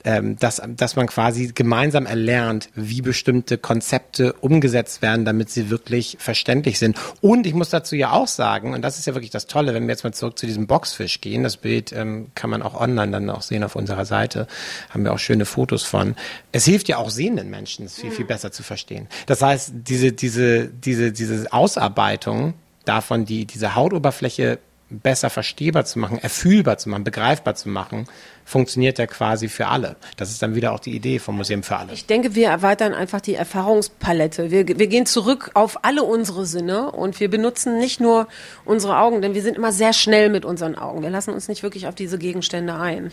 ähm, 0.05 0.37
dass, 0.37 0.61
dass 0.67 0.95
man 0.95 1.07
quasi 1.07 1.51
gemeinsam 1.53 2.05
erlernt, 2.05 2.69
wie 2.75 3.01
bestimmte 3.01 3.57
Konzepte 3.57 4.33
umgesetzt 4.33 5.01
werden, 5.01 5.25
damit 5.25 5.49
sie 5.49 5.69
wirklich 5.69 6.17
verständlich 6.19 6.79
sind. 6.79 6.97
Und 7.21 7.47
ich 7.47 7.53
muss 7.53 7.69
dazu 7.69 7.95
ja 7.95 8.11
auch 8.11 8.27
sagen, 8.27 8.73
und 8.73 8.83
das 8.83 8.99
ist 8.99 9.07
ja 9.07 9.15
wirklich 9.15 9.31
das 9.31 9.47
Tolle, 9.47 9.73
wenn 9.73 9.87
wir 9.87 9.93
jetzt 9.93 10.03
mal 10.03 10.13
zurück 10.13 10.37
zu 10.37 10.45
diesem 10.45 10.67
Boxfisch 10.67 11.21
gehen, 11.21 11.43
das 11.43 11.57
Bild 11.57 11.91
ähm, 11.91 12.27
kann 12.35 12.49
man 12.49 12.61
auch 12.61 12.79
online 12.79 13.11
dann 13.11 13.29
auch 13.29 13.41
sehen 13.41 13.63
auf 13.63 13.75
unserer 13.75 14.05
Seite, 14.05 14.47
haben 14.91 15.03
wir 15.03 15.11
auch 15.11 15.19
schöne 15.19 15.45
Fotos 15.45 15.83
von. 15.83 16.15
Es 16.51 16.65
hilft 16.65 16.87
ja 16.87 16.97
auch 16.97 17.09
sehenden 17.09 17.49
Menschen, 17.49 17.85
es 17.85 17.95
viel, 17.95 18.11
viel 18.11 18.25
besser 18.25 18.51
zu 18.51 18.63
verstehen. 18.63 19.07
Das 19.25 19.41
heißt, 19.41 19.71
diese, 19.73 20.11
diese, 20.11 20.67
diese, 20.67 21.11
diese 21.11 21.51
Ausarbeitung 21.51 22.53
davon, 22.85 23.25
die, 23.25 23.45
diese 23.45 23.75
Hautoberfläche 23.75 24.59
besser 24.99 25.29
verstehbar 25.29 25.85
zu 25.85 25.99
machen, 25.99 26.17
erfühlbar 26.17 26.77
zu 26.77 26.89
machen, 26.89 27.03
begreifbar 27.03 27.55
zu 27.55 27.69
machen, 27.69 28.07
funktioniert 28.45 28.99
ja 28.99 29.07
quasi 29.07 29.49
für 29.49 29.67
alle. 29.67 29.95
Das 30.17 30.29
ist 30.29 30.41
dann 30.41 30.55
wieder 30.55 30.71
auch 30.73 30.79
die 30.79 30.95
Idee 30.95 31.19
vom 31.19 31.37
Museum 31.37 31.63
für 31.63 31.77
alle. 31.77 31.93
Ich 31.93 32.05
denke, 32.05 32.35
wir 32.35 32.47
erweitern 32.49 32.93
einfach 32.93 33.21
die 33.21 33.33
Erfahrungspalette. 33.33 34.51
Wir, 34.51 34.67
wir 34.67 34.87
gehen 34.87 35.05
zurück 35.05 35.51
auf 35.55 35.83
alle 35.83 36.03
unsere 36.03 36.45
Sinne 36.45 36.91
und 36.91 37.19
wir 37.19 37.29
benutzen 37.29 37.77
nicht 37.79 37.99
nur 37.99 38.27
unsere 38.63 38.97
Augen, 38.99 39.21
denn 39.21 39.33
wir 39.33 39.41
sind 39.41 39.57
immer 39.57 39.71
sehr 39.71 39.93
schnell 39.93 40.29
mit 40.29 40.45
unseren 40.45 40.75
Augen. 40.75 41.01
Wir 41.01 41.09
lassen 41.09 41.33
uns 41.33 41.47
nicht 41.47 41.63
wirklich 41.63 41.87
auf 41.87 41.95
diese 41.95 42.19
Gegenstände 42.19 42.75
ein. 42.75 43.11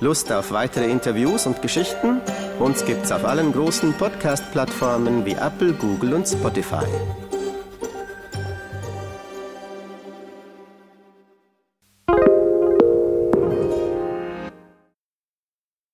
Lust 0.00 0.30
auf 0.30 0.52
weitere 0.52 0.90
Interviews 0.90 1.46
und 1.46 1.62
Geschichten? 1.62 2.20
Uns 2.58 2.84
gibt's 2.84 3.10
auf 3.10 3.24
allen 3.24 3.52
großen 3.52 3.94
Podcast-Plattformen 3.94 5.24
wie 5.24 5.32
Apple, 5.32 5.72
Google 5.72 6.14
und 6.14 6.28
Spotify. 6.28 6.84